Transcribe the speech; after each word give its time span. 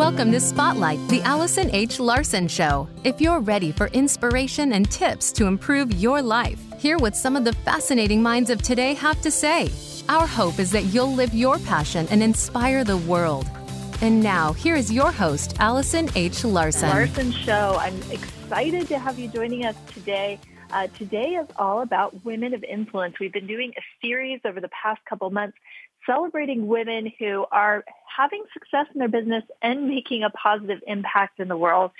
Welcome 0.00 0.32
to 0.32 0.40
Spotlight, 0.40 0.98
the 1.08 1.20
Allison 1.24 1.70
H. 1.74 2.00
Larson 2.00 2.48
Show. 2.48 2.88
If 3.04 3.20
you're 3.20 3.40
ready 3.40 3.70
for 3.70 3.88
inspiration 3.88 4.72
and 4.72 4.90
tips 4.90 5.30
to 5.32 5.44
improve 5.44 5.92
your 5.92 6.22
life, 6.22 6.58
hear 6.78 6.96
what 6.96 7.14
some 7.14 7.36
of 7.36 7.44
the 7.44 7.52
fascinating 7.52 8.22
minds 8.22 8.48
of 8.48 8.62
today 8.62 8.94
have 8.94 9.20
to 9.20 9.30
say. 9.30 9.68
Our 10.08 10.26
hope 10.26 10.58
is 10.58 10.70
that 10.70 10.84
you'll 10.84 11.12
live 11.12 11.34
your 11.34 11.58
passion 11.58 12.08
and 12.10 12.22
inspire 12.22 12.82
the 12.82 12.96
world. 12.96 13.46
And 14.00 14.22
now, 14.22 14.54
here 14.54 14.74
is 14.74 14.90
your 14.90 15.12
host, 15.12 15.56
Allison 15.60 16.08
H. 16.14 16.44
Larson. 16.44 16.88
Larson 16.88 17.30
Show. 17.30 17.76
I'm 17.78 18.00
excited 18.10 18.88
to 18.88 18.98
have 18.98 19.18
you 19.18 19.28
joining 19.28 19.66
us 19.66 19.76
today. 19.92 20.40
Uh, 20.70 20.86
today 20.96 21.34
is 21.34 21.46
all 21.56 21.82
about 21.82 22.24
women 22.24 22.54
of 22.54 22.64
influence. 22.64 23.16
We've 23.20 23.34
been 23.34 23.46
doing 23.46 23.74
a 23.76 23.82
series 24.00 24.40
over 24.46 24.60
the 24.60 24.70
past 24.70 25.04
couple 25.04 25.28
months 25.28 25.58
celebrating 26.06 26.66
women 26.66 27.12
who 27.18 27.44
are 27.50 27.84
having 28.16 28.42
success 28.52 28.86
in 28.94 28.98
their 28.98 29.08
business 29.08 29.44
and 29.62 29.88
making 29.88 30.22
a 30.22 30.30
positive 30.30 30.80
impact 30.86 31.40
in 31.40 31.48
the 31.48 31.56
world. 31.56 31.90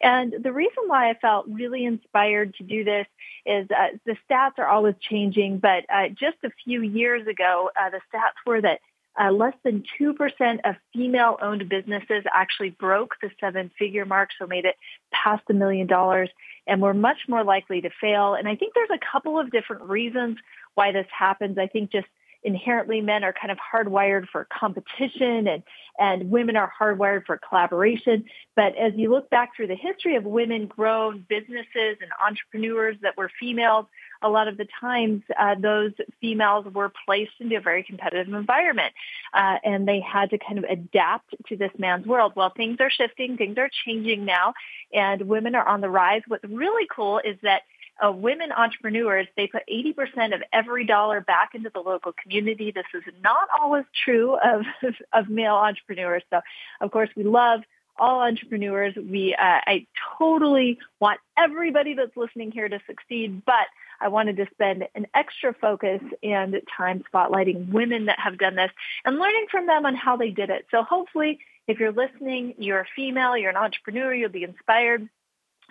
And 0.00 0.34
the 0.42 0.52
reason 0.52 0.84
why 0.86 1.10
I 1.10 1.14
felt 1.14 1.46
really 1.48 1.84
inspired 1.84 2.54
to 2.56 2.64
do 2.64 2.84
this 2.84 3.06
is 3.44 3.68
uh, 3.70 3.96
the 4.04 4.16
stats 4.28 4.58
are 4.58 4.66
always 4.66 4.94
changing, 5.00 5.58
but 5.58 5.84
uh, 5.92 6.08
just 6.08 6.36
a 6.44 6.50
few 6.64 6.82
years 6.82 7.26
ago, 7.26 7.70
uh, 7.80 7.90
the 7.90 8.00
stats 8.12 8.46
were 8.46 8.60
that 8.60 8.80
uh, 9.20 9.32
less 9.32 9.54
than 9.64 9.82
2% 10.00 10.60
of 10.64 10.76
female-owned 10.92 11.68
businesses 11.68 12.24
actually 12.32 12.70
broke 12.70 13.16
the 13.20 13.30
seven-figure 13.40 14.06
mark, 14.06 14.30
so 14.38 14.46
made 14.46 14.64
it 14.64 14.76
past 15.12 15.42
a 15.50 15.52
million 15.52 15.88
dollars, 15.88 16.30
and 16.66 16.80
were 16.80 16.94
much 16.94 17.18
more 17.26 17.42
likely 17.42 17.80
to 17.80 17.90
fail. 18.00 18.34
And 18.34 18.46
I 18.46 18.54
think 18.54 18.74
there's 18.74 18.90
a 18.90 19.12
couple 19.12 19.38
of 19.38 19.50
different 19.50 19.82
reasons 19.82 20.38
why 20.74 20.92
this 20.92 21.06
happens. 21.10 21.58
I 21.58 21.66
think 21.66 21.90
just 21.90 22.06
inherently 22.42 23.00
men 23.00 23.24
are 23.24 23.32
kind 23.32 23.50
of 23.50 23.58
hardwired 23.58 24.28
for 24.28 24.46
competition 24.46 25.48
and, 25.48 25.62
and 25.98 26.30
women 26.30 26.56
are 26.56 26.72
hardwired 26.80 27.26
for 27.26 27.38
collaboration. 27.38 28.24
But 28.54 28.76
as 28.76 28.92
you 28.96 29.10
look 29.10 29.28
back 29.30 29.56
through 29.56 29.68
the 29.68 29.76
history 29.76 30.16
of 30.16 30.24
women 30.24 30.66
grown 30.66 31.24
businesses 31.28 31.98
and 32.00 32.10
entrepreneurs 32.24 32.96
that 33.02 33.16
were 33.16 33.30
females, 33.40 33.86
a 34.22 34.28
lot 34.28 34.48
of 34.48 34.56
the 34.56 34.66
times 34.80 35.22
uh, 35.38 35.54
those 35.60 35.92
females 36.20 36.66
were 36.72 36.92
placed 37.06 37.32
into 37.40 37.56
a 37.56 37.60
very 37.60 37.82
competitive 37.82 38.32
environment 38.32 38.92
uh, 39.32 39.56
and 39.64 39.86
they 39.86 40.00
had 40.00 40.30
to 40.30 40.38
kind 40.38 40.58
of 40.58 40.64
adapt 40.64 41.34
to 41.46 41.56
this 41.56 41.72
man's 41.78 42.06
world. 42.06 42.32
Well, 42.34 42.52
things 42.56 42.78
are 42.80 42.90
shifting, 42.90 43.36
things 43.36 43.58
are 43.58 43.70
changing 43.84 44.24
now, 44.24 44.54
and 44.92 45.22
women 45.22 45.54
are 45.54 45.66
on 45.66 45.80
the 45.80 45.90
rise. 45.90 46.22
What's 46.26 46.44
really 46.44 46.86
cool 46.94 47.20
is 47.24 47.36
that 47.42 47.62
uh, 48.04 48.12
women 48.12 48.52
entrepreneurs, 48.52 49.26
they 49.36 49.46
put 49.46 49.62
80% 49.68 50.34
of 50.34 50.42
every 50.52 50.84
dollar 50.84 51.20
back 51.20 51.50
into 51.54 51.70
the 51.72 51.80
local 51.80 52.12
community. 52.22 52.70
This 52.70 52.84
is 52.94 53.02
not 53.22 53.48
always 53.60 53.84
true 54.04 54.36
of, 54.36 54.64
of 55.12 55.28
male 55.28 55.54
entrepreneurs. 55.54 56.22
So, 56.30 56.40
of 56.80 56.90
course, 56.90 57.10
we 57.16 57.24
love 57.24 57.60
all 57.98 58.20
entrepreneurs. 58.20 58.94
We, 58.96 59.34
uh, 59.34 59.60
I 59.66 59.86
totally 60.18 60.78
want 61.00 61.18
everybody 61.36 61.94
that's 61.94 62.16
listening 62.16 62.52
here 62.52 62.68
to 62.68 62.78
succeed, 62.86 63.42
but 63.44 63.66
I 64.00 64.08
wanted 64.08 64.36
to 64.36 64.46
spend 64.52 64.84
an 64.94 65.06
extra 65.14 65.52
focus 65.52 66.00
and 66.22 66.60
time 66.76 67.02
spotlighting 67.12 67.72
women 67.72 68.06
that 68.06 68.20
have 68.20 68.38
done 68.38 68.54
this 68.54 68.70
and 69.04 69.18
learning 69.18 69.46
from 69.50 69.66
them 69.66 69.86
on 69.86 69.96
how 69.96 70.16
they 70.16 70.30
did 70.30 70.50
it. 70.50 70.66
So 70.70 70.82
hopefully, 70.82 71.40
if 71.66 71.80
you're 71.80 71.92
listening, 71.92 72.54
you're 72.58 72.80
a 72.80 72.86
female, 72.94 73.36
you're 73.36 73.50
an 73.50 73.56
entrepreneur, 73.56 74.14
you'll 74.14 74.30
be 74.30 74.44
inspired 74.44 75.08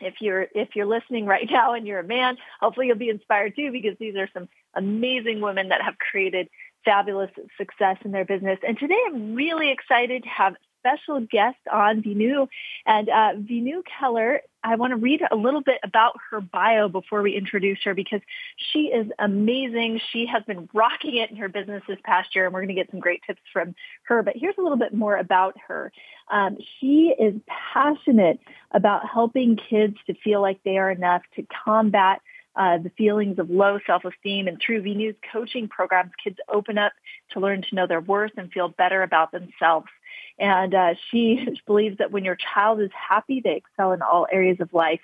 if 0.01 0.15
you're 0.21 0.47
if 0.53 0.75
you're 0.75 0.85
listening 0.85 1.25
right 1.25 1.47
now 1.51 1.73
and 1.73 1.87
you're 1.87 1.99
a 1.99 2.03
man, 2.03 2.37
hopefully 2.59 2.87
you'll 2.87 2.97
be 2.97 3.09
inspired 3.09 3.55
too 3.55 3.71
because 3.71 3.97
these 3.99 4.15
are 4.15 4.29
some 4.33 4.47
amazing 4.75 5.41
women 5.41 5.69
that 5.69 5.81
have 5.81 5.97
created 5.97 6.49
fabulous 6.85 7.31
success 7.57 7.97
in 8.05 8.11
their 8.11 8.25
business. 8.25 8.59
And 8.65 8.77
today 8.77 8.99
I'm 9.07 9.35
really 9.35 9.71
excited 9.71 10.23
to 10.23 10.29
have 10.29 10.55
special 10.87 11.21
guest 11.21 11.57
on 11.71 12.01
Vinu. 12.01 12.47
And 12.85 13.09
uh, 13.09 13.33
Vinu 13.35 13.83
Keller, 13.99 14.41
I 14.63 14.75
want 14.75 14.91
to 14.91 14.97
read 14.97 15.21
a 15.29 15.35
little 15.35 15.61
bit 15.61 15.79
about 15.83 16.17
her 16.31 16.41
bio 16.41 16.89
before 16.89 17.21
we 17.21 17.35
introduce 17.35 17.79
her 17.83 17.93
because 17.93 18.21
she 18.57 18.85
is 18.87 19.07
amazing. 19.19 19.99
She 20.11 20.25
has 20.25 20.43
been 20.43 20.69
rocking 20.73 21.17
it 21.17 21.31
in 21.31 21.37
her 21.37 21.49
business 21.49 21.83
this 21.87 21.99
past 22.03 22.35
year, 22.35 22.45
and 22.45 22.53
we're 22.53 22.61
going 22.61 22.75
to 22.75 22.81
get 22.81 22.91
some 22.91 22.99
great 22.99 23.21
tips 23.25 23.41
from 23.51 23.75
her. 24.03 24.23
But 24.23 24.35
here's 24.35 24.55
a 24.57 24.61
little 24.61 24.77
bit 24.77 24.93
more 24.93 25.17
about 25.17 25.55
her. 25.67 25.91
Um, 26.31 26.57
she 26.79 27.13
is 27.17 27.35
passionate 27.73 28.39
about 28.71 29.07
helping 29.07 29.57
kids 29.57 29.95
to 30.07 30.13
feel 30.15 30.41
like 30.41 30.59
they 30.63 30.77
are 30.77 30.91
enough 30.91 31.21
to 31.35 31.45
combat 31.65 32.21
uh, 32.57 32.79
the 32.79 32.89
feelings 32.97 33.37
of 33.39 33.49
low 33.49 33.79
self-esteem. 33.85 34.47
And 34.47 34.59
through 34.59 34.81
Vinu's 34.81 35.15
coaching 35.31 35.67
programs, 35.67 36.11
kids 36.21 36.37
open 36.51 36.77
up 36.77 36.91
to 37.31 37.39
learn 37.39 37.61
to 37.61 37.75
know 37.75 37.87
their 37.87 38.01
worth 38.01 38.31
and 38.35 38.51
feel 38.51 38.69
better 38.69 39.03
about 39.03 39.31
themselves. 39.31 39.87
And 40.39 40.73
uh, 40.73 40.93
she 41.09 41.47
believes 41.65 41.97
that 41.97 42.11
when 42.11 42.25
your 42.25 42.37
child 42.53 42.81
is 42.81 42.91
happy, 42.93 43.41
they 43.43 43.55
excel 43.55 43.91
in 43.91 44.01
all 44.01 44.27
areas 44.31 44.57
of 44.59 44.73
life. 44.73 44.99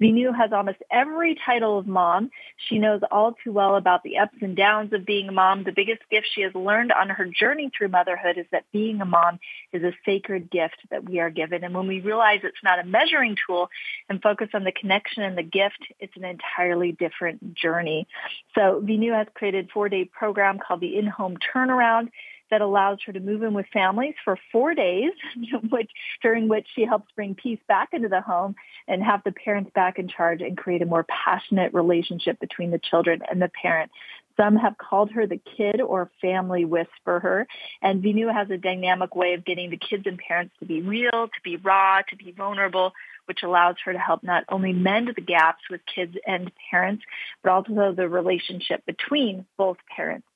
Vinu 0.00 0.34
has 0.36 0.52
almost 0.52 0.78
every 0.90 1.36
title 1.44 1.78
of 1.78 1.86
mom. 1.86 2.30
She 2.68 2.78
knows 2.78 3.00
all 3.10 3.34
too 3.42 3.52
well 3.52 3.76
about 3.76 4.02
the 4.02 4.18
ups 4.18 4.36
and 4.40 4.56
downs 4.56 4.92
of 4.92 5.06
being 5.06 5.28
a 5.28 5.32
mom. 5.32 5.64
The 5.64 5.72
biggest 5.72 6.02
gift 6.10 6.28
she 6.32 6.42
has 6.42 6.54
learned 6.54 6.92
on 6.92 7.08
her 7.08 7.26
journey 7.26 7.70
through 7.76 7.88
motherhood 7.88 8.38
is 8.38 8.46
that 8.52 8.64
being 8.72 9.00
a 9.00 9.04
mom 9.04 9.38
is 9.72 9.82
a 9.82 9.92
sacred 10.04 10.50
gift 10.50 10.76
that 10.90 11.08
we 11.08 11.20
are 11.20 11.30
given. 11.30 11.64
And 11.64 11.74
when 11.74 11.86
we 11.86 12.00
realize 12.00 12.40
it's 12.44 12.56
not 12.62 12.78
a 12.78 12.84
measuring 12.84 13.36
tool 13.46 13.68
and 14.08 14.22
focus 14.22 14.48
on 14.54 14.64
the 14.64 14.72
connection 14.72 15.22
and 15.22 15.36
the 15.36 15.42
gift, 15.42 15.78
it's 15.98 16.16
an 16.16 16.24
entirely 16.24 16.92
different 16.92 17.54
journey. 17.54 18.06
So 18.54 18.82
Vinu 18.84 19.14
has 19.16 19.26
created 19.34 19.66
a 19.66 19.72
four-day 19.72 20.06
program 20.06 20.58
called 20.58 20.80
the 20.80 20.96
In-Home 20.96 21.38
Turnaround 21.54 22.10
that 22.50 22.60
allows 22.60 22.98
her 23.06 23.12
to 23.12 23.20
move 23.20 23.42
in 23.42 23.54
with 23.54 23.66
families 23.72 24.14
for 24.24 24.38
four 24.52 24.74
days, 24.74 25.12
which, 25.70 25.90
during 26.22 26.48
which 26.48 26.66
she 26.74 26.84
helps 26.84 27.10
bring 27.14 27.34
peace 27.34 27.60
back 27.68 27.90
into 27.92 28.08
the 28.08 28.20
home 28.20 28.54
and 28.88 29.02
have 29.02 29.22
the 29.24 29.32
parents 29.32 29.70
back 29.74 29.98
in 29.98 30.08
charge 30.08 30.40
and 30.40 30.56
create 30.56 30.82
a 30.82 30.86
more 30.86 31.04
passionate 31.04 31.74
relationship 31.74 32.38
between 32.40 32.70
the 32.70 32.80
children 32.90 33.20
and 33.30 33.40
the 33.40 33.50
parent. 33.60 33.90
Some 34.36 34.56
have 34.56 34.76
called 34.76 35.10
her 35.12 35.26
the 35.26 35.40
kid 35.56 35.80
or 35.80 36.10
family 36.20 36.64
whisperer. 36.64 37.46
And 37.80 38.02
Vinu 38.02 38.32
has 38.32 38.50
a 38.50 38.58
dynamic 38.58 39.16
way 39.16 39.32
of 39.32 39.46
getting 39.46 39.70
the 39.70 39.78
kids 39.78 40.04
and 40.06 40.18
parents 40.18 40.54
to 40.60 40.66
be 40.66 40.82
real, 40.82 41.10
to 41.10 41.40
be 41.42 41.56
raw, 41.56 42.02
to 42.10 42.16
be 42.16 42.32
vulnerable, 42.32 42.92
which 43.24 43.42
allows 43.42 43.76
her 43.84 43.94
to 43.94 43.98
help 43.98 44.22
not 44.22 44.44
only 44.50 44.72
mend 44.72 45.10
the 45.14 45.22
gaps 45.22 45.62
with 45.70 45.80
kids 45.92 46.14
and 46.26 46.52
parents, 46.70 47.02
but 47.42 47.50
also 47.50 47.94
the 47.96 48.08
relationship 48.08 48.84
between 48.84 49.46
both 49.56 49.78
parents 49.94 50.26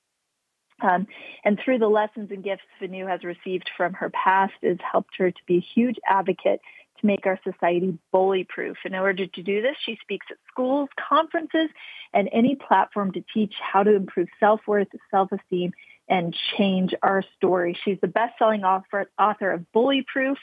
um, 0.82 1.06
and 1.44 1.58
through 1.62 1.78
the 1.78 1.88
lessons 1.88 2.30
and 2.30 2.42
gifts 2.42 2.62
Vinu 2.80 3.08
has 3.08 3.24
received 3.24 3.70
from 3.76 3.92
her 3.94 4.10
past 4.10 4.54
has 4.62 4.78
helped 4.80 5.16
her 5.18 5.30
to 5.30 5.40
be 5.46 5.56
a 5.56 5.66
huge 5.74 5.96
advocate 6.06 6.60
to 7.00 7.06
make 7.06 7.26
our 7.26 7.38
society 7.44 7.98
bully 8.12 8.44
proof. 8.48 8.76
In 8.84 8.94
order 8.94 9.26
to 9.26 9.42
do 9.42 9.62
this, 9.62 9.76
she 9.84 9.98
speaks 10.02 10.26
at 10.30 10.36
schools, 10.50 10.88
conferences, 11.08 11.70
and 12.12 12.28
any 12.32 12.56
platform 12.56 13.12
to 13.12 13.24
teach 13.32 13.54
how 13.60 13.82
to 13.82 13.94
improve 13.94 14.28
self-worth, 14.38 14.88
self-esteem, 15.10 15.72
and 16.08 16.36
change 16.56 16.92
our 17.02 17.22
story. 17.36 17.78
She's 17.84 17.98
the 18.00 18.08
best-selling 18.08 18.64
author, 18.64 19.08
author 19.18 19.52
of 19.52 19.70
Bully 19.72 20.04
Proof 20.12 20.38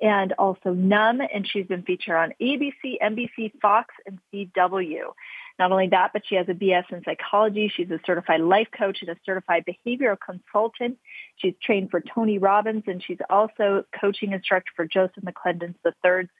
and 0.00 0.32
also 0.34 0.72
Numb, 0.72 1.20
and 1.20 1.46
she's 1.46 1.66
been 1.66 1.82
featured 1.82 2.14
on 2.14 2.32
ABC, 2.40 2.98
NBC, 3.02 3.52
Fox, 3.60 3.94
and 4.06 4.18
CW. 4.32 5.12
Not 5.58 5.72
only 5.72 5.88
that, 5.88 6.12
but 6.12 6.22
she 6.26 6.36
has 6.36 6.48
a 6.48 6.54
BS 6.54 6.84
in 6.92 7.02
psychology. 7.04 7.72
She's 7.74 7.90
a 7.90 7.98
certified 8.06 8.40
life 8.40 8.68
coach 8.76 8.98
and 9.00 9.10
a 9.10 9.16
certified 9.26 9.64
behavioral 9.66 10.16
consultant. 10.24 10.98
She's 11.36 11.54
trained 11.62 11.90
for 11.90 12.00
Tony 12.00 12.38
Robbins, 12.38 12.84
and 12.86 13.02
she's 13.02 13.18
also 13.28 13.84
coaching 14.00 14.32
instructor 14.32 14.70
for 14.76 14.86
Joseph 14.86 15.24
McClendon's 15.24 15.76
the 15.82 15.92
Third's 16.02 16.30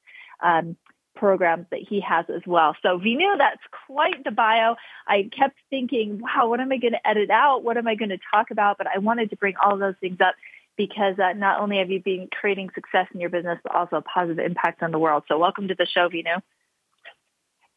um, 0.40 0.76
programs 1.16 1.66
that 1.70 1.80
he 1.80 2.00
has 2.00 2.26
as 2.28 2.42
well. 2.46 2.76
So 2.80 2.98
Vinu, 2.98 3.36
that's 3.36 3.60
quite 3.86 4.22
the 4.22 4.30
bio. 4.30 4.76
I 5.06 5.28
kept 5.36 5.56
thinking, 5.68 6.20
wow, 6.20 6.48
what 6.48 6.60
am 6.60 6.70
I 6.70 6.78
going 6.78 6.92
to 6.92 7.08
edit 7.08 7.30
out? 7.30 7.64
What 7.64 7.76
am 7.76 7.88
I 7.88 7.96
going 7.96 8.10
to 8.10 8.18
talk 8.32 8.52
about? 8.52 8.78
But 8.78 8.86
I 8.86 8.98
wanted 8.98 9.30
to 9.30 9.36
bring 9.36 9.54
all 9.62 9.76
those 9.76 9.96
things 10.00 10.18
up 10.20 10.36
because 10.76 11.18
uh, 11.18 11.32
not 11.32 11.60
only 11.60 11.78
have 11.78 11.90
you 11.90 12.00
been 12.00 12.28
creating 12.30 12.70
success 12.72 13.08
in 13.12 13.20
your 13.20 13.30
business, 13.30 13.58
but 13.64 13.74
also 13.74 13.96
a 13.96 14.02
positive 14.02 14.38
impact 14.38 14.82
on 14.82 14.92
the 14.92 14.98
world. 14.98 15.24
So 15.26 15.36
welcome 15.38 15.66
to 15.68 15.74
the 15.74 15.86
show, 15.86 16.08
Vinu. 16.08 16.40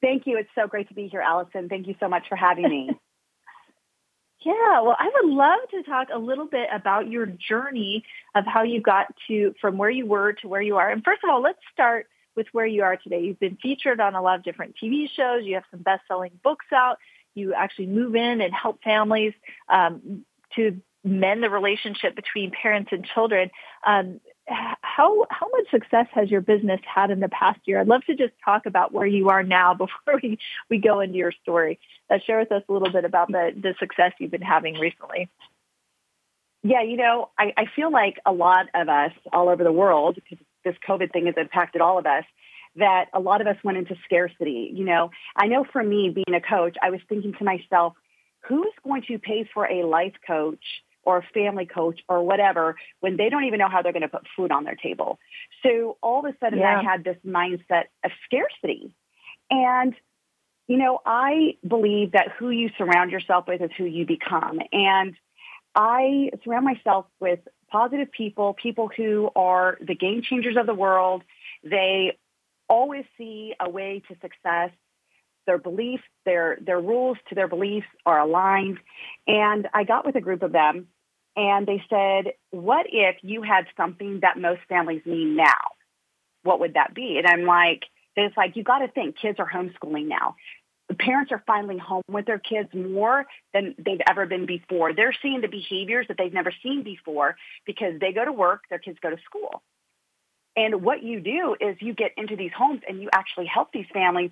Thank 0.01 0.25
you. 0.25 0.37
It's 0.37 0.49
so 0.55 0.67
great 0.67 0.87
to 0.89 0.93
be 0.93 1.07
here, 1.07 1.21
Allison. 1.21 1.69
Thank 1.69 1.87
you 1.87 1.95
so 1.99 2.09
much 2.09 2.23
for 2.27 2.35
having 2.35 2.67
me. 2.67 2.89
yeah, 4.45 4.81
well, 4.81 4.95
I 4.97 5.11
would 5.13 5.33
love 5.33 5.59
to 5.71 5.83
talk 5.83 6.07
a 6.13 6.17
little 6.17 6.47
bit 6.47 6.67
about 6.73 7.09
your 7.09 7.27
journey 7.27 8.03
of 8.33 8.45
how 8.45 8.63
you 8.63 8.81
got 8.81 9.07
to 9.27 9.53
from 9.61 9.77
where 9.77 9.89
you 9.89 10.05
were 10.05 10.33
to 10.33 10.47
where 10.47 10.61
you 10.61 10.77
are. 10.77 10.89
And 10.89 11.03
first 11.03 11.23
of 11.23 11.29
all, 11.29 11.41
let's 11.41 11.59
start 11.71 12.07
with 12.35 12.47
where 12.51 12.65
you 12.65 12.81
are 12.81 12.97
today. 12.97 13.21
You've 13.21 13.39
been 13.39 13.57
featured 13.61 13.99
on 13.99 14.15
a 14.15 14.21
lot 14.21 14.37
of 14.37 14.43
different 14.43 14.75
TV 14.81 15.07
shows. 15.09 15.43
You 15.43 15.55
have 15.55 15.65
some 15.69 15.81
best-selling 15.81 16.31
books 16.43 16.65
out. 16.73 16.97
You 17.35 17.53
actually 17.53 17.87
move 17.87 18.15
in 18.15 18.41
and 18.41 18.53
help 18.53 18.81
families 18.83 19.33
um, 19.69 20.25
to 20.55 20.81
mend 21.03 21.43
the 21.43 21.49
relationship 21.49 22.15
between 22.15 22.51
parents 22.51 22.89
and 22.91 23.05
children. 23.05 23.49
Um, 23.85 24.19
how 24.47 25.25
how 25.29 25.47
much 25.49 25.69
success 25.71 26.07
has 26.13 26.29
your 26.29 26.41
business 26.41 26.79
had 26.83 27.11
in 27.11 27.19
the 27.19 27.29
past 27.29 27.59
year? 27.65 27.79
I'd 27.79 27.87
love 27.87 28.03
to 28.05 28.15
just 28.15 28.33
talk 28.43 28.65
about 28.65 28.91
where 28.91 29.05
you 29.05 29.29
are 29.29 29.43
now 29.43 29.73
before 29.75 30.19
we, 30.21 30.39
we 30.69 30.77
go 30.77 30.99
into 30.99 31.17
your 31.17 31.31
story. 31.43 31.79
Uh, 32.09 32.17
share 32.25 32.39
with 32.39 32.51
us 32.51 32.63
a 32.67 32.73
little 32.73 32.91
bit 32.91 33.05
about 33.05 33.29
the, 33.29 33.51
the 33.55 33.73
success 33.79 34.11
you've 34.19 34.31
been 34.31 34.41
having 34.41 34.75
recently. 34.75 35.29
Yeah, 36.63 36.83
you 36.83 36.97
know, 36.97 37.29
I, 37.39 37.53
I 37.57 37.65
feel 37.75 37.91
like 37.91 38.19
a 38.25 38.31
lot 38.31 38.67
of 38.75 38.87
us 38.87 39.11
all 39.33 39.49
over 39.49 39.63
the 39.63 39.71
world, 39.71 40.15
because 40.15 40.45
this 40.63 40.75
COVID 40.87 41.11
thing 41.11 41.25
has 41.25 41.35
impacted 41.35 41.81
all 41.81 41.97
of 41.97 42.05
us, 42.05 42.23
that 42.75 43.05
a 43.13 43.19
lot 43.19 43.41
of 43.41 43.47
us 43.47 43.57
went 43.63 43.79
into 43.79 43.95
scarcity. 44.05 44.71
You 44.73 44.85
know, 44.85 45.09
I 45.35 45.47
know 45.47 45.65
for 45.71 45.81
me 45.83 46.09
being 46.09 46.35
a 46.35 46.41
coach, 46.41 46.77
I 46.81 46.91
was 46.91 46.99
thinking 47.09 47.33
to 47.39 47.43
myself, 47.43 47.93
who's 48.47 48.73
going 48.83 49.03
to 49.07 49.17
pay 49.17 49.49
for 49.51 49.65
a 49.65 49.85
life 49.85 50.13
coach 50.25 50.63
or 51.03 51.17
a 51.17 51.23
family 51.33 51.65
coach 51.65 51.99
or 52.07 52.23
whatever 52.23 52.75
when 52.99 53.17
they 53.17 53.29
don't 53.29 53.45
even 53.45 53.59
know 53.59 53.69
how 53.69 53.81
they're 53.81 53.93
going 53.93 54.01
to 54.01 54.07
put 54.07 54.27
food 54.35 54.51
on 54.51 54.63
their 54.63 54.75
table? 54.75 55.19
So 55.63 55.97
all 56.01 56.25
of 56.25 56.33
a 56.33 56.37
sudden 56.39 56.59
yeah. 56.59 56.79
I 56.79 56.83
had 56.83 57.03
this 57.03 57.17
mindset 57.25 57.85
of 58.03 58.11
scarcity. 58.25 58.93
And 59.49 59.93
you 60.67 60.77
know, 60.77 60.99
I 61.05 61.57
believe 61.67 62.13
that 62.13 62.29
who 62.39 62.49
you 62.49 62.69
surround 62.77 63.11
yourself 63.11 63.45
with 63.45 63.61
is 63.61 63.71
who 63.77 63.83
you 63.83 64.05
become. 64.05 64.59
And 64.71 65.15
I 65.75 66.31
surround 66.43 66.65
myself 66.65 67.07
with 67.19 67.39
positive 67.69 68.11
people, 68.11 68.53
people 68.53 68.89
who 68.95 69.29
are 69.35 69.77
the 69.81 69.95
game 69.95 70.21
changers 70.21 70.55
of 70.57 70.65
the 70.65 70.73
world. 70.73 71.23
They 71.63 72.17
always 72.69 73.05
see 73.17 73.53
a 73.59 73.69
way 73.69 74.01
to 74.07 74.15
success. 74.21 74.71
Their 75.45 75.57
beliefs, 75.57 76.03
their 76.23 76.57
their 76.61 76.79
rules 76.79 77.17
to 77.29 77.35
their 77.35 77.47
beliefs 77.47 77.87
are 78.05 78.19
aligned. 78.19 78.77
And 79.27 79.67
I 79.73 79.83
got 79.83 80.05
with 80.05 80.15
a 80.15 80.21
group 80.21 80.43
of 80.43 80.51
them 80.51 80.87
and 81.35 81.67
they 81.67 81.83
said, 81.89 82.33
What 82.51 82.85
if 82.91 83.17
you 83.21 83.41
had 83.41 83.65
something 83.77 84.19
that 84.21 84.39
most 84.39 84.61
families 84.67 85.01
need 85.05 85.35
now? 85.35 85.75
What 86.43 86.59
would 86.59 86.73
that 86.73 86.93
be? 86.93 87.17
And 87.17 87.27
I'm 87.27 87.45
like, 87.45 87.83
it's 88.15 88.35
like 88.35 88.55
you 88.55 88.63
got 88.63 88.79
to 88.79 88.87
think 88.87 89.17
kids 89.17 89.39
are 89.39 89.49
homeschooling 89.49 90.07
now 90.07 90.35
parents 90.93 91.31
are 91.31 91.43
finally 91.45 91.77
home 91.77 92.03
with 92.07 92.25
their 92.25 92.39
kids 92.39 92.69
more 92.73 93.25
than 93.53 93.75
they've 93.77 94.01
ever 94.09 94.25
been 94.25 94.45
before. 94.45 94.93
They're 94.93 95.15
seeing 95.21 95.41
the 95.41 95.47
behaviors 95.47 96.07
that 96.07 96.17
they've 96.17 96.33
never 96.33 96.53
seen 96.63 96.83
before 96.83 97.37
because 97.65 97.99
they 97.99 98.11
go 98.11 98.25
to 98.25 98.31
work, 98.31 98.63
their 98.69 98.79
kids 98.79 98.97
go 99.01 99.09
to 99.09 99.17
school. 99.25 99.61
And 100.55 100.83
what 100.83 101.01
you 101.01 101.21
do 101.21 101.55
is 101.59 101.77
you 101.79 101.93
get 101.93 102.11
into 102.17 102.35
these 102.35 102.51
homes 102.55 102.81
and 102.87 103.01
you 103.01 103.09
actually 103.13 103.45
help 103.45 103.71
these 103.71 103.85
families 103.93 104.31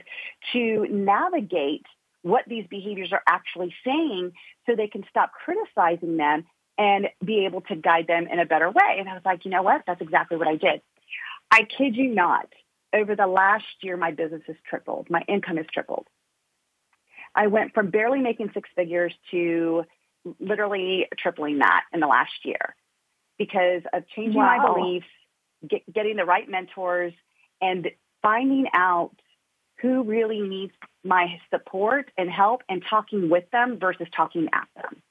to 0.53 0.85
navigate 0.89 1.85
what 2.23 2.43
these 2.47 2.65
behaviors 2.69 3.13
are 3.13 3.23
actually 3.25 3.73
saying 3.85 4.33
so 4.65 4.75
they 4.75 4.87
can 4.87 5.05
stop 5.09 5.31
criticizing 5.31 6.17
them 6.17 6.45
and 6.79 7.09
be 7.23 7.45
able 7.45 7.59
to 7.61 7.75
guide 7.75 8.07
them 8.07 8.25
in 8.31 8.39
a 8.39 8.45
better 8.45 8.71
way. 8.71 8.97
And 8.97 9.09
I 9.09 9.13
was 9.13 9.21
like, 9.25 9.43
you 9.43 9.51
know 9.51 9.61
what? 9.61 9.83
That's 9.85 10.01
exactly 10.01 10.37
what 10.37 10.47
I 10.47 10.55
did. 10.55 10.81
I 11.51 11.63
kid 11.63 11.95
you 11.95 12.15
not. 12.15 12.47
Over 12.91 13.15
the 13.15 13.27
last 13.27 13.65
year, 13.81 13.97
my 13.97 14.11
business 14.11 14.41
has 14.47 14.55
tripled. 14.67 15.09
My 15.09 15.21
income 15.27 15.57
has 15.57 15.65
tripled. 15.71 16.07
I 17.35 17.47
went 17.47 17.73
from 17.73 17.91
barely 17.91 18.19
making 18.19 18.51
six 18.53 18.69
figures 18.75 19.13
to 19.29 19.83
literally 20.39 21.07
tripling 21.17 21.59
that 21.59 21.83
in 21.93 21.99
the 21.99 22.07
last 22.07 22.31
year 22.43 22.75
because 23.37 23.83
of 23.93 24.07
changing 24.15 24.39
wow. 24.39 24.57
my 24.57 24.73
beliefs, 24.73 25.05
get, 25.67 25.93
getting 25.93 26.15
the 26.15 26.25
right 26.25 26.49
mentors, 26.49 27.13
and 27.61 27.89
finding 28.21 28.67
out 28.73 29.15
who 29.81 30.03
really 30.03 30.41
needs 30.41 30.73
my 31.03 31.39
support 31.51 32.09
and 32.17 32.29
help 32.29 32.63
and 32.69 32.83
talking 32.89 33.29
with 33.29 33.49
them 33.51 33.77
versus 33.79 34.07
talking 34.15 34.47
at 34.53 34.67
them. 34.75 35.01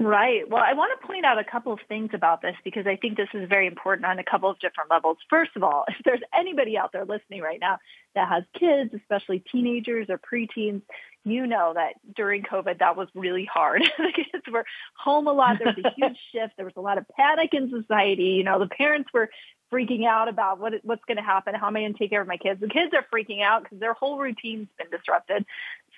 Right. 0.00 0.48
Well, 0.48 0.62
I 0.64 0.74
want 0.74 0.98
to 1.00 1.06
point 1.08 1.24
out 1.24 1.40
a 1.40 1.44
couple 1.44 1.72
of 1.72 1.80
things 1.88 2.10
about 2.14 2.40
this 2.40 2.54
because 2.62 2.86
I 2.86 2.94
think 2.94 3.16
this 3.16 3.28
is 3.34 3.48
very 3.48 3.66
important 3.66 4.06
on 4.06 4.20
a 4.20 4.24
couple 4.24 4.48
of 4.48 4.56
different 4.60 4.90
levels. 4.90 5.18
First 5.28 5.50
of 5.56 5.64
all, 5.64 5.84
if 5.88 5.96
there's 6.04 6.20
anybody 6.32 6.78
out 6.78 6.92
there 6.92 7.04
listening 7.04 7.42
right 7.42 7.58
now 7.60 7.78
that 8.14 8.28
has 8.28 8.44
kids, 8.58 8.94
especially 8.94 9.42
teenagers 9.50 10.06
or 10.08 10.18
preteens, 10.18 10.82
you 11.24 11.48
know 11.48 11.72
that 11.74 11.94
during 12.14 12.44
COVID, 12.44 12.78
that 12.78 12.96
was 12.96 13.08
really 13.14 13.44
hard. 13.44 13.82
the 13.98 14.12
kids 14.14 14.44
were 14.52 14.64
home 14.96 15.26
a 15.26 15.32
lot. 15.32 15.58
There 15.58 15.74
was 15.74 15.84
a 15.84 15.90
huge 15.96 16.16
shift. 16.32 16.54
There 16.56 16.64
was 16.64 16.76
a 16.76 16.80
lot 16.80 16.98
of 16.98 17.06
panic 17.16 17.50
in 17.52 17.68
society. 17.68 18.22
You 18.38 18.44
know, 18.44 18.60
the 18.60 18.68
parents 18.68 19.10
were 19.12 19.28
freaking 19.72 20.06
out 20.06 20.28
about 20.28 20.58
what 20.58 20.74
what's 20.82 21.04
going 21.06 21.16
to 21.16 21.22
happen. 21.22 21.54
How 21.54 21.66
am 21.68 21.76
I 21.76 21.80
going 21.80 21.92
to 21.92 21.98
take 21.98 22.10
care 22.10 22.20
of 22.20 22.28
my 22.28 22.36
kids? 22.36 22.60
The 22.60 22.68
kids 22.68 22.92
are 22.94 23.04
freaking 23.12 23.42
out 23.42 23.62
because 23.62 23.80
their 23.80 23.94
whole 23.94 24.18
routine's 24.18 24.68
been 24.78 24.90
disrupted. 24.90 25.44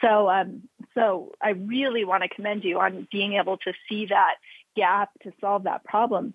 So, 0.00 0.28
um, 0.28 0.62
so 0.94 1.32
I 1.42 1.50
really 1.50 2.04
want 2.04 2.22
to 2.22 2.28
commend 2.28 2.64
you 2.64 2.80
on 2.80 3.06
being 3.10 3.34
able 3.34 3.58
to 3.58 3.72
see 3.88 4.06
that 4.06 4.36
gap 4.76 5.10
to 5.22 5.32
solve 5.40 5.64
that 5.64 5.84
problem. 5.84 6.34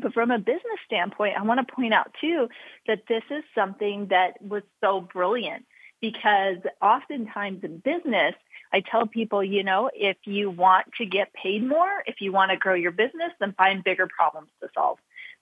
But 0.00 0.14
from 0.14 0.30
a 0.30 0.38
business 0.38 0.78
standpoint, 0.86 1.34
I 1.36 1.42
want 1.42 1.66
to 1.66 1.74
point 1.74 1.94
out 1.94 2.14
too 2.20 2.48
that 2.86 3.02
this 3.08 3.24
is 3.30 3.42
something 3.54 4.08
that 4.10 4.40
was 4.40 4.62
so 4.80 5.00
brilliant 5.00 5.64
because 6.00 6.58
oftentimes 6.80 7.64
in 7.64 7.78
business, 7.78 8.34
I 8.72 8.80
tell 8.80 9.06
people, 9.06 9.42
you 9.42 9.64
know, 9.64 9.90
if 9.94 10.16
you 10.24 10.50
want 10.50 10.86
to 10.98 11.06
get 11.06 11.32
paid 11.32 11.66
more, 11.66 12.02
if 12.06 12.20
you 12.20 12.32
want 12.32 12.50
to 12.50 12.56
grow 12.56 12.74
your 12.74 12.92
business, 12.92 13.32
then 13.40 13.54
find 13.56 13.82
bigger 13.82 14.06
problems 14.06 14.50
to 14.60 14.68
solve. 14.74 14.98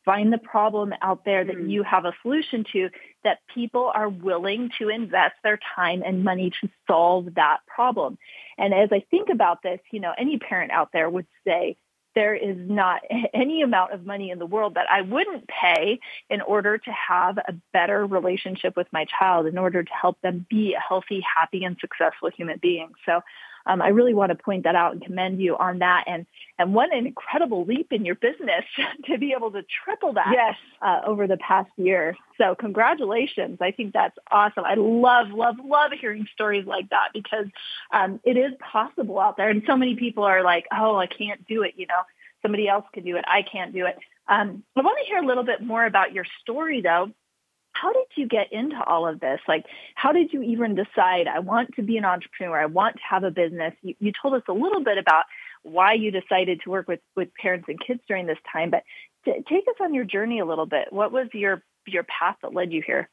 Find 0.07 0.33
the 0.33 0.39
problem 0.39 0.95
out 1.03 1.25
there 1.25 1.45
that 1.45 1.57
mm. 1.57 1.69
you 1.69 1.83
have 1.83 2.05
a 2.07 2.15
solution 2.23 2.65
to 2.73 2.89
that 3.25 3.41
people 3.53 3.91
are 3.93 4.09
willing 4.09 4.71
to 4.79 4.89
invest 4.89 5.35
their 5.43 5.59
time 5.75 6.03
and 6.07 6.25
money 6.25 6.53
to 6.63 6.71
solve 6.87 7.35
that 7.35 7.59
problem. 7.67 8.17
And 8.57 8.73
as 8.73 8.89
I 8.93 9.05
think 9.11 9.29
about 9.31 9.63
this, 9.63 9.81
you 9.91 10.01
know, 10.01 10.13
any 10.17 10.39
parent 10.39 10.71
out 10.71 10.91
there 10.93 11.11
would 11.11 11.27
say, 11.45 11.77
there 12.17 12.35
is 12.35 12.57
not 12.59 13.03
any 13.35 13.63
amount 13.63 13.93
of 13.93 14.05
money 14.05 14.31
in 14.31 14.41
the 14.41 14.47
world 14.47 14.75
that 14.75 14.87
I 14.91 15.03
wouldn't 15.03 15.49
pay 15.49 16.01
in 16.31 16.41
order 16.41 16.79
to 16.79 16.91
have 16.91 17.39
a 17.39 17.55
better 17.73 18.05
relationship 18.05 18.77
with 18.77 18.89
my 18.93 19.05
child, 19.05 19.47
in 19.47 19.59
order 19.59 19.85
to 19.85 19.93
help 19.93 20.21
them 20.23 20.47
be 20.49 20.75
a 20.75 20.81
healthy, 20.81 21.23
happy, 21.37 21.65
and 21.65 21.77
successful 21.81 22.31
human 22.31 22.59
being. 22.61 22.91
So 23.05 23.21
um, 23.67 23.83
I 23.83 23.89
really 23.89 24.15
want 24.15 24.31
to 24.31 24.37
point 24.37 24.65
that 24.65 24.75
out 24.75 24.93
and 24.93 25.03
commend 25.03 25.41
you 25.41 25.57
on 25.57 25.81
that. 25.81 26.05
And 26.07 26.27
and 26.59 26.73
what 26.73 26.93
an 26.95 27.07
incredible 27.07 27.65
leap 27.65 27.93
in 27.93 28.05
your 28.05 28.15
business 28.15 28.65
to 29.05 29.19
be 29.19 29.35
able 29.37 29.51
to 29.53 29.63
triple 29.85 30.15
that 30.15 30.33
yes. 30.33 30.55
uh, 30.81 31.01
over 31.07 31.27
the 31.27 31.37
past 31.37 31.69
year. 31.77 32.17
So 32.39 32.55
congratulations! 32.55 33.59
I 33.61 33.73
think 33.73 33.93
that's 33.93 34.17
awesome. 34.31 34.65
I 34.65 34.75
love, 34.75 35.29
love, 35.31 35.57
love 35.63 35.93
hearing 36.01 36.27
stories 36.33 36.67
like 36.67 36.89
that 36.91 37.09
because 37.13 37.47
um, 37.93 38.21
it 38.25 38.37
is 38.37 38.53
possible 38.61 39.19
out 39.19 39.37
there. 39.37 39.51
And 39.51 39.63
so 39.67 39.77
many 39.77 39.97
people 39.97 40.25
are 40.25 40.43
like, 40.43 40.67
"Oh, 40.73 40.97
I 40.97 41.07
can't 41.07 41.47
do 41.47 41.63
it." 41.63 41.75
You 41.77 41.87
know, 41.87 42.03
somebody 42.43 42.69
else 42.69 42.85
can 42.93 43.05
do 43.05 43.17
it. 43.17 43.25
I 43.27 43.43
can't 43.43 43.73
do 43.73 43.87
it. 43.87 43.99
Um, 44.29 44.65
I 44.77 44.81
want 44.81 44.99
to 44.99 45.07
hear 45.07 45.23
a 45.23 45.27
little 45.27 45.45
bit 45.45 45.63
more 45.63 45.85
about 45.85 46.13
your 46.13 46.25
story, 46.43 46.81
though 46.81 47.11
how 47.81 47.93
did 47.93 48.07
you 48.17 48.27
get 48.27 48.53
into 48.53 48.83
all 48.85 49.07
of 49.07 49.21
this? 49.21 49.41
Like, 49.47 49.67
how 49.95 50.13
did 50.13 50.33
you 50.33 50.43
even 50.43 50.75
decide, 50.75 51.27
I 51.27 51.41
want 51.41 51.75
to 51.77 51.83
be 51.83 51.97
an 51.97 52.05
entrepreneur, 52.05 52.59
I 52.61 52.67
want 52.67 52.97
to 52.97 53.03
have 53.09 53.25
a 53.25 53.31
business? 53.31 53.75
You, 53.83 53.95
you 53.99 54.13
told 54.21 54.35
us 54.35 54.43
a 54.49 54.53
little 54.53 54.83
bit 54.83 54.99
about 54.99 55.25
why 55.63 55.95
you 55.95 56.11
decided 56.11 56.61
to 56.63 56.71
work 56.71 56.89
with, 56.89 57.01
with 57.15 57.29
parents 57.35 57.67
and 57.69 57.79
kids 57.85 58.01
during 58.09 58.27
this 58.27 58.39
time, 58.53 58.71
but 58.71 58.83
t- 59.25 59.43
take 59.49 59.65
us 59.69 59.75
on 59.81 59.95
your 59.95 60.05
journey 60.05 60.39
a 60.41 60.47
little 60.47 60.67
bit. 60.67 60.93
What 60.93 61.13
was 61.13 61.29
your, 61.33 61.63
your 61.87 62.05
path 62.05 62.37
that 62.43 62.55
led 62.55 62.73
you 62.73 62.83
here? 62.87 63.09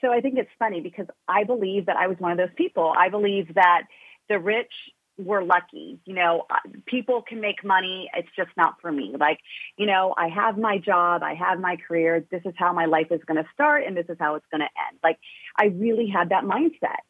So 0.00 0.12
I 0.12 0.20
think 0.20 0.38
it's 0.38 0.50
funny 0.58 0.80
because 0.80 1.06
I 1.28 1.44
believe 1.44 1.86
that 1.86 1.96
I 1.96 2.06
was 2.06 2.18
one 2.18 2.32
of 2.32 2.38
those 2.38 2.54
people. 2.56 2.92
I 2.96 3.08
believe 3.08 3.54
that 3.54 3.82
the 4.28 4.38
rich 4.38 4.72
we're 5.18 5.42
lucky. 5.42 5.98
You 6.04 6.14
know, 6.14 6.46
people 6.86 7.22
can 7.22 7.40
make 7.40 7.64
money. 7.64 8.10
It's 8.14 8.28
just 8.36 8.50
not 8.56 8.80
for 8.80 8.92
me. 8.92 9.14
Like, 9.18 9.38
you 9.76 9.86
know, 9.86 10.14
I 10.16 10.28
have 10.28 10.58
my 10.58 10.78
job. 10.78 11.22
I 11.22 11.34
have 11.34 11.58
my 11.60 11.76
career. 11.76 12.24
This 12.30 12.42
is 12.44 12.54
how 12.56 12.72
my 12.72 12.86
life 12.86 13.08
is 13.10 13.20
going 13.26 13.42
to 13.42 13.48
start 13.54 13.84
and 13.86 13.96
this 13.96 14.06
is 14.08 14.16
how 14.20 14.34
it's 14.34 14.46
going 14.50 14.60
to 14.60 14.64
end. 14.64 14.98
Like, 15.02 15.18
I 15.58 15.66
really 15.66 16.08
had 16.08 16.30
that 16.30 16.44
mindset. 16.44 17.00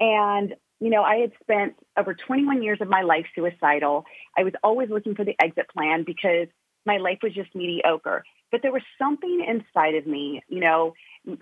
And, 0.00 0.54
you 0.80 0.90
know, 0.90 1.02
I 1.02 1.16
had 1.16 1.32
spent 1.40 1.74
over 1.96 2.14
21 2.14 2.62
years 2.62 2.78
of 2.80 2.88
my 2.88 3.02
life 3.02 3.26
suicidal. 3.34 4.04
I 4.36 4.42
was 4.42 4.54
always 4.64 4.90
looking 4.90 5.14
for 5.14 5.24
the 5.24 5.36
exit 5.40 5.66
plan 5.72 6.02
because 6.04 6.48
my 6.84 6.96
life 6.96 7.18
was 7.22 7.32
just 7.32 7.54
mediocre. 7.54 8.24
But 8.50 8.62
there 8.62 8.72
was 8.72 8.82
something 8.98 9.44
inside 9.48 9.94
of 9.94 10.06
me, 10.06 10.42
you 10.48 10.60
know, 10.60 10.94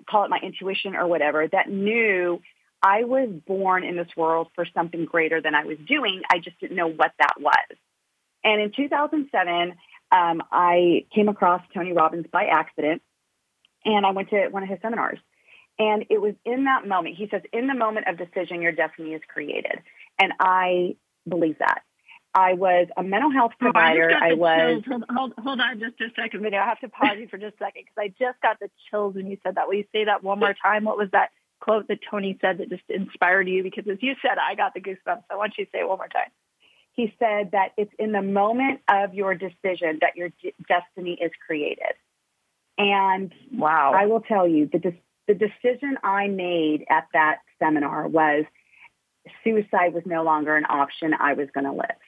call 0.08 0.24
it 0.24 0.30
my 0.30 0.38
intuition 0.42 0.94
or 0.94 1.08
whatever, 1.08 1.48
that 1.48 1.70
knew 1.70 2.40
I 2.82 3.04
was 3.04 3.28
born 3.46 3.84
in 3.84 3.96
this 3.96 4.08
world 4.16 4.48
for 4.54 4.66
something 4.74 5.04
greater 5.04 5.40
than 5.40 5.54
I 5.54 5.64
was 5.64 5.78
doing. 5.86 6.22
I 6.30 6.38
just 6.38 6.58
didn't 6.60 6.76
know 6.76 6.88
what 6.88 7.12
that 7.18 7.34
was. 7.38 7.76
And 8.42 8.60
in 8.60 8.72
2007, 8.72 9.74
um, 10.12 10.42
I 10.50 11.04
came 11.14 11.28
across 11.28 11.62
Tony 11.74 11.92
Robbins 11.92 12.26
by 12.32 12.46
accident, 12.46 13.02
and 13.84 14.06
I 14.06 14.12
went 14.12 14.30
to 14.30 14.48
one 14.48 14.62
of 14.62 14.68
his 14.68 14.78
seminars. 14.80 15.18
And 15.78 16.06
it 16.10 16.20
was 16.20 16.34
in 16.44 16.64
that 16.64 16.86
moment, 16.86 17.16
he 17.16 17.28
says, 17.30 17.42
in 17.52 17.66
the 17.66 17.74
moment 17.74 18.06
of 18.08 18.18
decision, 18.18 18.60
your 18.60 18.72
destiny 18.72 19.12
is 19.12 19.22
created. 19.28 19.80
And 20.18 20.32
I 20.38 20.96
believe 21.28 21.58
that. 21.58 21.82
I 22.34 22.54
was 22.54 22.86
a 22.96 23.02
mental 23.02 23.30
health 23.30 23.52
provider. 23.58 24.10
Oh, 24.12 24.24
I, 24.24 24.30
I 24.30 24.34
was. 24.34 24.84
Hold, 24.86 25.04
hold, 25.10 25.32
hold, 25.38 25.60
on 25.60 25.80
just 25.80 26.00
a 26.00 26.08
second, 26.14 26.42
video. 26.42 26.60
I 26.60 26.66
have 26.66 26.80
to 26.80 26.88
pause 26.88 27.16
you 27.18 27.28
for 27.28 27.38
just 27.38 27.56
a 27.56 27.64
second 27.64 27.84
because 27.86 27.98
I 27.98 28.08
just 28.08 28.40
got 28.40 28.60
the 28.60 28.70
chills 28.88 29.14
when 29.14 29.26
you 29.26 29.38
said 29.42 29.56
that. 29.56 29.66
Will 29.66 29.74
you 29.74 29.86
say 29.90 30.04
that 30.04 30.22
one 30.22 30.38
more 30.38 30.54
time? 30.54 30.84
What 30.84 30.96
was 30.96 31.08
that? 31.12 31.30
Quote 31.60 31.88
that 31.88 31.98
Tony 32.10 32.38
said 32.40 32.58
that 32.58 32.68
just 32.68 32.82
inspired 32.88 33.48
you? 33.48 33.62
Because 33.62 33.84
as 33.90 33.98
you 34.00 34.14
said, 34.22 34.38
I 34.38 34.54
got 34.54 34.74
the 34.74 34.80
goosebumps. 34.80 35.24
I 35.30 35.36
want 35.36 35.54
you 35.58 35.64
to 35.64 35.70
say 35.70 35.80
it 35.80 35.88
one 35.88 35.98
more 35.98 36.08
time. 36.08 36.30
He 36.92 37.14
said 37.18 37.52
that 37.52 37.72
it's 37.76 37.92
in 37.98 38.12
the 38.12 38.22
moment 38.22 38.80
of 38.88 39.14
your 39.14 39.34
decision 39.34 39.98
that 40.00 40.16
your 40.16 40.30
d- 40.42 40.54
destiny 40.68 41.16
is 41.20 41.30
created. 41.46 41.94
And 42.76 43.32
wow, 43.52 43.92
I 43.94 44.06
will 44.06 44.20
tell 44.20 44.48
you 44.48 44.68
the 44.70 44.78
de- 44.78 45.02
the 45.28 45.34
decision 45.34 45.96
I 46.02 46.28
made 46.28 46.84
at 46.90 47.06
that 47.12 47.38
seminar 47.58 48.08
was 48.08 48.44
suicide 49.44 49.94
was 49.94 50.02
no 50.06 50.24
longer 50.24 50.56
an 50.56 50.64
option. 50.68 51.14
I 51.18 51.34
was 51.34 51.48
going 51.54 51.66
to 51.66 51.72
live. 51.72 52.00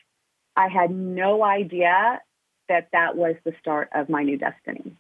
I 0.57 0.69
had 0.69 0.91
no 0.91 1.45
idea 1.45 2.21
that 2.69 2.89
that 2.93 3.17
was 3.17 3.37
the 3.45 3.53
start 3.61 3.91
of 3.95 4.09
my 4.09 4.23
new 4.23 4.39
destiny. 4.39 4.97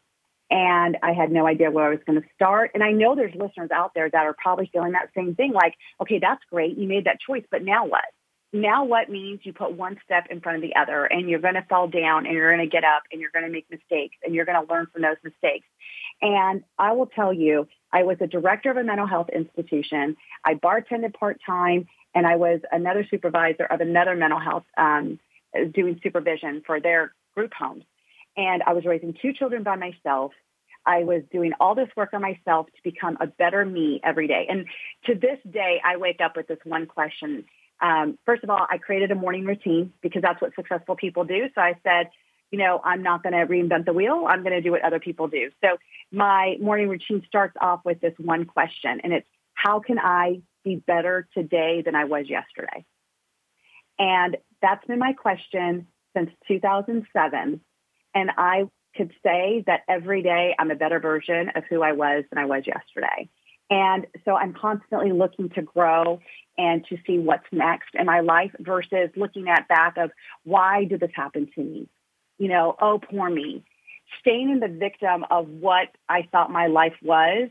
And 0.52 0.98
I 1.02 1.14
had 1.14 1.32
no 1.32 1.46
idea 1.46 1.70
where 1.70 1.86
I 1.86 1.88
was 1.88 2.00
going 2.06 2.20
to 2.20 2.28
start. 2.34 2.72
And 2.74 2.84
I 2.84 2.92
know 2.92 3.16
there's 3.16 3.34
listeners 3.34 3.70
out 3.74 3.92
there 3.94 4.10
that 4.10 4.26
are 4.26 4.36
probably 4.36 4.68
feeling 4.70 4.92
that 4.92 5.08
same 5.16 5.34
thing. 5.34 5.54
Like, 5.54 5.76
okay, 6.02 6.18
that's 6.18 6.42
great. 6.50 6.76
You 6.76 6.86
made 6.86 7.06
that 7.06 7.20
choice, 7.26 7.44
but 7.50 7.64
now 7.64 7.86
what? 7.86 8.04
Now 8.52 8.84
what 8.84 9.08
means 9.08 9.40
you 9.44 9.54
put 9.54 9.72
one 9.72 9.98
step 10.04 10.26
in 10.28 10.42
front 10.42 10.56
of 10.56 10.62
the 10.62 10.76
other 10.76 11.06
and 11.06 11.30
you're 11.30 11.40
going 11.40 11.54
to 11.54 11.64
fall 11.70 11.88
down 11.88 12.26
and 12.26 12.34
you're 12.34 12.54
going 12.54 12.68
to 12.68 12.70
get 12.70 12.84
up 12.84 13.04
and 13.10 13.18
you're 13.18 13.30
going 13.30 13.46
to 13.46 13.50
make 13.50 13.64
mistakes 13.70 14.16
and 14.22 14.34
you're 14.34 14.44
going 14.44 14.62
to 14.62 14.70
learn 14.70 14.88
from 14.92 15.00
those 15.00 15.16
mistakes. 15.24 15.66
And 16.20 16.64
I 16.78 16.92
will 16.92 17.06
tell 17.06 17.32
you, 17.32 17.66
I 17.90 18.02
was 18.02 18.18
a 18.20 18.26
director 18.26 18.70
of 18.70 18.76
a 18.76 18.84
mental 18.84 19.06
health 19.06 19.30
institution. 19.34 20.18
I 20.44 20.52
bartended 20.52 21.14
part 21.14 21.40
time 21.46 21.88
and 22.14 22.26
I 22.26 22.36
was 22.36 22.60
another 22.70 23.06
supervisor 23.10 23.64
of 23.64 23.80
another 23.80 24.14
mental 24.14 24.38
health, 24.38 24.64
um, 24.76 25.18
doing 25.72 25.98
supervision 26.02 26.62
for 26.66 26.78
their 26.78 27.14
group 27.34 27.54
homes. 27.58 27.84
And 28.36 28.62
I 28.62 28.72
was 28.72 28.84
raising 28.84 29.14
two 29.20 29.32
children 29.32 29.62
by 29.62 29.76
myself. 29.76 30.32
I 30.84 31.04
was 31.04 31.22
doing 31.30 31.52
all 31.60 31.74
this 31.74 31.88
work 31.96 32.10
on 32.12 32.22
myself 32.22 32.66
to 32.66 32.82
become 32.82 33.16
a 33.20 33.26
better 33.26 33.64
me 33.64 34.00
every 34.02 34.26
day. 34.26 34.46
And 34.48 34.66
to 35.06 35.14
this 35.14 35.38
day, 35.48 35.80
I 35.84 35.96
wake 35.96 36.20
up 36.20 36.36
with 36.36 36.48
this 36.48 36.58
one 36.64 36.86
question. 36.86 37.44
Um, 37.80 38.18
first 38.24 38.42
of 38.42 38.50
all, 38.50 38.66
I 38.68 38.78
created 38.78 39.10
a 39.10 39.14
morning 39.14 39.44
routine 39.44 39.92
because 40.02 40.22
that's 40.22 40.40
what 40.40 40.54
successful 40.54 40.96
people 40.96 41.24
do. 41.24 41.48
So 41.54 41.60
I 41.60 41.74
said, 41.82 42.10
you 42.50 42.58
know, 42.58 42.80
I'm 42.84 43.02
not 43.02 43.22
going 43.22 43.32
to 43.32 43.46
reinvent 43.46 43.86
the 43.86 43.92
wheel. 43.92 44.26
I'm 44.28 44.42
going 44.42 44.54
to 44.54 44.60
do 44.60 44.70
what 44.70 44.84
other 44.84 45.00
people 45.00 45.26
do. 45.26 45.50
So 45.62 45.78
my 46.12 46.56
morning 46.60 46.88
routine 46.88 47.22
starts 47.26 47.54
off 47.60 47.80
with 47.84 48.00
this 48.00 48.14
one 48.18 48.44
question, 48.44 49.00
and 49.02 49.12
it's 49.12 49.26
how 49.54 49.80
can 49.80 49.98
I 49.98 50.42
be 50.64 50.76
better 50.76 51.26
today 51.34 51.82
than 51.84 51.94
I 51.94 52.04
was 52.04 52.26
yesterday? 52.28 52.84
And 53.98 54.36
that's 54.60 54.84
been 54.86 54.98
my 54.98 55.12
question 55.14 55.86
since 56.14 56.30
2007. 56.46 57.60
And 58.14 58.30
I 58.36 58.64
could 58.96 59.12
say 59.22 59.64
that 59.66 59.80
every 59.88 60.22
day 60.22 60.54
I'm 60.58 60.70
a 60.70 60.74
better 60.74 61.00
version 61.00 61.50
of 61.54 61.64
who 61.68 61.82
I 61.82 61.92
was 61.92 62.24
than 62.30 62.38
I 62.38 62.46
was 62.46 62.64
yesterday. 62.66 63.28
And 63.70 64.06
so 64.24 64.36
I'm 64.36 64.52
constantly 64.52 65.12
looking 65.12 65.48
to 65.50 65.62
grow 65.62 66.20
and 66.58 66.84
to 66.88 66.98
see 67.06 67.18
what's 67.18 67.46
next 67.50 67.94
in 67.94 68.04
my 68.04 68.20
life 68.20 68.54
versus 68.58 69.08
looking 69.16 69.48
at 69.48 69.66
back 69.68 69.96
of 69.96 70.10
why 70.44 70.84
did 70.84 71.00
this 71.00 71.10
happen 71.14 71.48
to 71.54 71.60
me? 71.62 71.88
You 72.38 72.48
know, 72.48 72.76
oh, 72.80 72.98
poor 72.98 73.30
me. 73.30 73.64
Staying 74.20 74.50
in 74.50 74.60
the 74.60 74.68
victim 74.68 75.24
of 75.30 75.48
what 75.48 75.88
I 76.08 76.28
thought 76.30 76.50
my 76.50 76.66
life 76.66 76.94
was 77.02 77.48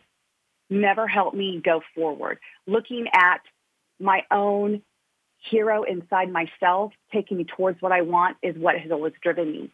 never 0.70 1.08
helped 1.08 1.36
me 1.36 1.60
go 1.64 1.82
forward. 1.96 2.38
Looking 2.68 3.08
at 3.14 3.42
my 4.00 4.24
own 4.30 4.84
hero 5.50 5.84
inside 5.84 6.32
myself, 6.32 6.94
taking 7.12 7.38
me 7.38 7.46
towards 7.46 7.82
what 7.82 7.92
I 7.92 8.02
want 8.02 8.38
is 8.44 8.56
what 8.56 8.78
has 8.78 8.92
always 8.92 9.14
driven 9.24 9.52
me 9.52 9.72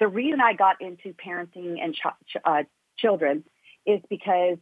the 0.00 0.08
reason 0.08 0.40
I 0.40 0.52
got 0.54 0.80
into 0.80 1.14
parenting 1.14 1.78
and 1.82 1.94
ch- 1.94 2.36
uh, 2.44 2.62
children 2.98 3.44
is 3.86 4.00
because 4.08 4.58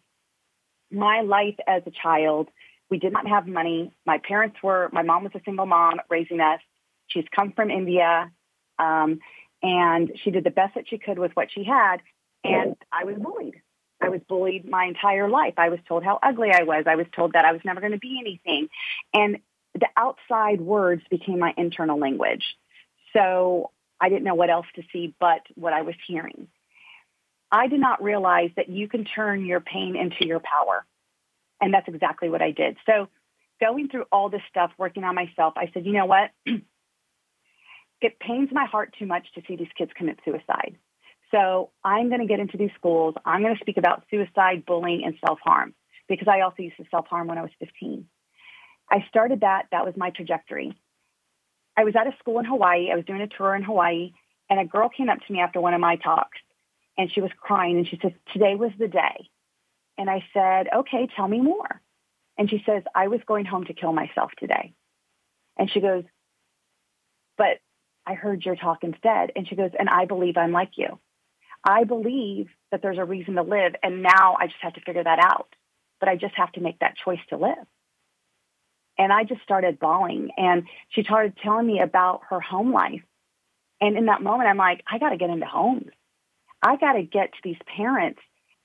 my 0.91 1.23
life 1.23 1.57
as 1.67 1.83
a 1.87 1.91
child, 1.91 2.49
we 2.91 2.99
did 2.99 3.13
not 3.13 3.27
have 3.27 3.47
money. 3.47 3.93
My 4.07 4.19
parents 4.19 4.57
were, 4.63 4.89
my 4.93 5.03
mom 5.03 5.25
was 5.25 5.33
a 5.35 5.41
single 5.45 5.67
mom 5.67 6.01
raising 6.09 6.41
us. 6.41 6.61
She's 7.09 7.25
come 7.35 7.53
from 7.53 7.71
India. 7.71 8.31
Um, 8.79 9.21
and 9.63 10.13
she 10.23 10.31
did 10.31 10.45
the 10.45 10.51
best 10.51 10.75
that 10.75 10.89
she 10.89 10.99
could 10.99 11.19
with 11.19 11.33
what 11.35 11.49
she 11.53 11.65
had. 11.65 11.99
And 12.45 12.77
I 12.93 13.05
was 13.05 13.17
bullied. 13.17 13.61
I 14.01 14.11
was 14.11 14.21
bullied 14.29 14.69
my 14.69 14.85
entire 14.85 15.29
life. 15.29 15.55
I 15.57 15.71
was 15.71 15.81
told 15.89 16.05
how 16.05 16.19
ugly 16.23 16.51
I 16.53 16.63
was. 16.63 16.85
I 16.87 16.97
was 16.97 17.07
told 17.15 17.33
that 17.33 17.45
I 17.45 17.53
was 17.53 17.63
never 17.65 17.81
going 17.81 17.93
to 17.93 17.99
be 17.99 18.19
anything. 18.21 18.69
And 19.13 19.39
the 19.75 19.89
outside 19.97 20.61
words 20.61 21.03
became 21.11 21.39
my 21.39 21.55
internal 21.57 21.99
language. 21.99 22.45
So 23.13 23.71
I 24.01 24.09
didn't 24.09 24.25
know 24.25 24.35
what 24.35 24.51
else 24.51 24.67
to 24.77 24.83
see 24.93 25.15
but 25.19 25.41
what 25.55 25.73
I 25.73 25.83
was 25.83 25.95
hearing. 26.07 26.49
I 27.51 27.69
did 27.69 27.81
not 27.81 28.03
realize 28.03 28.51
that 28.57 28.69
you 28.69 28.89
can 28.89 29.05
turn 29.05 29.45
your 29.45 29.61
pain 29.61 29.97
into 29.97 30.27
your 30.27 30.41
power. 30.41 30.85
And 31.61 31.73
that's 31.73 31.89
exactly 31.89 32.29
what 32.29 32.43
I 32.43 32.51
did. 32.51 32.77
So 32.87 33.09
going 33.61 33.89
through 33.89 34.05
all 34.13 34.29
this 34.29 34.43
stuff, 34.51 34.73
working 34.79 35.05
on 35.05 35.15
myself, 35.15 35.55
I 35.57 35.71
said, 35.73 35.87
you 35.87 35.93
know 35.93 36.07
what? 36.07 36.31
it 38.01 38.19
pains 38.21 38.51
my 38.53 38.67
heart 38.67 38.95
too 38.99 39.07
much 39.07 39.27
to 39.35 39.43
see 39.49 39.57
these 39.57 39.69
kids 39.77 39.91
commit 39.97 40.19
suicide. 40.25 40.77
So 41.31 41.71
I'm 41.83 42.09
going 42.09 42.21
to 42.21 42.27
get 42.27 42.41
into 42.41 42.57
these 42.57 42.71
schools. 42.77 43.15
I'm 43.25 43.43
going 43.43 43.55
to 43.55 43.61
speak 43.61 43.79
about 43.79 44.05
suicide, 44.11 44.65
bullying, 44.67 45.03
and 45.05 45.15
self-harm 45.27 45.75
because 46.09 46.29
I 46.29 46.43
also 46.43 46.63
used 46.63 46.77
to 46.77 46.85
self-harm 46.91 47.27
when 47.27 47.39
I 47.39 47.43
was 47.43 47.51
15. 47.59 48.07
I 48.91 49.05
started 49.09 49.41
that. 49.41 49.67
That 49.73 49.85
was 49.85 49.95
my 49.97 50.11
trajectory. 50.11 50.77
I 51.77 51.85
was 51.85 51.95
at 51.95 52.07
a 52.07 52.17
school 52.19 52.39
in 52.39 52.45
Hawaii. 52.47 52.91
I 52.91 52.97
was 52.97 53.05
doing 53.05 53.21
a 53.21 53.27
tour 53.27 53.55
in 53.55 53.63
Hawaii, 53.63 54.13
and 54.49 54.59
a 54.59 54.65
girl 54.65 54.89
came 54.89 55.09
up 55.09 55.19
to 55.21 55.33
me 55.33 55.41
after 55.41 55.61
one 55.61 55.75
of 55.75 55.81
my 55.81 55.97
talks, 55.97 56.39
and 56.97 57.13
she 57.13 57.21
was 57.21 57.31
crying, 57.39 57.77
and 57.77 57.87
she 57.87 57.99
says, 57.99 58.13
"Today 58.33 58.55
was 58.55 58.73
the 58.79 58.89
day." 58.89 59.29
And 59.99 60.09
I 60.09 60.25
said, 60.33 60.69
"Okay, 60.73 61.07
tell 61.07 61.29
me 61.29 61.41
more." 61.41 61.83
And 62.39 62.49
she 62.49 62.63
says, 62.65 62.83
"I 62.95 63.09
was 63.09 63.23
going 63.25 63.45
home 63.45 63.65
to 63.65 63.75
kill 63.75 63.93
myself 63.93 64.33
today." 64.37 64.73
And 65.57 65.71
she 65.71 65.81
goes, 65.81 66.05
"But 67.37 67.61
I 68.07 68.15
heard 68.15 68.45
your 68.45 68.57
talk 68.57 68.85
instead." 68.85 69.33
And 69.37 69.47
she 69.49 69.57
goes, 69.57 69.73
"And 69.79 69.89
I 69.89 70.07
believe 70.07 70.37
I'm 70.37 70.53
like 70.53 70.79
you. 70.79 70.99
I 71.65 71.85
believe 71.85 72.55
that 72.71 72.81
there's 72.83 72.99
a 72.99 73.05
reason 73.05 73.35
to 73.35 73.43
live, 73.43 73.75
and 73.83 74.03
now 74.03 74.37
I 74.39 74.47
just 74.47 74.61
have 74.63 74.75
to 74.75 74.81
figure 74.81 75.05
that 75.05 75.19
out. 75.19 75.55
But 75.99 76.09
I 76.09 76.17
just 76.17 76.35
have 76.37 76.53
to 76.53 76.61
make 76.61 76.79
that 76.79 76.97
choice 76.97 77.25
to 77.29 77.37
live." 77.37 77.67
And 78.99 79.13
I 79.13 79.25
just 79.25 79.43
started 79.43 79.79
bawling. 79.79 80.31
And 80.37 80.65
she 80.91 81.03
started 81.03 81.37
telling 81.43 81.67
me 81.67 81.81
about 81.81 82.23
her 82.31 82.41
home 82.41 82.73
life. 82.73 83.03
And 83.81 83.97
in 83.97 84.07
that 84.07 84.23
moment, 84.23 84.49
I'm 84.49 84.57
like, 84.57 84.83
I 84.91 84.99
got 84.99 85.11
to 85.11 85.17
get 85.17 85.31
into 85.31 85.47
homes. 85.47 85.91
I 86.63 86.77
got 86.77 86.95
to 86.95 87.03
get 87.03 87.33
to 87.33 87.39
these 87.45 87.59
parents 87.77 88.21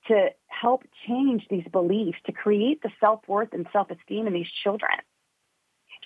to 0.08 0.30
help 0.48 0.82
change 1.06 1.46
these 1.48 1.66
beliefs, 1.70 2.18
to 2.26 2.32
create 2.32 2.82
the 2.82 2.90
self-worth 2.98 3.52
and 3.52 3.66
self-esteem 3.72 4.26
in 4.26 4.32
these 4.32 4.50
children. 4.64 4.90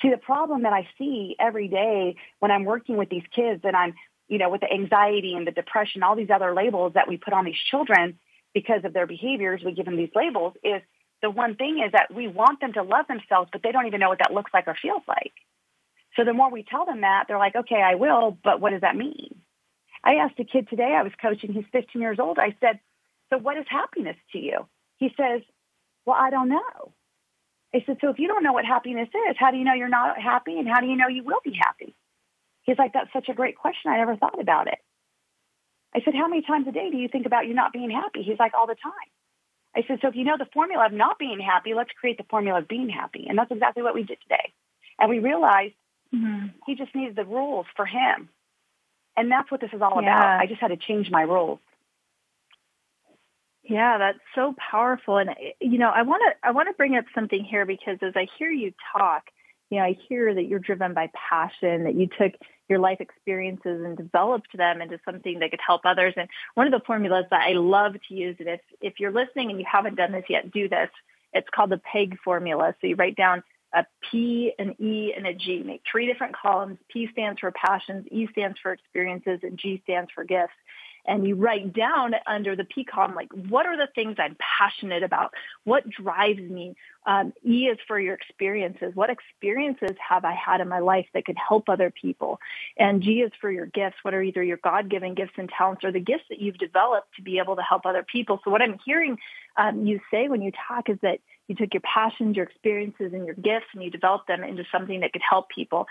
See, 0.02 0.11
the 0.11 0.18
problem 0.18 0.64
that 0.64 0.73
I 0.73 0.87
see 0.99 1.37
every 1.38 1.68
day 1.68 2.16
when 2.40 2.50
I'm 2.50 2.64
working 2.64 2.97
with 2.97 3.09
these 3.09 3.23
kids 3.35 3.62
and 3.64 3.75
I'm, 3.75 3.95
you 4.28 4.38
know, 4.38 4.50
with 4.50 4.61
the 4.61 4.71
anxiety 4.71 5.35
and 5.35 5.47
the 5.47 5.52
depression, 5.52 6.02
all 6.02 6.16
these 6.16 6.30
other 6.30 6.52
labels 6.52 6.92
that 6.95 7.09
we 7.09 7.16
put 7.16 7.33
on 7.33 7.45
these 7.47 7.59
children 7.71 8.18
because 8.52 8.85
of 8.85 8.92
their 8.92 9.06
behaviors, 9.06 9.62
we 9.64 9.73
give 9.73 9.87
them 9.87 9.97
these 9.97 10.11
labels 10.14 10.54
is 10.62 10.83
the 11.23 11.30
one 11.30 11.56
thing 11.56 11.82
is 11.85 11.92
that 11.92 12.14
we 12.14 12.28
want 12.28 12.61
them 12.61 12.73
to 12.75 12.82
love 12.82 13.06
themselves, 13.08 13.49
but 13.52 13.62
they 13.62 13.73
don't 13.73 13.87
even 13.87 14.00
know 14.00 14.08
what 14.08 14.18
that 14.18 14.32
looks 14.35 14.52
like 14.52 14.66
or 14.66 14.76
feels 14.80 15.02
like. 15.08 15.32
So 16.16 16.25
the 16.25 16.32
more 16.32 16.50
we 16.50 16.62
tell 16.62 16.87
them 16.87 17.02
that, 17.02 17.25
they're 17.28 17.38
like, 17.38 17.56
okay, 17.56 17.82
I 17.82 17.94
will, 17.94 18.37
but 18.42 18.61
what 18.61 18.70
does 18.70 18.80
that 18.82 18.96
mean? 18.96 19.40
I 20.04 20.14
asked 20.14 20.38
a 20.38 20.44
kid 20.44 20.68
today, 20.68 20.94
I 20.96 21.02
was 21.02 21.12
coaching, 21.20 21.52
he's 21.52 21.64
15 21.73 22.00
years 22.00 22.18
old. 22.20 22.38
I 22.38 22.56
said, 22.61 22.80
so 23.30 23.38
what 23.38 23.58
is 23.58 23.64
happiness 23.68 24.16
to 24.32 24.38
you? 24.38 24.66
He 24.99 25.08
says, 25.16 25.42
well, 26.04 26.16
I 26.18 26.30
don't 26.30 26.49
know. 26.49 26.92
I 27.75 27.82
said, 27.85 27.99
so 28.00 28.11
if 28.11 28.18
you 28.18 28.28
don't 28.28 28.44
know 28.44 28.52
what 28.52 28.64
happiness 28.64 29.08
is, 29.08 29.37
how 29.38 29.50
do 29.50 29.58
you 29.58 29.64
know 29.64 29.75
you're 29.75 29.88
not 29.88 30.20
happy 30.20 30.58
and 30.58 30.68
how 30.68 30.80
do 30.80 30.87
you 30.87 30.96
know 30.96 31.08
you 31.08 31.25
will 31.25 31.40
be 31.44 31.58
happy? 31.61 31.94
He's 32.62 32.78
like, 32.78 32.92
that's 32.92 33.12
such 33.12 33.28
a 33.28 33.35
great 33.35 33.56
question. 33.56 33.90
I 33.90 33.99
never 33.99 34.16
thought 34.16 34.40
about 34.40 34.68
it. 34.68 34.78
I 35.94 36.00
said, 36.04 36.14
how 36.14 36.28
many 36.28 36.42
times 36.42 36.66
a 36.68 36.73
day 36.73 36.90
do 36.90 36.96
you 36.96 37.08
think 37.08 37.26
about 37.26 37.46
you 37.46 37.54
not 37.54 37.73
being 37.73 37.90
happy? 37.90 38.23
He's 38.23 38.38
like, 38.38 38.52
all 38.54 38.66
the 38.66 38.76
time. 38.76 39.11
I 39.76 39.85
said, 39.87 39.99
so 40.00 40.09
if 40.09 40.16
you 40.16 40.25
know 40.25 40.37
the 40.38 40.49
formula 40.54 40.87
of 40.87 40.92
not 40.92 41.18
being 41.18 41.38
happy, 41.38 41.75
let's 41.75 41.90
create 42.00 42.16
the 42.16 42.25
formula 42.25 42.61
of 42.61 42.68
being 42.68 42.88
happy. 42.88 43.26
And 43.28 43.37
that's 43.37 43.50
exactly 43.50 43.83
what 43.83 43.95
we 43.95 44.04
did 44.04 44.18
today. 44.23 44.52
And 44.99 45.11
we 45.11 45.18
realized 45.18 45.75
mm-hmm. 46.14 46.47
he 46.66 46.75
just 46.75 46.95
needed 46.95 47.14
the 47.14 47.26
rules 47.26 47.66
for 47.76 47.85
him. 47.85 48.30
And 49.16 49.30
that's 49.30 49.50
what 49.50 49.61
this 49.61 49.71
is 49.73 49.83
all 49.83 50.02
yeah. 50.02 50.16
about. 50.16 50.40
I 50.40 50.47
just 50.47 50.61
had 50.61 50.68
to 50.68 50.76
change 50.76 51.11
my 51.11 51.23
rules. 51.23 51.59
Yeah, 53.62 53.99
that's 53.99 54.18
so 54.35 54.54
powerful. 54.71 55.18
And 55.18 55.30
you 55.61 55.78
know, 55.78 55.90
I 55.90 56.02
want 56.02 56.23
to 56.26 56.49
I 56.49 56.52
want 56.52 56.68
to 56.68 56.75
bring 56.75 56.97
up 56.97 57.04
something 57.14 57.45
here 57.45 57.66
because 57.66 57.99
as 58.00 58.12
I 58.14 58.28
hear 58.38 58.50
you 58.50 58.73
talk, 58.97 59.25
you 59.71 59.78
know, 59.78 59.85
I 59.85 59.97
hear 60.09 60.33
that 60.33 60.45
you're 60.45 60.61
driven 60.61 60.95
by 60.95 61.11
passion, 61.12 61.85
that 61.85 61.95
you 61.95 62.06
took 62.06 62.33
your 62.68 62.78
life 62.78 63.00
experiences 63.00 63.85
and 63.85 63.96
developed 63.96 64.56
them 64.56 64.80
into 64.80 64.99
something 65.04 65.38
that 65.38 65.50
could 65.50 65.61
help 65.64 65.82
others. 65.85 66.14
And 66.16 66.28
one 66.54 66.66
of 66.66 66.73
the 66.73 66.85
formulas 66.87 67.26
that 67.30 67.42
I 67.42 67.52
love 67.52 67.94
to 68.08 68.14
use, 68.14 68.37
and 68.38 68.49
if, 68.49 68.61
if 68.80 68.94
you're 68.99 69.12
listening 69.12 69.50
and 69.50 69.58
you 69.58 69.66
haven't 69.70 69.96
done 69.96 70.12
this 70.12 70.25
yet, 70.28 70.50
do 70.50 70.68
this. 70.68 70.90
It's 71.32 71.49
called 71.54 71.70
the 71.70 71.80
PEG 71.92 72.18
formula. 72.25 72.75
So 72.80 72.87
you 72.87 72.96
write 72.96 73.16
down 73.16 73.42
a 73.75 73.85
P, 74.11 74.52
an 74.58 74.75
E, 74.80 75.12
and 75.16 75.26
a 75.26 75.35
G. 75.35 75.62
Make 75.62 75.82
three 75.90 76.06
different 76.06 76.35
columns. 76.37 76.78
P 76.90 77.08
stands 77.12 77.40
for 77.40 77.52
passions, 77.52 78.06
E 78.11 78.26
stands 78.32 78.58
for 78.62 78.73
experiences, 78.73 79.40
and 79.42 79.58
G 79.58 79.80
stands 79.85 80.11
for 80.14 80.25
gifts 80.25 80.54
and 81.06 81.26
you 81.26 81.36
write 81.36 81.72
down 81.72 82.14
under 82.26 82.56
the 82.56 82.64
P 82.64 82.84
column, 82.84 83.14
like, 83.14 83.32
what 83.32 83.66
are 83.66 83.76
the 83.76 83.88
things 83.94 84.16
I'm 84.18 84.36
passionate 84.58 85.02
about? 85.02 85.32
What 85.64 85.88
drives 85.88 86.40
me? 86.40 86.75
Um, 87.06 87.32
e 87.44 87.66
is 87.66 87.78
for 87.86 88.00
your 88.00 88.14
experiences. 88.14 88.92
What 88.94 89.10
experiences 89.10 89.96
have 90.08 90.25
I 90.25 90.34
had 90.34 90.60
in 90.60 90.68
my 90.68 90.80
life 90.80 91.06
that 91.14 91.25
could 91.25 91.36
help 91.36 91.68
other 91.68 91.90
people? 91.90 92.40
And 92.76 93.02
G 93.02 93.20
is 93.20 93.32
for 93.40 93.50
your 93.50 93.66
gifts. 93.66 93.96
What 94.02 94.14
are 94.14 94.22
either 94.22 94.42
your 94.42 94.56
God-given 94.56 95.14
gifts 95.14 95.34
and 95.36 95.48
talents 95.48 95.84
or 95.84 95.92
the 95.92 96.00
gifts 96.00 96.25
that 96.30 96.40
you've 96.40 96.58
developed 96.58 97.14
to 97.16 97.22
be 97.22 97.38
able 97.38 97.56
to 97.56 97.62
help 97.62 97.86
other 97.86 98.02
people? 98.02 98.40
So 98.44 98.50
what 98.50 98.62
I'm 98.62 98.78
hearing 98.84 99.18
um, 99.56 99.86
you 99.86 100.00
say 100.10 100.28
when 100.28 100.42
you 100.42 100.52
talk 100.68 100.88
is 100.88 100.98
that 101.02 101.20
you 101.49 101.55
took 101.55 101.73
your 101.73 101.83
passions, 101.83 102.37
your 102.37 102.47
experiences, 102.47 103.12
and 103.12 103.26
your 103.26 103.35
gifts, 103.35 103.67
and 103.75 103.83
you 103.83 103.91
developed 103.91 104.26
them 104.29 104.43
into 104.43 104.65
something 104.71 105.00
that 105.00 105.12
could 105.12 105.23
help 105.29 105.49
people. 105.49 105.87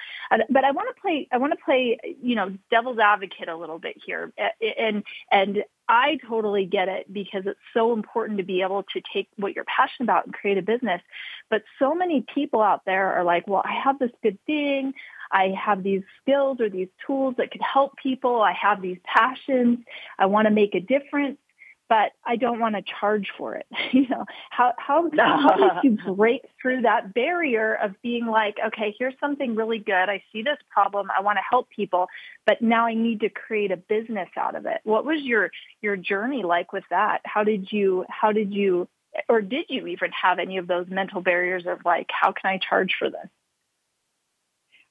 But 0.50 0.64
I 0.64 0.72
want 0.72 0.96
to 0.96 1.02
play, 1.02 1.28
I 1.32 1.38
want 1.38 1.54
to 1.54 1.64
play, 1.64 1.98
you 2.22 2.36
know, 2.36 2.56
devil's 2.70 3.00
advocate 3.00 3.48
a 3.48 3.56
little 3.56 3.80
bit 3.80 3.96
here, 4.06 4.32
and 4.78 5.04
and 5.32 5.64
I 5.88 6.18
totally 6.28 6.66
get 6.66 6.90
it 6.90 7.12
because 7.12 7.44
it's 7.46 7.60
so 7.74 7.94
important 7.94 8.40
to 8.40 8.44
be 8.44 8.62
able 8.62 8.84
to 8.84 9.02
take 9.14 9.30
what 9.36 9.56
you're 9.56 9.66
passionate 9.66 10.06
about 10.06 10.26
and 10.26 10.34
create 10.34 10.58
a 10.58 10.64
business. 10.64 11.02
But 11.50 11.64
so 11.78 11.94
many 11.94 12.26
people 12.34 12.62
out 12.62 12.86
there 12.86 13.14
are 13.14 13.24
like, 13.24 13.48
well, 13.48 13.62
I 13.64 13.80
have 13.84 14.00
this 14.00 14.12
good 14.24 14.40
thing. 14.46 14.94
I 15.32 15.54
have 15.60 15.84
these 15.84 16.02
skills 16.22 16.60
or 16.60 16.70
these 16.70 16.88
tools 17.06 17.36
that 17.38 17.52
could 17.52 17.62
help 17.62 17.98
people. 18.02 18.42
I 18.42 18.54
have 18.54 18.82
these 18.82 18.98
passions. 19.06 19.80
I 20.18 20.26
want 20.26 20.48
to 20.48 20.52
make 20.52 20.76
a 20.76 20.80
difference 20.80 21.38
but 21.88 22.12
I 22.25 22.36
don't 22.36 22.60
want 22.60 22.75
to 22.75 22.84
charge 23.00 23.27
for 23.38 23.56
it. 23.56 23.65
you 23.92 24.08
know, 24.08 24.25
how, 24.50 24.74
how, 24.77 25.10
how 25.18 25.82
do 25.82 25.88
you 25.88 26.15
break 26.15 26.42
through 26.62 26.82
that 26.82 27.13
barrier 27.13 27.75
of 27.75 27.96
being 28.01 28.25
like, 28.25 28.56
okay, 28.68 28.96
here's 28.98 29.13
something 29.20 29.56
really 29.56 29.80
good. 29.80 30.10
I 30.10 30.24
see 30.32 30.42
this 30.42 30.58
problem. 30.70 31.10
I 31.15 31.22
want 31.22 31.38
to 31.38 31.44
help 31.48 31.70
people, 31.70 32.08
but 32.46 32.62
now 32.62 32.86
I 32.86 32.94
need 32.94 33.22
to 33.22 33.30
create 33.30 33.72
a 33.72 33.77
business 33.77 34.30
out 34.38 34.56
of 34.56 34.65
it. 34.65 34.80
What 34.84 35.06
was 35.06 35.22
your, 35.22 35.51
your 35.82 35.96
journey 35.96 36.44
like 36.44 36.74
with 36.74 36.84
that? 36.89 37.22
How 37.25 37.44
did 37.44 37.72
you, 37.72 38.06
how 38.10 38.32
did 38.32 38.54
you, 38.54 38.88
or 39.30 39.42
did 39.42 39.65
you 39.70 39.88
even 39.88 40.12
have 40.12 40.39
any 40.39 40.58
of 40.58 40.68
those 40.68 40.88
mental 40.89 41.22
barriers 41.22 41.65
of 41.68 41.80
like, 41.86 42.08
how 42.10 42.32
can 42.32 42.50
I 42.50 42.58
charge 42.58 42.96
for 42.98 43.10
this? 43.10 43.30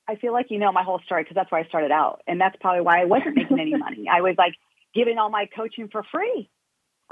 I 0.07 0.17
feel 0.17 0.33
like 0.33 0.51
you 0.51 0.59
know 0.59 0.71
my 0.71 0.83
whole 0.83 1.01
story 1.07 1.23
because 1.23 1.35
that's 1.35 1.51
where 1.51 1.63
I 1.63 1.67
started 1.67 1.91
out. 1.91 2.21
And 2.27 2.41
that's 2.41 2.57
probably 2.61 2.83
why 2.83 3.01
I 3.01 3.07
wasn't 3.07 3.37
making 3.37 3.59
any 3.59 3.75
money. 3.75 4.07
I 4.13 4.21
was 4.21 4.35
like 4.37 4.55
giving 4.95 5.19
all 5.19 5.31
my 5.31 5.47
coaching 5.47 5.89
for 5.89 6.03
free 6.13 6.51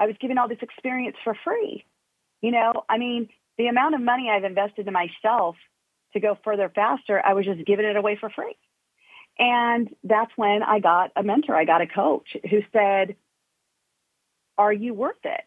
I 0.03 0.07
was 0.07 0.17
given 0.21 0.37
all 0.37 0.49
this 0.49 0.59
experience 0.63 1.17
for 1.23 1.37
free. 1.45 1.85
You 2.41 2.51
know, 2.51 2.73
I 2.89 2.99
mean, 2.99 3.29
the 3.57 3.69
amount 3.69 3.95
of 3.95 4.01
money 4.01 4.29
I've 4.29 4.43
invested 4.43 4.89
in 4.89 4.93
myself 4.93 5.55
to 6.13 6.19
go 6.19 6.37
further 6.43 6.69
faster, 6.75 7.23
I 7.25 7.35
was 7.35 7.45
just 7.45 7.65
giving 7.65 7.87
it 7.87 7.95
away 7.97 8.17
for 8.19 8.29
free. 8.29 8.57
And 9.39 9.95
that's 10.03 10.33
when 10.35 10.65
I 10.65 10.81
got 10.81 11.13
a 11.15 11.23
mentor. 11.23 11.55
I 11.55 11.65
got 11.65 11.83
a 11.83 11.87
coach 11.87 12.37
who 12.51 12.63
said, 12.73 13.15
are 14.59 14.73
you 14.73 14.93
worth 14.93 15.25
it? 15.25 15.43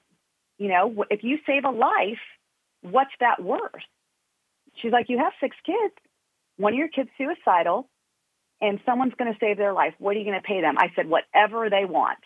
You 0.58 0.70
know, 0.70 1.06
if 1.10 1.22
you 1.22 1.38
save 1.46 1.66
a 1.66 1.70
life, 1.72 2.24
what's 2.82 3.12
that 3.20 3.44
worth? 3.44 3.84
She's 4.82 4.94
like, 4.94 5.10
you 5.10 5.18
have 5.18 5.34
six 5.42 5.56
kids. 5.66 5.94
One 6.56 6.72
of 6.72 6.80
your 6.80 6.88
kids 6.88 7.10
suicidal 7.18 7.90
and 8.62 8.80
someone's 8.86 9.14
going 9.20 9.34
to 9.34 9.40
save 9.40 9.58
their 9.58 9.74
life. 9.74 9.96
What 10.00 10.16
are 10.16 10.20
you 10.20 10.26
going 10.26 10.42
to 10.42 10.48
pay 10.48 10.62
them? 10.62 10.78
I 10.78 10.92
said, 10.96 11.10
whatever 11.10 11.70
they 11.70 11.84
want. 11.84 12.20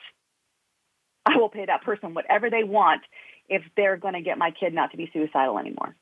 I 1.25 1.37
will 1.37 1.49
pay 1.49 1.65
that 1.65 1.83
person 1.83 2.13
whatever 2.13 2.49
they 2.49 2.63
want 2.63 3.01
if 3.47 3.63
they're 3.75 3.97
going 3.97 4.13
to 4.13 4.21
get 4.21 4.37
my 4.37 4.51
kid 4.51 4.73
not 4.73 4.91
to 4.91 4.97
be 4.97 5.09
suicidal 5.11 5.59
anymore. 5.59 5.95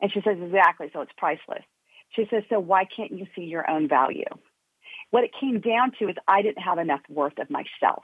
And 0.00 0.12
she 0.12 0.20
says, 0.22 0.36
exactly. 0.40 0.90
So 0.92 1.00
it's 1.00 1.12
priceless. 1.16 1.64
She 2.10 2.26
says, 2.30 2.42
so 2.48 2.60
why 2.60 2.84
can't 2.84 3.12
you 3.12 3.26
see 3.34 3.42
your 3.42 3.68
own 3.68 3.88
value? 3.88 4.24
What 5.10 5.24
it 5.24 5.30
came 5.40 5.60
down 5.60 5.92
to 5.98 6.08
is 6.08 6.16
I 6.26 6.42
didn't 6.42 6.62
have 6.62 6.78
enough 6.78 7.00
worth 7.08 7.38
of 7.38 7.50
myself. 7.50 8.02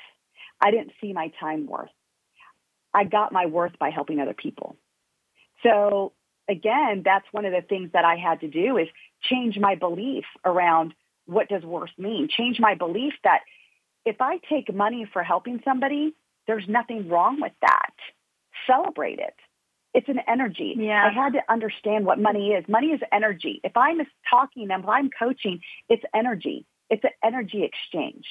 I 0.60 0.70
didn't 0.70 0.92
see 1.00 1.12
my 1.12 1.32
time 1.40 1.66
worth. 1.66 1.90
I 2.92 3.04
got 3.04 3.32
my 3.32 3.46
worth 3.46 3.78
by 3.78 3.90
helping 3.90 4.20
other 4.20 4.34
people. 4.34 4.76
So 5.62 6.12
again, 6.48 7.02
that's 7.04 7.26
one 7.32 7.44
of 7.44 7.52
the 7.52 7.62
things 7.62 7.90
that 7.92 8.04
I 8.04 8.16
had 8.16 8.40
to 8.40 8.48
do 8.48 8.76
is 8.76 8.88
change 9.22 9.58
my 9.58 9.74
belief 9.74 10.24
around 10.44 10.94
what 11.26 11.48
does 11.48 11.62
worth 11.62 11.90
mean? 11.96 12.28
Change 12.28 12.58
my 12.58 12.74
belief 12.74 13.12
that 13.24 13.40
if 14.04 14.20
I 14.20 14.38
take 14.48 14.74
money 14.74 15.06
for 15.12 15.22
helping 15.22 15.60
somebody, 15.64 16.14
there's 16.50 16.68
nothing 16.68 17.08
wrong 17.08 17.40
with 17.40 17.52
that. 17.60 17.94
Celebrate 18.66 19.20
it. 19.20 19.34
It's 19.94 20.08
an 20.08 20.18
energy. 20.26 20.74
Yeah. 20.76 21.08
I 21.08 21.12
had 21.12 21.34
to 21.34 21.42
understand 21.48 22.04
what 22.04 22.18
money 22.18 22.48
is. 22.48 22.64
Money 22.68 22.88
is 22.88 23.00
energy. 23.12 23.60
If 23.62 23.76
I'm 23.76 24.00
talking 24.28 24.66
them, 24.66 24.80
if 24.80 24.88
I'm 24.88 25.10
coaching, 25.16 25.60
it's 25.88 26.02
energy. 26.12 26.66
It's 26.90 27.04
an 27.04 27.10
energy 27.22 27.62
exchange. 27.62 28.24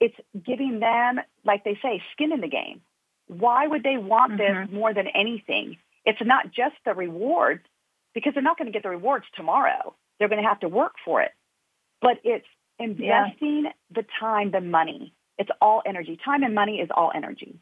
It's 0.00 0.16
giving 0.46 0.80
them, 0.80 1.20
like 1.44 1.62
they 1.64 1.78
say, 1.82 2.02
skin 2.12 2.32
in 2.32 2.40
the 2.40 2.48
game. 2.48 2.80
Why 3.26 3.66
would 3.66 3.82
they 3.82 3.98
want 3.98 4.32
mm-hmm. 4.32 4.70
this 4.70 4.74
more 4.74 4.94
than 4.94 5.06
anything? 5.08 5.76
It's 6.06 6.22
not 6.24 6.46
just 6.52 6.76
the 6.86 6.94
rewards 6.94 7.64
because 8.14 8.32
they're 8.32 8.42
not 8.42 8.56
going 8.56 8.66
to 8.66 8.72
get 8.72 8.82
the 8.82 8.88
rewards 8.88 9.26
tomorrow. 9.34 9.94
They're 10.18 10.30
going 10.30 10.42
to 10.42 10.48
have 10.48 10.60
to 10.60 10.68
work 10.68 10.94
for 11.04 11.20
it. 11.20 11.32
But 12.00 12.16
it's 12.24 12.46
investing 12.78 13.64
yeah. 13.64 13.72
the 13.90 14.06
time, 14.20 14.52
the 14.52 14.62
money 14.62 15.12
it's 15.38 15.50
all 15.60 15.82
energy. 15.86 16.18
Time 16.24 16.42
and 16.42 16.54
money 16.54 16.80
is 16.80 16.88
all 16.94 17.12
energy. 17.14 17.58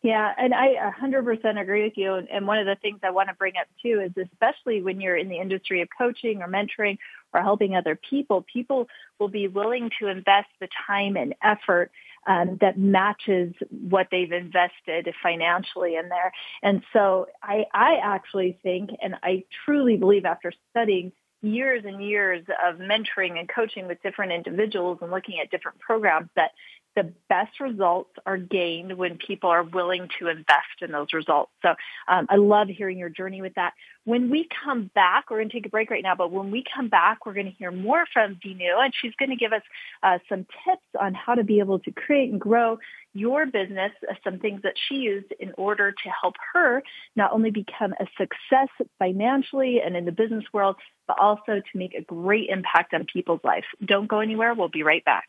Yeah, 0.00 0.32
and 0.38 0.54
I 0.54 0.92
100% 1.02 1.60
agree 1.60 1.82
with 1.82 1.94
you. 1.96 2.14
And 2.14 2.46
one 2.46 2.58
of 2.58 2.66
the 2.66 2.76
things 2.76 3.00
I 3.02 3.10
want 3.10 3.30
to 3.30 3.34
bring 3.34 3.54
up 3.60 3.66
too 3.82 4.00
is 4.00 4.28
especially 4.30 4.80
when 4.80 5.00
you're 5.00 5.16
in 5.16 5.28
the 5.28 5.38
industry 5.38 5.82
of 5.82 5.88
coaching 5.96 6.40
or 6.40 6.46
mentoring 6.46 6.98
or 7.34 7.42
helping 7.42 7.74
other 7.74 7.98
people, 8.08 8.46
people 8.52 8.86
will 9.18 9.28
be 9.28 9.48
willing 9.48 9.90
to 10.00 10.06
invest 10.06 10.48
the 10.60 10.68
time 10.86 11.16
and 11.16 11.34
effort 11.42 11.90
um, 12.28 12.58
that 12.60 12.78
matches 12.78 13.54
what 13.70 14.06
they've 14.12 14.30
invested 14.30 15.12
financially 15.20 15.96
in 15.96 16.08
there. 16.08 16.32
And 16.62 16.82
so 16.92 17.26
I, 17.42 17.64
I 17.74 17.96
actually 18.02 18.58
think, 18.62 18.90
and 19.02 19.16
I 19.22 19.44
truly 19.64 19.96
believe 19.96 20.24
after 20.24 20.52
studying 20.70 21.10
years 21.42 21.84
and 21.84 22.02
years 22.02 22.44
of 22.66 22.76
mentoring 22.76 23.38
and 23.38 23.48
coaching 23.48 23.86
with 23.86 24.02
different 24.02 24.32
individuals 24.32 24.98
and 25.02 25.10
looking 25.10 25.40
at 25.40 25.50
different 25.50 25.78
programs 25.78 26.28
that 26.36 26.50
the 26.98 27.12
best 27.28 27.60
results 27.60 28.10
are 28.26 28.36
gained 28.36 28.98
when 28.98 29.18
people 29.18 29.48
are 29.48 29.62
willing 29.62 30.08
to 30.18 30.26
invest 30.26 30.82
in 30.82 30.90
those 30.90 31.06
results. 31.12 31.52
So 31.62 31.68
um, 32.08 32.26
I 32.28 32.34
love 32.34 32.66
hearing 32.66 32.98
your 32.98 33.08
journey 33.08 33.40
with 33.40 33.54
that. 33.54 33.74
When 34.04 34.30
we 34.30 34.48
come 34.64 34.90
back, 34.96 35.30
we're 35.30 35.36
going 35.36 35.48
to 35.48 35.54
take 35.54 35.66
a 35.66 35.68
break 35.68 35.90
right 35.90 36.02
now, 36.02 36.16
but 36.16 36.32
when 36.32 36.50
we 36.50 36.64
come 36.74 36.88
back, 36.88 37.24
we're 37.24 37.34
going 37.34 37.46
to 37.46 37.52
hear 37.52 37.70
more 37.70 38.04
from 38.12 38.36
Vinu, 38.44 38.82
and 38.82 38.92
she's 39.00 39.12
going 39.16 39.30
to 39.30 39.36
give 39.36 39.52
us 39.52 39.62
uh, 40.02 40.18
some 40.28 40.44
tips 40.66 40.86
on 41.00 41.14
how 41.14 41.36
to 41.36 41.44
be 41.44 41.60
able 41.60 41.78
to 41.78 41.92
create 41.92 42.32
and 42.32 42.40
grow 42.40 42.78
your 43.14 43.46
business, 43.46 43.92
uh, 44.10 44.14
some 44.24 44.40
things 44.40 44.62
that 44.62 44.74
she 44.88 44.96
used 44.96 45.32
in 45.38 45.52
order 45.56 45.92
to 45.92 46.10
help 46.20 46.34
her 46.52 46.82
not 47.14 47.32
only 47.32 47.52
become 47.52 47.92
a 48.00 48.06
success 48.18 48.68
financially 48.98 49.80
and 49.84 49.96
in 49.96 50.04
the 50.04 50.12
business 50.12 50.44
world, 50.52 50.74
but 51.06 51.16
also 51.20 51.60
to 51.60 51.78
make 51.78 51.94
a 51.94 52.02
great 52.02 52.48
impact 52.48 52.92
on 52.92 53.06
people's 53.12 53.40
lives. 53.44 53.66
Don't 53.84 54.08
go 54.08 54.18
anywhere. 54.18 54.52
We'll 54.52 54.68
be 54.68 54.82
right 54.82 55.04
back. 55.04 55.28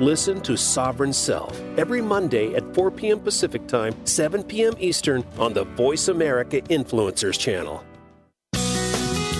Listen 0.00 0.40
to 0.40 0.56
Sovereign 0.56 1.12
Self 1.12 1.56
every 1.78 2.02
Monday 2.02 2.54
at 2.56 2.74
4 2.74 2.90
p.m. 2.90 3.20
Pacific 3.20 3.68
Time, 3.68 3.94
7 4.04 4.42
p.m. 4.42 4.74
Eastern 4.80 5.24
on 5.38 5.52
the 5.52 5.62
Voice 5.62 6.08
America 6.08 6.60
Influencers 6.62 7.38
channel. 7.38 7.84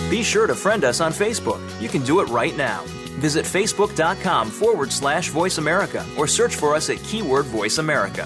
Be 0.09 0.23
sure 0.23 0.47
to 0.47 0.55
friend 0.55 0.85
us 0.85 1.01
on 1.01 1.11
Facebook. 1.11 1.61
You 1.81 1.89
can 1.89 2.05
do 2.05 2.21
it 2.21 2.29
right 2.29 2.57
now. 2.57 2.85
Visit 3.19 3.45
facebook.com 3.45 4.49
forward 4.49 4.93
slash 4.93 5.31
voice 5.31 5.59
America 5.59 6.07
or 6.17 6.29
search 6.29 6.55
for 6.55 6.77
us 6.77 6.89
at 6.89 7.03
keyword 7.03 7.47
voice 7.47 7.79
America. 7.79 8.25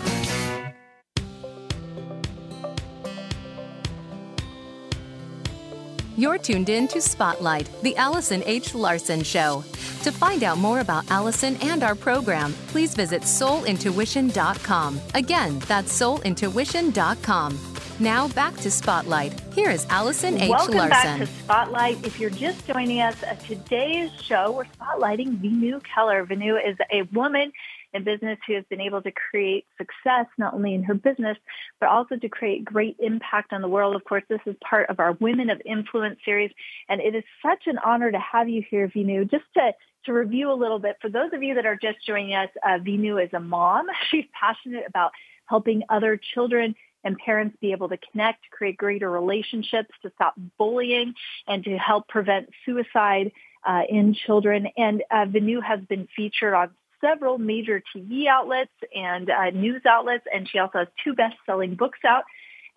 You're 6.18 6.36
tuned 6.36 6.68
in 6.68 6.88
to 6.88 7.00
Spotlight, 7.00 7.70
the 7.82 7.96
Allison 7.96 8.42
H. 8.44 8.74
Larson 8.74 9.22
Show. 9.22 9.62
To 10.02 10.10
find 10.10 10.42
out 10.42 10.58
more 10.58 10.80
about 10.80 11.08
Allison 11.12 11.56
and 11.62 11.84
our 11.84 11.94
program, 11.94 12.54
please 12.66 12.92
visit 12.92 13.22
soulintuition.com. 13.22 15.00
Again, 15.14 15.60
that's 15.60 15.96
soulintuition.com. 15.96 17.58
Now 18.00 18.26
back 18.28 18.56
to 18.56 18.70
Spotlight. 18.70 19.40
Here 19.54 19.70
is 19.70 19.86
Allison 19.90 20.40
H. 20.40 20.50
Welcome 20.50 20.74
Larson. 20.78 20.90
back 20.90 21.18
to 21.20 21.26
Spotlight. 21.26 22.04
If 22.04 22.18
you're 22.18 22.30
just 22.30 22.66
joining 22.66 23.00
us, 23.00 23.22
uh, 23.22 23.36
today's 23.46 24.10
show, 24.20 24.50
we're 24.50 24.64
spotlighting 24.64 25.38
Venu 25.38 25.78
Keller. 25.94 26.24
Venu 26.24 26.56
is 26.56 26.76
a 26.92 27.02
woman 27.12 27.52
in 27.94 28.04
business 28.04 28.38
who 28.46 28.54
has 28.54 28.64
been 28.68 28.80
able 28.80 29.02
to 29.02 29.10
create 29.30 29.66
success 29.76 30.26
not 30.36 30.54
only 30.54 30.74
in 30.74 30.82
her 30.82 30.94
business, 30.94 31.36
but 31.80 31.88
also 31.88 32.16
to 32.16 32.28
create 32.28 32.64
great 32.64 32.96
impact 32.98 33.52
on 33.52 33.62
the 33.62 33.68
world. 33.68 33.96
Of 33.96 34.04
course, 34.04 34.24
this 34.28 34.40
is 34.46 34.56
part 34.62 34.90
of 34.90 35.00
our 35.00 35.12
Women 35.12 35.50
of 35.50 35.60
Influence 35.64 36.18
series, 36.24 36.50
and 36.88 37.00
it 37.00 37.14
is 37.14 37.24
such 37.42 37.66
an 37.66 37.78
honor 37.78 38.10
to 38.10 38.18
have 38.18 38.48
you 38.48 38.62
here, 38.68 38.90
Venu. 38.92 39.24
Just 39.24 39.44
to 39.54 39.72
to 40.04 40.12
review 40.12 40.50
a 40.50 40.54
little 40.54 40.78
bit, 40.78 40.96
for 41.02 41.10
those 41.10 41.32
of 41.32 41.42
you 41.42 41.54
that 41.56 41.66
are 41.66 41.76
just 41.76 41.98
joining 42.06 42.34
us, 42.34 42.48
uh, 42.66 42.78
Venu 42.78 43.18
is 43.18 43.30
a 43.32 43.40
mom. 43.40 43.86
She's 44.10 44.26
passionate 44.32 44.84
about 44.86 45.10
helping 45.46 45.82
other 45.88 46.20
children 46.34 46.74
and 47.04 47.16
parents 47.16 47.56
be 47.60 47.72
able 47.72 47.88
to 47.88 47.98
connect, 48.10 48.50
create 48.50 48.76
greater 48.76 49.10
relationships, 49.10 49.90
to 50.02 50.10
stop 50.14 50.34
bullying, 50.58 51.14
and 51.46 51.64
to 51.64 51.76
help 51.78 52.08
prevent 52.08 52.48
suicide 52.66 53.32
uh, 53.66 53.82
in 53.88 54.14
children. 54.14 54.68
And 54.76 55.02
uh, 55.10 55.26
Venu 55.26 55.60
has 55.60 55.80
been 55.88 56.08
featured 56.16 56.54
on 56.54 56.70
several 57.00 57.38
major 57.38 57.82
TV 57.94 58.26
outlets 58.26 58.72
and 58.94 59.30
uh, 59.30 59.50
news 59.50 59.82
outlets, 59.88 60.24
and 60.32 60.48
she 60.48 60.58
also 60.58 60.78
has 60.78 60.88
two 61.04 61.14
best-selling 61.14 61.74
books 61.74 61.98
out 62.06 62.24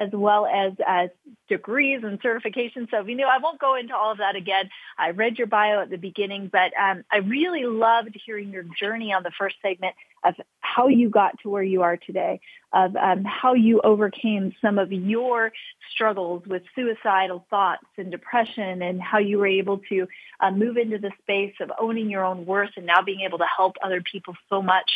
as 0.02 0.10
well 0.12 0.48
as, 0.48 0.74
as 0.88 1.10
degrees 1.48 2.02
and 2.04 2.20
certifications. 2.22 2.90
So, 2.90 3.06
you 3.06 3.16
know, 3.16 3.28
I 3.28 3.38
won't 3.38 3.60
go 3.60 3.76
into 3.76 3.96
all 3.96 4.12
of 4.12 4.18
that 4.18 4.36
again. 4.36 4.70
I 4.98 5.12
read 5.12 5.38
your 5.38 5.48
bio 5.48 5.82
at 5.82 5.90
the 5.90 5.98
beginning, 5.98 6.50
but 6.52 6.72
um, 6.82 7.04
I 7.12 7.18
really 7.18 7.66
loved 7.66 8.18
hearing 8.26 8.50
your 8.50 8.66
journey 8.80 9.14
on 9.14 9.22
the 9.24 9.32
first 9.38 9.58
segment 9.62 9.96
of 10.24 10.36
how 10.60 10.88
you 10.88 11.10
got 11.10 11.40
to 11.40 11.50
where 11.50 11.64
you 11.64 11.82
are 11.82 11.98
today, 11.98 12.40
of 12.74 12.96
um, 12.96 13.24
how 13.26 13.54
you 13.54 13.82
overcame 13.84 14.56
some 14.62 14.80
of 14.80 14.92
your 14.92 15.52
struggles 15.94 16.44
with 16.48 16.64
suicidal 16.76 17.46
thoughts 17.50 17.86
and 17.98 18.12
depression 18.12 18.82
and 18.82 19.02
how 19.02 19.20
you 19.20 19.38
were 19.38 19.48
able 19.48 19.80
to 19.90 20.08
uh, 20.40 20.52
move 20.52 20.78
into 20.78 20.98
the 20.98 21.12
space 21.22 21.56
of 21.60 21.72
owning 21.80 22.10
your 22.10 22.24
own 22.24 22.46
worth 22.46 22.72
and 22.78 22.86
now 22.86 23.02
being 23.02 23.22
able 23.22 23.40
to 23.40 23.48
help 23.58 23.76
other 23.84 24.02
people 24.02 24.36
so 24.50 24.62
much. 24.62 24.90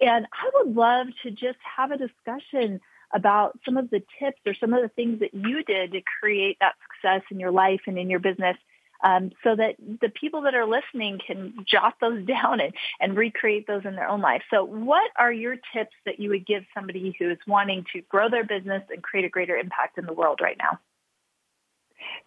And 0.00 0.26
I 0.32 0.50
would 0.54 0.74
love 0.74 1.08
to 1.22 1.30
just 1.30 1.58
have 1.76 1.90
a 1.90 1.98
discussion 1.98 2.80
about 3.12 3.58
some 3.64 3.76
of 3.76 3.90
the 3.90 4.02
tips 4.18 4.40
or 4.46 4.54
some 4.54 4.74
of 4.74 4.82
the 4.82 4.88
things 4.88 5.20
that 5.20 5.34
you 5.34 5.62
did 5.64 5.92
to 5.92 6.00
create 6.20 6.58
that 6.60 6.74
success 6.82 7.22
in 7.30 7.40
your 7.40 7.50
life 7.50 7.80
and 7.86 7.98
in 7.98 8.10
your 8.10 8.20
business 8.20 8.56
um, 9.02 9.30
so 9.44 9.54
that 9.54 9.76
the 9.78 10.08
people 10.08 10.42
that 10.42 10.54
are 10.54 10.66
listening 10.66 11.20
can 11.24 11.54
jot 11.64 11.94
those 12.00 12.24
down 12.26 12.60
and, 12.60 12.74
and 13.00 13.16
recreate 13.16 13.66
those 13.66 13.84
in 13.84 13.94
their 13.94 14.08
own 14.08 14.20
life. 14.20 14.42
So 14.50 14.64
what 14.64 15.10
are 15.16 15.32
your 15.32 15.56
tips 15.72 15.94
that 16.04 16.18
you 16.18 16.30
would 16.30 16.46
give 16.46 16.64
somebody 16.74 17.14
who's 17.18 17.38
wanting 17.46 17.84
to 17.92 18.02
grow 18.02 18.28
their 18.28 18.44
business 18.44 18.82
and 18.90 19.02
create 19.02 19.24
a 19.24 19.30
greater 19.30 19.56
impact 19.56 19.98
in 19.98 20.06
the 20.06 20.12
world 20.12 20.40
right 20.42 20.56
now? 20.58 20.78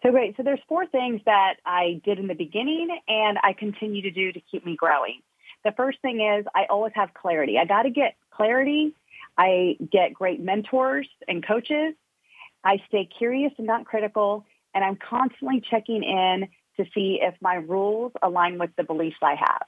So 0.03 0.11
great. 0.11 0.35
So 0.35 0.43
there's 0.43 0.59
four 0.67 0.85
things 0.85 1.21
that 1.25 1.55
I 1.65 2.01
did 2.03 2.19
in 2.19 2.27
the 2.27 2.35
beginning 2.35 2.89
and 3.07 3.37
I 3.41 3.53
continue 3.53 4.01
to 4.03 4.11
do 4.11 4.31
to 4.31 4.41
keep 4.51 4.65
me 4.65 4.75
growing. 4.75 5.21
The 5.63 5.71
first 5.71 6.01
thing 6.01 6.21
is 6.21 6.45
I 6.55 6.65
always 6.69 6.91
have 6.95 7.13
clarity. 7.13 7.57
I 7.57 7.65
got 7.65 7.83
to 7.83 7.89
get 7.89 8.15
clarity 8.31 8.93
I 9.37 9.77
get 9.91 10.13
great 10.13 10.39
mentors 10.41 11.07
and 11.27 11.45
coaches. 11.45 11.95
I 12.63 12.77
stay 12.87 13.05
curious 13.17 13.51
and 13.57 13.67
not 13.67 13.85
critical, 13.85 14.45
and 14.73 14.83
I'm 14.83 14.97
constantly 14.97 15.61
checking 15.61 16.03
in 16.03 16.47
to 16.77 16.85
see 16.93 17.19
if 17.21 17.35
my 17.41 17.55
rules 17.55 18.11
align 18.21 18.59
with 18.59 18.71
the 18.77 18.83
beliefs 18.83 19.17
I 19.21 19.35
have. 19.35 19.67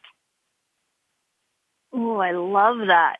Oh, 1.91 2.17
I 2.17 2.31
love 2.31 2.87
that. 2.87 3.19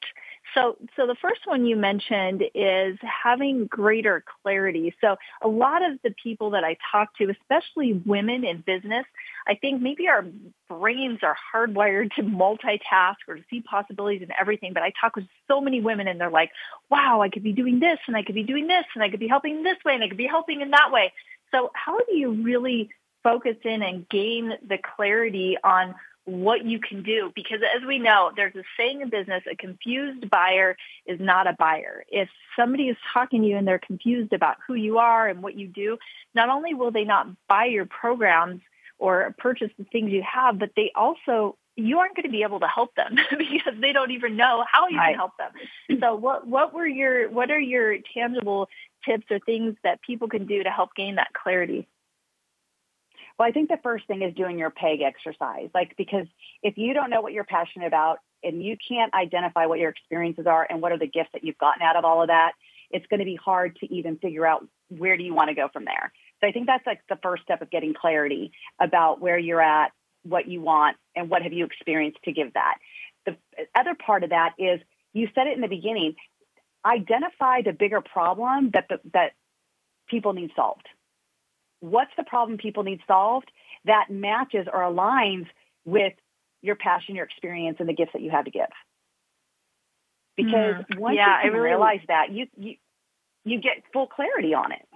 So, 0.53 0.77
so 0.95 1.07
the 1.07 1.15
first 1.21 1.41
one 1.45 1.65
you 1.65 1.75
mentioned 1.75 2.43
is 2.53 2.97
having 3.01 3.65
greater 3.67 4.23
clarity. 4.41 4.93
So 5.01 5.15
a 5.41 5.47
lot 5.47 5.83
of 5.83 5.99
the 6.03 6.13
people 6.21 6.51
that 6.51 6.63
I 6.63 6.77
talk 6.91 7.15
to, 7.17 7.29
especially 7.29 7.93
women 8.05 8.43
in 8.43 8.61
business, 8.61 9.05
I 9.47 9.55
think 9.55 9.81
maybe 9.81 10.07
our 10.07 10.25
brains 10.69 11.19
are 11.23 11.35
hardwired 11.53 12.13
to 12.15 12.23
multitask 12.23 13.15
or 13.27 13.35
to 13.35 13.43
see 13.49 13.61
possibilities 13.61 14.21
in 14.21 14.29
everything. 14.39 14.73
But 14.73 14.83
I 14.83 14.91
talk 14.99 15.15
with 15.15 15.25
so 15.47 15.59
many 15.59 15.81
women 15.81 16.07
and 16.07 16.19
they're 16.19 16.29
like, 16.29 16.51
wow, 16.89 17.21
I 17.21 17.29
could 17.29 17.43
be 17.43 17.53
doing 17.53 17.79
this 17.79 17.99
and 18.07 18.15
I 18.15 18.23
could 18.23 18.35
be 18.35 18.43
doing 18.43 18.67
this 18.67 18.85
and 18.93 19.03
I 19.03 19.09
could 19.09 19.19
be 19.19 19.27
helping 19.27 19.63
this 19.63 19.77
way 19.83 19.95
and 19.95 20.03
I 20.03 20.07
could 20.07 20.17
be 20.17 20.27
helping 20.27 20.61
in 20.61 20.71
that 20.71 20.91
way. 20.91 21.13
So 21.51 21.71
how 21.73 21.97
do 21.97 22.15
you 22.15 22.43
really 22.43 22.89
focus 23.23 23.55
in 23.63 23.81
and 23.81 24.07
gain 24.09 24.53
the 24.67 24.77
clarity 24.95 25.57
on 25.63 25.95
what 26.25 26.65
you 26.65 26.79
can 26.79 27.03
do. 27.03 27.31
Because 27.35 27.59
as 27.75 27.85
we 27.85 27.99
know 27.99 28.31
there's 28.35 28.55
a 28.55 28.63
saying 28.77 29.01
in 29.01 29.09
business 29.09 29.43
a 29.49 29.55
confused 29.55 30.29
buyer 30.29 30.75
is 31.05 31.19
not 31.19 31.47
a 31.47 31.53
buyer. 31.53 32.03
If 32.09 32.29
somebody 32.55 32.89
is 32.89 32.97
talking 33.13 33.41
to 33.41 33.47
you 33.47 33.57
and 33.57 33.67
they're 33.67 33.79
confused 33.79 34.33
about 34.33 34.57
who 34.65 34.73
you 34.73 34.99
are 34.99 35.27
and 35.27 35.43
what 35.43 35.55
you 35.55 35.67
do 35.67 35.97
not 36.33 36.49
only 36.49 36.73
will 36.73 36.91
they 36.91 37.03
not 37.03 37.27
buy 37.47 37.65
your 37.65 37.85
programs 37.85 38.61
or 38.99 39.35
purchase 39.37 39.71
the 39.77 39.85
things 39.85 40.11
you 40.11 40.23
have 40.23 40.59
but 40.59 40.71
they 40.75 40.91
also 40.95 41.57
you 41.75 41.99
aren't 41.99 42.15
going 42.15 42.25
to 42.25 42.31
be 42.31 42.43
able 42.43 42.59
to 42.59 42.67
help 42.67 42.93
them 42.95 43.15
because 43.37 43.73
they 43.81 43.91
don't 43.93 44.11
even 44.11 44.35
know 44.35 44.63
how 44.71 44.87
you 44.87 44.99
can 44.99 45.15
help 45.15 45.31
them. 45.37 45.99
So 45.99 46.15
what 46.15 46.47
what 46.47 46.73
were 46.73 46.87
your 46.87 47.29
what 47.29 47.51
are 47.51 47.59
your 47.59 47.97
tangible 48.13 48.69
tips 49.05 49.25
or 49.31 49.39
things 49.39 49.75
that 49.83 50.01
people 50.01 50.27
can 50.27 50.45
do 50.45 50.63
to 50.63 50.69
help 50.69 50.95
gain 50.95 51.15
that 51.15 51.33
clarity 51.33 51.87
well, 53.37 53.47
I 53.47 53.51
think 53.51 53.69
the 53.69 53.79
first 53.81 54.07
thing 54.07 54.21
is 54.21 54.33
doing 54.35 54.59
your 54.59 54.69
PEG 54.69 55.01
exercise. 55.01 55.69
Like, 55.73 55.95
because 55.97 56.27
if 56.61 56.77
you 56.77 56.93
don't 56.93 57.09
know 57.09 57.21
what 57.21 57.33
you're 57.33 57.43
passionate 57.43 57.87
about 57.87 58.19
and 58.43 58.63
you 58.63 58.77
can't 58.87 59.13
identify 59.13 59.65
what 59.65 59.79
your 59.79 59.89
experiences 59.89 60.45
are 60.47 60.67
and 60.69 60.81
what 60.81 60.91
are 60.91 60.99
the 60.99 61.07
gifts 61.07 61.29
that 61.33 61.43
you've 61.43 61.57
gotten 61.57 61.81
out 61.81 61.95
of 61.95 62.05
all 62.05 62.21
of 62.21 62.27
that, 62.27 62.51
it's 62.91 63.05
going 63.07 63.19
to 63.19 63.25
be 63.25 63.35
hard 63.43 63.75
to 63.77 63.91
even 63.93 64.17
figure 64.17 64.45
out 64.45 64.67
where 64.89 65.17
do 65.17 65.23
you 65.23 65.33
want 65.33 65.49
to 65.49 65.55
go 65.55 65.67
from 65.73 65.85
there. 65.85 66.13
So 66.39 66.47
I 66.47 66.51
think 66.51 66.67
that's 66.67 66.85
like 66.85 67.01
the 67.09 67.17
first 67.23 67.43
step 67.43 67.61
of 67.61 67.71
getting 67.71 67.93
clarity 67.93 68.51
about 68.79 69.19
where 69.19 69.37
you're 69.37 69.61
at, 69.61 69.91
what 70.23 70.47
you 70.47 70.61
want, 70.61 70.97
and 71.15 71.29
what 71.29 71.41
have 71.41 71.53
you 71.53 71.65
experienced 71.65 72.19
to 72.25 72.31
give 72.31 72.53
that. 72.53 72.75
The 73.25 73.35
other 73.73 73.95
part 73.95 74.23
of 74.23 74.29
that 74.29 74.51
is 74.59 74.79
you 75.13 75.27
said 75.33 75.47
it 75.47 75.55
in 75.55 75.61
the 75.61 75.67
beginning, 75.67 76.15
identify 76.85 77.61
the 77.61 77.71
bigger 77.71 78.01
problem 78.01 78.71
that 78.73 78.87
the, 78.89 78.99
that 79.13 79.31
people 80.07 80.33
need 80.33 80.51
solved 80.55 80.87
what's 81.83 82.11
the 82.15 82.23
problem 82.23 82.57
people 82.57 82.83
need 82.83 83.01
solved 83.05 83.51
that 83.83 84.05
matches 84.09 84.67
or 84.71 84.79
aligns 84.79 85.47
with 85.83 86.13
your 86.61 86.77
passion, 86.77 87.13
your 87.15 87.25
experience, 87.25 87.77
and 87.81 87.89
the 87.89 87.93
gifts 87.93 88.13
that 88.13 88.21
you 88.21 88.31
have 88.31 88.45
to 88.45 88.51
give. 88.51 88.69
Because 90.37 90.75
mm, 90.75 90.97
once 90.97 91.17
yeah, 91.17 91.43
you 91.43 91.51
can 91.51 91.59
really 91.59 91.71
realize 91.71 91.99
that, 92.07 92.31
you, 92.31 92.47
you 92.57 92.75
you 93.43 93.59
get 93.59 93.83
full 93.91 94.07
clarity 94.07 94.53
on 94.53 94.71
it. 94.71 94.87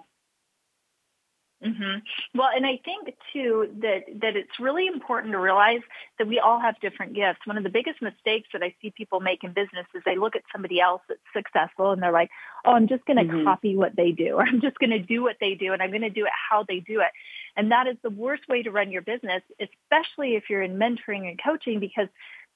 Mm-hmm. 1.65 2.37
Well, 2.37 2.49
and 2.55 2.67
I 2.67 2.79
think 2.85 3.15
too 3.33 3.67
that 3.81 4.03
that 4.21 4.35
it's 4.35 4.59
really 4.59 4.85
important 4.85 5.33
to 5.33 5.39
realize 5.39 5.81
that 6.19 6.27
we 6.27 6.39
all 6.39 6.59
have 6.59 6.79
different 6.81 7.15
gifts. 7.15 7.39
One 7.45 7.57
of 7.57 7.63
the 7.63 7.71
biggest 7.71 7.99
mistakes 7.99 8.49
that 8.53 8.61
I 8.61 8.75
see 8.79 8.91
people 8.91 9.21
make 9.21 9.43
in 9.43 9.53
business 9.53 9.87
is 9.95 10.03
they 10.05 10.17
look 10.17 10.35
at 10.35 10.43
somebody 10.51 10.79
else 10.79 11.01
that's 11.09 11.19
successful 11.33 11.91
and 11.91 12.01
they're 12.01 12.11
like, 12.11 12.29
"Oh, 12.63 12.73
I'm 12.73 12.87
just 12.87 13.05
going 13.05 13.17
to 13.17 13.23
mm-hmm. 13.23 13.45
copy 13.45 13.75
what 13.75 13.95
they 13.95 14.11
do, 14.11 14.35
or 14.35 14.43
I'm 14.43 14.61
just 14.61 14.77
going 14.77 14.91
to 14.91 14.99
do 14.99 15.23
what 15.23 15.37
they 15.39 15.55
do, 15.55 15.73
and 15.73 15.81
I'm 15.81 15.89
going 15.89 16.01
to 16.01 16.11
do 16.11 16.25
it 16.25 16.31
how 16.49 16.63
they 16.67 16.79
do 16.79 17.01
it." 17.01 17.11
And 17.55 17.71
that 17.71 17.87
is 17.87 17.97
the 18.03 18.11
worst 18.11 18.47
way 18.47 18.61
to 18.61 18.69
run 18.69 18.91
your 18.91 19.01
business, 19.01 19.41
especially 19.59 20.35
if 20.35 20.51
you're 20.51 20.61
in 20.61 20.77
mentoring 20.77 21.27
and 21.27 21.39
coaching, 21.43 21.79
because 21.79 22.07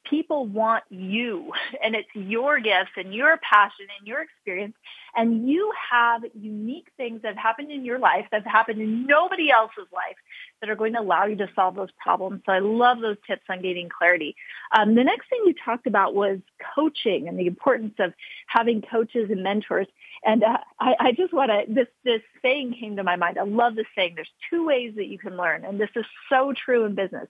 people 0.10 0.46
want 0.46 0.84
you 0.90 1.52
and 1.84 1.96
it's 1.96 2.10
your 2.14 2.60
gifts 2.60 2.92
and 2.98 3.14
your 3.14 3.38
passion 3.38 3.86
and 3.98 4.08
your 4.08 4.22
experience 4.22 4.76
and 5.16 5.48
you 5.50 5.72
have 5.92 6.24
unique 6.34 6.88
things 6.98 7.22
that 7.22 7.30
have 7.30 7.38
happened 7.38 7.72
in 7.72 7.84
your 7.84 8.00
life 8.00 8.26
that 8.32 8.44
have 8.44 8.52
happened 8.52 8.82
in 8.82 9.06
nobody 9.06 9.52
else's 9.52 9.88
life 9.92 10.16
that 10.62 10.70
are 10.70 10.76
going 10.76 10.94
to 10.94 11.00
allow 11.00 11.26
you 11.26 11.36
to 11.36 11.50
solve 11.56 11.76
those 11.76 11.92
problems. 12.02 12.42
So 12.46 12.52
I 12.54 12.60
love 12.60 13.00
those 13.02 13.18
tips 13.28 13.44
on 13.50 13.62
gaining 13.62 13.90
clarity. 13.90 14.36
Um, 14.72 14.96
the 14.96 15.04
next 15.04 15.30
thing 15.30 15.42
you 15.46 15.54
talked 15.66 15.88
about 15.88 16.16
was 16.16 16.40
coaching 16.76 17.28
and 17.28 17.38
the 17.38 17.48
importance 17.48 17.96
of 18.00 18.14
having 18.48 18.82
coaches 18.82 19.30
and 19.30 19.44
mentors. 19.44 19.88
And 20.24 20.44
uh, 20.44 20.58
I, 20.80 20.96
I 21.00 21.12
just 21.12 21.34
want 21.34 21.52
to, 21.52 21.74
this, 21.74 21.88
this 22.04 22.22
saying 22.42 22.76
came 22.80 22.96
to 22.96 23.04
my 23.04 23.16
mind. 23.16 23.38
I 23.38 23.44
love 23.44 23.76
this 23.76 23.88
saying. 23.96 24.14
There's 24.16 24.32
two 24.50 24.66
ways 24.66 24.94
that 24.96 25.08
you 25.08 25.18
can 25.18 25.36
learn. 25.36 25.66
And 25.66 25.80
this 25.80 25.90
is 25.96 26.06
so 26.30 26.54
true 26.54 26.86
in 26.86 26.96
business. 26.96 27.28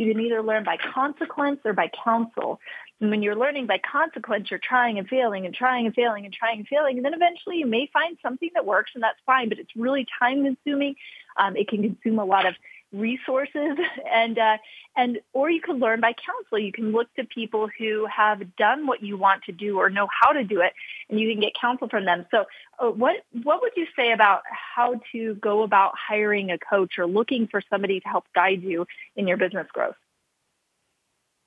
You 0.00 0.14
can 0.14 0.22
either 0.22 0.42
learn 0.42 0.64
by 0.64 0.78
consequence 0.78 1.60
or 1.62 1.74
by 1.74 1.90
counsel. 2.02 2.58
And 3.02 3.10
when 3.10 3.22
you're 3.22 3.36
learning 3.36 3.66
by 3.66 3.78
consequence, 3.78 4.50
you're 4.50 4.60
trying 4.66 4.98
and 4.98 5.06
failing 5.06 5.44
and 5.44 5.54
trying 5.54 5.84
and 5.84 5.94
failing 5.94 6.24
and 6.24 6.32
trying 6.32 6.60
and 6.60 6.68
failing. 6.68 6.96
And 6.96 7.04
then 7.04 7.12
eventually 7.12 7.58
you 7.58 7.66
may 7.66 7.86
find 7.92 8.16
something 8.22 8.48
that 8.54 8.64
works 8.64 8.92
and 8.94 9.02
that's 9.02 9.18
fine, 9.26 9.50
but 9.50 9.58
it's 9.58 9.76
really 9.76 10.06
time 10.18 10.42
consuming. 10.42 10.94
Um, 11.36 11.54
it 11.54 11.68
can 11.68 11.82
consume 11.82 12.18
a 12.18 12.24
lot 12.24 12.46
of 12.46 12.54
resources 12.92 13.78
and 14.12 14.38
uh, 14.38 14.56
and 14.96 15.20
or 15.32 15.50
you 15.50 15.60
can 15.60 15.78
learn 15.78 16.00
by 16.00 16.12
counsel 16.12 16.58
you 16.58 16.72
can 16.72 16.92
look 16.92 17.12
to 17.14 17.24
people 17.24 17.68
who 17.78 18.06
have 18.06 18.56
done 18.56 18.86
what 18.86 19.02
you 19.02 19.16
want 19.16 19.42
to 19.44 19.52
do 19.52 19.78
or 19.78 19.90
know 19.90 20.08
how 20.20 20.32
to 20.32 20.44
do 20.44 20.60
it 20.60 20.72
and 21.08 21.20
you 21.20 21.30
can 21.30 21.40
get 21.40 21.52
counsel 21.60 21.88
from 21.88 22.04
them. 22.04 22.26
So 22.30 22.44
uh, 22.78 22.90
what 22.90 23.16
what 23.42 23.62
would 23.62 23.72
you 23.76 23.86
say 23.96 24.12
about 24.12 24.42
how 24.50 25.00
to 25.12 25.34
go 25.36 25.62
about 25.62 25.92
hiring 25.96 26.50
a 26.50 26.58
coach 26.58 26.94
or 26.98 27.06
looking 27.06 27.46
for 27.46 27.62
somebody 27.70 28.00
to 28.00 28.08
help 28.08 28.24
guide 28.34 28.62
you 28.62 28.86
in 29.16 29.28
your 29.28 29.36
business 29.36 29.66
growth? 29.72 29.96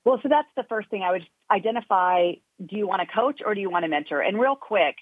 Well 0.04 0.20
so 0.22 0.28
that's 0.28 0.48
the 0.56 0.64
first 0.64 0.88
thing 0.90 1.02
i 1.02 1.10
would 1.10 1.26
identify. 1.50 2.32
Do 2.64 2.76
you 2.76 2.86
want 2.86 3.02
a 3.02 3.06
coach 3.06 3.40
or 3.44 3.54
do 3.54 3.60
you 3.60 3.70
want 3.70 3.84
a 3.84 3.88
mentor? 3.88 4.20
And 4.20 4.38
real 4.40 4.56
quick 4.56 4.96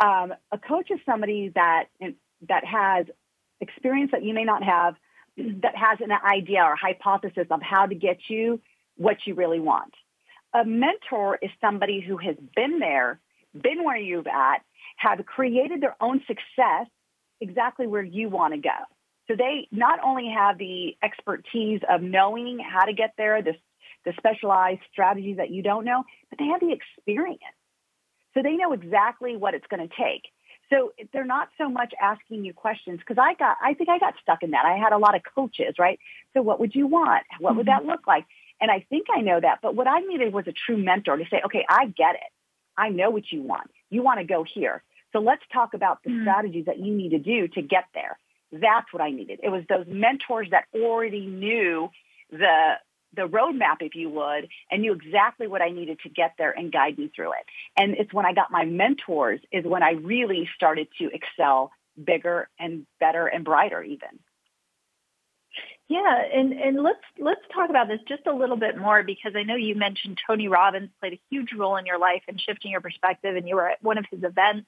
um, 0.00 0.32
a 0.52 0.58
coach 0.58 0.90
is 0.90 1.00
somebody 1.06 1.52
that 1.54 1.86
that 2.48 2.64
has 2.64 3.06
experience 3.60 4.12
that 4.12 4.22
you 4.22 4.34
may 4.34 4.44
not 4.44 4.62
have 4.62 4.94
that 5.62 5.76
has 5.76 5.98
an 6.00 6.10
idea 6.12 6.62
or 6.62 6.76
hypothesis 6.76 7.46
of 7.50 7.62
how 7.62 7.86
to 7.86 7.94
get 7.94 8.18
you 8.28 8.60
what 8.96 9.18
you 9.26 9.34
really 9.34 9.60
want. 9.60 9.94
A 10.54 10.64
mentor 10.64 11.38
is 11.40 11.50
somebody 11.60 12.00
who 12.00 12.16
has 12.16 12.36
been 12.56 12.80
there, 12.80 13.20
been 13.54 13.84
where 13.84 13.96
you've 13.96 14.26
at, 14.26 14.58
have 14.96 15.24
created 15.24 15.80
their 15.80 15.96
own 16.00 16.20
success 16.26 16.86
exactly 17.40 17.86
where 17.86 18.02
you 18.02 18.28
want 18.28 18.54
to 18.54 18.60
go. 18.60 18.70
So 19.28 19.36
they 19.36 19.68
not 19.70 20.00
only 20.02 20.32
have 20.34 20.58
the 20.58 20.96
expertise 21.02 21.80
of 21.88 22.02
knowing 22.02 22.58
how 22.58 22.86
to 22.86 22.92
get 22.92 23.12
there, 23.16 23.42
the, 23.42 23.54
the 24.04 24.14
specialized 24.16 24.80
strategies 24.90 25.36
that 25.36 25.50
you 25.50 25.62
don't 25.62 25.84
know, 25.84 26.02
but 26.30 26.38
they 26.38 26.46
have 26.46 26.60
the 26.60 26.72
experience. 26.72 27.42
So 28.34 28.42
they 28.42 28.56
know 28.56 28.72
exactly 28.72 29.36
what 29.36 29.54
it's 29.54 29.66
going 29.68 29.86
to 29.86 29.94
take. 29.94 30.22
So 30.70 30.92
they're 31.12 31.24
not 31.24 31.48
so 31.56 31.68
much 31.68 31.94
asking 32.00 32.44
you 32.44 32.52
questions 32.52 32.98
because 33.00 33.18
I 33.18 33.34
got, 33.34 33.56
I 33.62 33.74
think 33.74 33.88
I 33.88 33.98
got 33.98 34.14
stuck 34.22 34.42
in 34.42 34.50
that. 34.50 34.66
I 34.66 34.76
had 34.76 34.92
a 34.92 34.98
lot 34.98 35.14
of 35.14 35.22
coaches, 35.34 35.76
right? 35.78 35.98
So 36.34 36.42
what 36.42 36.60
would 36.60 36.74
you 36.74 36.86
want? 36.86 37.24
What 37.38 37.56
would 37.56 37.66
that 37.66 37.80
mm-hmm. 37.80 37.90
look 37.90 38.06
like? 38.06 38.26
And 38.60 38.70
I 38.70 38.84
think 38.88 39.06
I 39.14 39.20
know 39.20 39.40
that, 39.40 39.60
but 39.62 39.74
what 39.74 39.86
I 39.86 40.00
needed 40.00 40.32
was 40.32 40.46
a 40.46 40.52
true 40.52 40.76
mentor 40.76 41.16
to 41.16 41.24
say, 41.30 41.40
okay, 41.44 41.64
I 41.68 41.86
get 41.86 42.16
it. 42.16 42.32
I 42.76 42.90
know 42.90 43.10
what 43.10 43.30
you 43.30 43.42
want. 43.42 43.70
You 43.88 44.02
want 44.02 44.18
to 44.18 44.24
go 44.24 44.44
here. 44.44 44.82
So 45.12 45.20
let's 45.20 45.42
talk 45.52 45.74
about 45.74 46.02
the 46.02 46.10
mm-hmm. 46.10 46.22
strategies 46.22 46.66
that 46.66 46.78
you 46.78 46.94
need 46.94 47.10
to 47.10 47.18
do 47.18 47.48
to 47.48 47.62
get 47.62 47.84
there. 47.94 48.18
That's 48.52 48.92
what 48.92 49.02
I 49.02 49.10
needed. 49.10 49.40
It 49.42 49.50
was 49.50 49.64
those 49.68 49.86
mentors 49.88 50.48
that 50.50 50.64
already 50.74 51.26
knew 51.26 51.90
the 52.30 52.74
the 53.14 53.22
roadmap, 53.22 53.80
if 53.80 53.94
you 53.94 54.10
would, 54.10 54.48
and 54.70 54.82
knew 54.82 54.92
exactly 54.92 55.46
what 55.46 55.62
I 55.62 55.70
needed 55.70 56.00
to 56.00 56.08
get 56.08 56.34
there 56.38 56.50
and 56.50 56.72
guide 56.72 56.98
me 56.98 57.10
through 57.14 57.32
it. 57.32 57.46
And 57.76 57.94
it's 57.94 58.12
when 58.12 58.26
I 58.26 58.32
got 58.32 58.50
my 58.50 58.64
mentors 58.64 59.40
is 59.50 59.64
when 59.64 59.82
I 59.82 59.92
really 59.92 60.48
started 60.54 60.88
to 60.98 61.10
excel 61.12 61.72
bigger 62.02 62.48
and 62.58 62.86
better 63.00 63.26
and 63.26 63.44
brighter 63.44 63.82
even. 63.82 64.20
Yeah, 65.88 66.22
and, 66.34 66.52
and 66.52 66.82
let's 66.82 67.00
let's 67.18 67.40
talk 67.54 67.70
about 67.70 67.88
this 67.88 68.00
just 68.06 68.26
a 68.26 68.32
little 68.32 68.58
bit 68.58 68.76
more 68.76 69.02
because 69.02 69.32
I 69.34 69.42
know 69.42 69.56
you 69.56 69.74
mentioned 69.74 70.18
Tony 70.26 70.46
Robbins 70.46 70.90
played 71.00 71.14
a 71.14 71.20
huge 71.30 71.54
role 71.56 71.76
in 71.76 71.86
your 71.86 71.98
life 71.98 72.22
and 72.28 72.38
shifting 72.38 72.72
your 72.72 72.82
perspective, 72.82 73.36
and 73.36 73.48
you 73.48 73.56
were 73.56 73.70
at 73.70 73.82
one 73.82 73.96
of 73.96 74.04
his 74.10 74.22
events. 74.22 74.66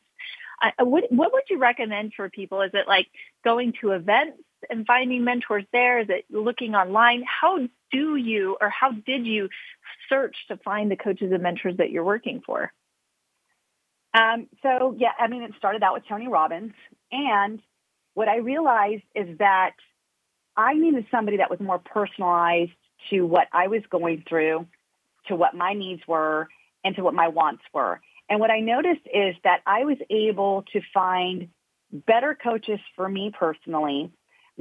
I, 0.62 0.82
what 0.82 1.12
what 1.12 1.32
would 1.34 1.44
you 1.50 1.58
recommend 1.58 2.14
for 2.14 2.30
people? 2.30 2.62
Is 2.62 2.70
it 2.72 2.88
like 2.88 3.06
going 3.44 3.74
to 3.82 3.90
events 3.90 4.38
and 4.68 4.86
finding 4.86 5.24
mentors 5.24 5.64
there? 5.72 6.00
Is 6.00 6.08
it 6.08 6.24
looking 6.30 6.74
online? 6.74 7.24
How 7.24 7.58
do 7.90 8.16
you 8.16 8.56
or 8.60 8.68
how 8.68 8.92
did 8.92 9.26
you 9.26 9.48
search 10.08 10.36
to 10.48 10.56
find 10.58 10.90
the 10.90 10.96
coaches 10.96 11.32
and 11.32 11.42
mentors 11.42 11.76
that 11.78 11.90
you're 11.90 12.04
working 12.04 12.42
for? 12.44 12.72
Um, 14.12 14.48
so 14.62 14.94
yeah, 14.98 15.12
I 15.18 15.28
mean, 15.28 15.42
it 15.42 15.52
started 15.56 15.82
out 15.82 15.94
with 15.94 16.02
Tony 16.08 16.28
Robbins, 16.28 16.72
and 17.12 17.60
what 18.14 18.28
I 18.28 18.38
realized 18.38 19.04
is 19.14 19.38
that 19.38 19.74
I 20.56 20.74
needed 20.74 21.06
somebody 21.10 21.36
that 21.36 21.50
was 21.50 21.60
more 21.60 21.78
personalized 21.78 22.72
to 23.10 23.22
what 23.22 23.46
I 23.52 23.68
was 23.68 23.82
going 23.88 24.24
through, 24.28 24.66
to 25.28 25.36
what 25.36 25.54
my 25.54 25.74
needs 25.74 26.02
were, 26.08 26.48
and 26.84 26.96
to 26.96 27.04
what 27.04 27.14
my 27.14 27.28
wants 27.28 27.62
were. 27.72 28.00
And 28.28 28.40
what 28.40 28.50
I 28.50 28.60
noticed 28.60 29.06
is 29.12 29.36
that 29.44 29.60
I 29.66 29.84
was 29.84 29.98
able 30.10 30.64
to 30.72 30.80
find 30.92 31.48
better 31.92 32.36
coaches 32.40 32.78
for 32.96 33.08
me 33.08 33.32
personally 33.36 34.12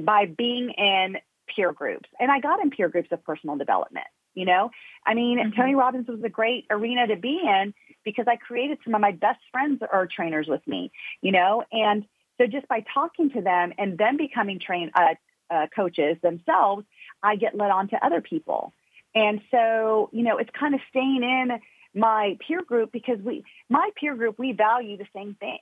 by 0.04 0.26
being 0.26 0.70
in 0.70 1.18
peer 1.54 1.72
groups. 1.72 2.08
And 2.18 2.30
I 2.30 2.40
got 2.40 2.60
in 2.60 2.70
peer 2.70 2.88
groups 2.88 3.08
of 3.12 3.24
personal 3.24 3.56
development. 3.56 4.06
You 4.34 4.44
know, 4.44 4.70
I 5.04 5.14
mean, 5.14 5.38
mm-hmm. 5.38 5.60
Tony 5.60 5.74
Robbins 5.74 6.06
was 6.06 6.22
a 6.22 6.28
great 6.28 6.66
arena 6.70 7.08
to 7.08 7.16
be 7.16 7.40
in 7.44 7.74
because 8.04 8.26
I 8.28 8.36
created 8.36 8.78
some 8.84 8.94
of 8.94 9.00
my 9.00 9.10
best 9.10 9.40
friends 9.50 9.82
are 9.92 10.06
trainers 10.06 10.46
with 10.46 10.64
me, 10.68 10.92
you 11.20 11.32
know, 11.32 11.64
and 11.72 12.04
so 12.40 12.46
just 12.46 12.66
by 12.68 12.84
talking 12.94 13.30
to 13.30 13.42
them 13.42 13.72
and 13.76 13.98
them 13.98 14.16
becoming 14.16 14.58
train 14.58 14.90
uh, 14.94 15.14
uh, 15.50 15.66
coaches 15.74 16.16
themselves, 16.22 16.86
I 17.22 17.36
get 17.36 17.54
led 17.54 17.70
on 17.70 17.88
to 17.88 18.06
other 18.06 18.22
people. 18.22 18.72
And 19.14 19.40
so, 19.50 20.08
you 20.12 20.22
know, 20.22 20.38
it's 20.38 20.50
kind 20.58 20.74
of 20.74 20.80
staying 20.88 21.22
in 21.22 21.60
my 21.94 22.38
peer 22.46 22.62
group 22.62 22.92
because 22.92 23.18
we, 23.18 23.44
my 23.68 23.90
peer 23.96 24.14
group, 24.14 24.38
we 24.38 24.52
value 24.52 24.96
the 24.96 25.08
same 25.14 25.34
thing. 25.34 25.58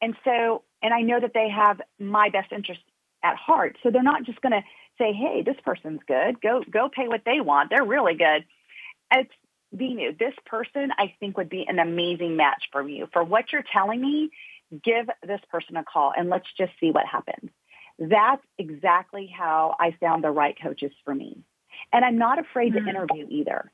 And 0.00 0.16
so, 0.24 0.64
and 0.82 0.94
I 0.94 1.02
know 1.02 1.20
that 1.20 1.34
they 1.34 1.50
have 1.50 1.80
my 2.00 2.30
best 2.30 2.52
interest 2.52 2.80
at 3.22 3.36
heart. 3.36 3.76
So 3.82 3.90
they're 3.90 4.02
not 4.02 4.24
just 4.24 4.40
going 4.40 4.52
to 4.52 4.62
say, 4.98 5.12
"Hey, 5.12 5.42
this 5.42 5.56
person's 5.64 6.00
good. 6.06 6.40
Go 6.40 6.62
go 6.70 6.88
pay 6.88 7.08
what 7.08 7.22
they 7.24 7.40
want. 7.40 7.70
They're 7.70 7.84
really 7.84 8.14
good." 8.14 8.44
It's 9.12 9.32
new. 9.72 10.14
This 10.18 10.34
person 10.46 10.90
I 10.96 11.14
think 11.20 11.36
would 11.36 11.48
be 11.48 11.66
an 11.68 11.78
amazing 11.78 12.36
match 12.36 12.64
for 12.72 12.86
you. 12.86 13.08
For 13.12 13.22
what 13.22 13.52
you're 13.52 13.64
telling 13.72 14.00
me, 14.00 14.30
give 14.84 15.08
this 15.26 15.40
person 15.50 15.76
a 15.76 15.84
call 15.84 16.12
and 16.16 16.28
let's 16.28 16.46
just 16.56 16.72
see 16.80 16.90
what 16.90 17.06
happens. 17.06 17.50
That's 17.98 18.42
exactly 18.58 19.26
how 19.26 19.74
I 19.80 19.96
found 20.00 20.22
the 20.22 20.30
right 20.30 20.56
coaches 20.60 20.92
for 21.04 21.14
me. 21.14 21.42
And 21.92 22.04
I'm 22.04 22.18
not 22.18 22.38
afraid 22.38 22.74
mm-hmm. 22.74 22.84
to 22.84 22.90
interview 22.90 23.26
either. 23.28 23.70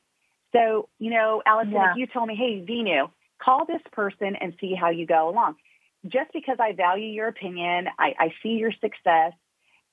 So, 0.55 0.89
you 0.99 1.11
know, 1.11 1.43
Allison, 1.45 1.73
yeah. 1.73 1.91
if 1.91 1.97
you 1.97 2.07
told 2.07 2.29
me, 2.29 2.37
hey, 2.37 2.65
Venu, 2.65 3.09
call 3.43 3.67
this 3.67 3.83
person 3.93 4.37
and 4.41 4.55
see 4.61 4.75
how 4.75 4.91
you 4.91 5.07
go 5.07 5.29
along 5.29 5.57
just 6.07 6.33
because 6.33 6.57
I 6.61 6.73
value 6.73 7.07
your 7.07 7.29
opinion, 7.29 7.87
I, 7.99 8.15
I 8.19 8.35
see 8.43 8.51
your 8.51 8.73
success, 8.73 9.33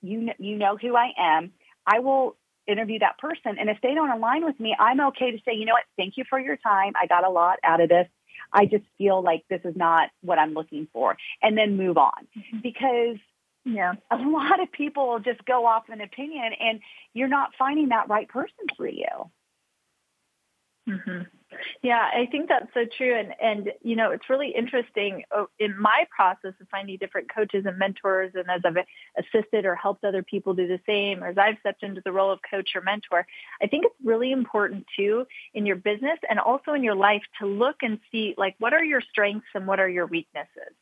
you 0.01 0.29
you 0.39 0.57
know 0.57 0.77
who 0.77 0.95
I 0.95 1.11
am. 1.17 1.51
I 1.85 1.99
will 1.99 2.35
interview 2.67 2.99
that 2.99 3.17
person, 3.17 3.57
and 3.59 3.69
if 3.69 3.77
they 3.81 3.93
don't 3.93 4.09
align 4.09 4.45
with 4.45 4.59
me, 4.59 4.75
I'm 4.77 4.99
okay 5.07 5.31
to 5.31 5.37
say, 5.45 5.55
you 5.55 5.65
know 5.65 5.73
what? 5.73 5.83
Thank 5.97 6.17
you 6.17 6.23
for 6.29 6.39
your 6.39 6.57
time. 6.57 6.93
I 7.01 7.07
got 7.07 7.25
a 7.25 7.29
lot 7.29 7.57
out 7.63 7.81
of 7.81 7.89
this. 7.89 8.07
I 8.53 8.65
just 8.65 8.83
feel 8.97 9.21
like 9.23 9.43
this 9.49 9.61
is 9.63 9.75
not 9.75 10.09
what 10.21 10.37
I'm 10.37 10.53
looking 10.53 10.87
for, 10.91 11.17
and 11.41 11.57
then 11.57 11.77
move 11.77 11.97
on 11.97 12.27
mm-hmm. 12.37 12.59
because 12.61 13.17
yeah, 13.63 13.93
a 14.09 14.17
lot 14.17 14.59
of 14.61 14.71
people 14.71 15.19
just 15.19 15.45
go 15.45 15.65
off 15.65 15.83
an 15.89 16.01
opinion, 16.01 16.51
and 16.59 16.79
you're 17.13 17.27
not 17.27 17.51
finding 17.57 17.89
that 17.89 18.09
right 18.09 18.27
person 18.27 18.65
for 18.75 18.87
you. 18.87 19.05
Mm-hmm. 20.89 21.21
Yeah, 21.83 22.09
I 22.13 22.27
think 22.31 22.49
that's 22.49 22.73
so 22.73 22.85
true. 22.97 23.15
And, 23.17 23.33
and, 23.41 23.71
you 23.83 23.95
know, 23.95 24.11
it's 24.11 24.29
really 24.29 24.49
interesting 24.49 25.23
oh, 25.35 25.47
in 25.59 25.79
my 25.79 26.05
process 26.15 26.53
of 26.59 26.67
finding 26.69 26.97
different 26.97 27.33
coaches 27.33 27.65
and 27.67 27.77
mentors 27.77 28.31
and 28.35 28.49
as 28.49 28.61
I've 28.65 28.83
assisted 29.17 29.65
or 29.65 29.75
helped 29.75 30.03
other 30.03 30.23
people 30.23 30.53
do 30.53 30.67
the 30.67 30.79
same, 30.87 31.23
or 31.23 31.27
as 31.27 31.37
I've 31.37 31.57
stepped 31.59 31.83
into 31.83 32.01
the 32.03 32.11
role 32.11 32.31
of 32.31 32.39
coach 32.49 32.69
or 32.73 32.81
mentor, 32.81 33.27
I 33.61 33.67
think 33.67 33.85
it's 33.85 33.95
really 34.03 34.31
important 34.31 34.85
too 34.97 35.25
in 35.53 35.65
your 35.65 35.75
business 35.75 36.19
and 36.29 36.39
also 36.39 36.73
in 36.73 36.83
your 36.83 36.95
life 36.95 37.23
to 37.39 37.45
look 37.45 37.77
and 37.81 37.99
see 38.11 38.33
like 38.37 38.55
what 38.59 38.73
are 38.73 38.83
your 38.83 39.01
strengths 39.01 39.47
and 39.53 39.67
what 39.67 39.79
are 39.79 39.89
your 39.89 40.07
weaknesses 40.07 40.73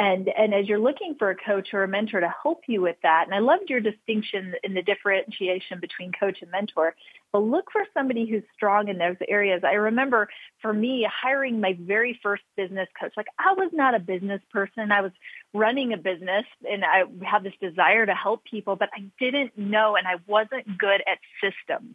And, 0.00 0.30
and 0.30 0.54
as 0.54 0.66
you're 0.66 0.78
looking 0.78 1.14
for 1.18 1.28
a 1.28 1.36
coach 1.36 1.74
or 1.74 1.82
a 1.82 1.88
mentor 1.88 2.20
to 2.20 2.34
help 2.42 2.62
you 2.66 2.80
with 2.80 2.96
that, 3.02 3.24
and 3.26 3.34
I 3.34 3.40
loved 3.40 3.68
your 3.68 3.80
distinction 3.80 4.54
in 4.64 4.72
the 4.72 4.80
differentiation 4.80 5.78
between 5.78 6.10
coach 6.18 6.38
and 6.40 6.50
mentor, 6.50 6.94
but 7.32 7.40
look 7.40 7.66
for 7.70 7.82
somebody 7.92 8.24
who's 8.24 8.42
strong 8.54 8.88
in 8.88 8.96
those 8.96 9.18
areas. 9.28 9.60
I 9.62 9.74
remember 9.74 10.30
for 10.62 10.72
me 10.72 11.06
hiring 11.22 11.60
my 11.60 11.76
very 11.78 12.18
first 12.22 12.44
business 12.56 12.88
coach. 12.98 13.12
Like 13.14 13.26
I 13.38 13.52
was 13.52 13.72
not 13.74 13.94
a 13.94 13.98
business 13.98 14.40
person. 14.50 14.90
I 14.90 15.02
was 15.02 15.12
running 15.52 15.92
a 15.92 15.98
business 15.98 16.46
and 16.66 16.82
I 16.82 17.02
had 17.22 17.42
this 17.42 17.52
desire 17.60 18.06
to 18.06 18.14
help 18.14 18.42
people, 18.44 18.76
but 18.76 18.88
I 18.94 19.04
didn't 19.18 19.58
know 19.58 19.96
and 19.96 20.08
I 20.08 20.14
wasn't 20.26 20.78
good 20.78 21.02
at 21.06 21.18
systems. 21.42 21.94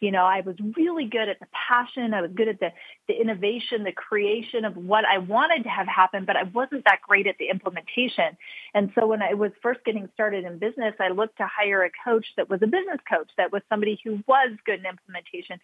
You 0.00 0.10
know, 0.10 0.24
I 0.24 0.40
was 0.40 0.56
really 0.76 1.04
good 1.04 1.28
at 1.28 1.38
the 1.38 1.46
passion. 1.68 2.12
I 2.12 2.22
was 2.22 2.32
good 2.34 2.48
at 2.48 2.58
the, 2.58 2.72
the 3.08 3.20
innovation, 3.20 3.84
the 3.84 3.92
creation 3.92 4.64
of 4.64 4.76
what 4.76 5.04
I 5.04 5.18
wanted 5.18 5.64
to 5.64 5.68
have 5.68 5.86
happen, 5.86 6.24
but 6.24 6.36
I 6.36 6.44
wasn't 6.44 6.84
that 6.84 7.00
great 7.06 7.26
at 7.26 7.36
the 7.38 7.48
implementation. 7.50 8.36
And 8.74 8.90
so 8.94 9.06
when 9.06 9.22
I 9.22 9.34
was 9.34 9.52
first 9.62 9.84
getting 9.84 10.08
started 10.14 10.44
in 10.44 10.58
business, 10.58 10.94
I 11.00 11.08
looked 11.08 11.38
to 11.38 11.46
hire 11.46 11.84
a 11.84 11.90
coach 12.04 12.26
that 12.36 12.48
was 12.48 12.62
a 12.62 12.66
business 12.66 13.00
coach, 13.08 13.28
that 13.36 13.52
was 13.52 13.62
somebody 13.68 14.00
who 14.02 14.22
was 14.26 14.50
good 14.64 14.80
in 14.80 14.86
implementation 14.86 15.60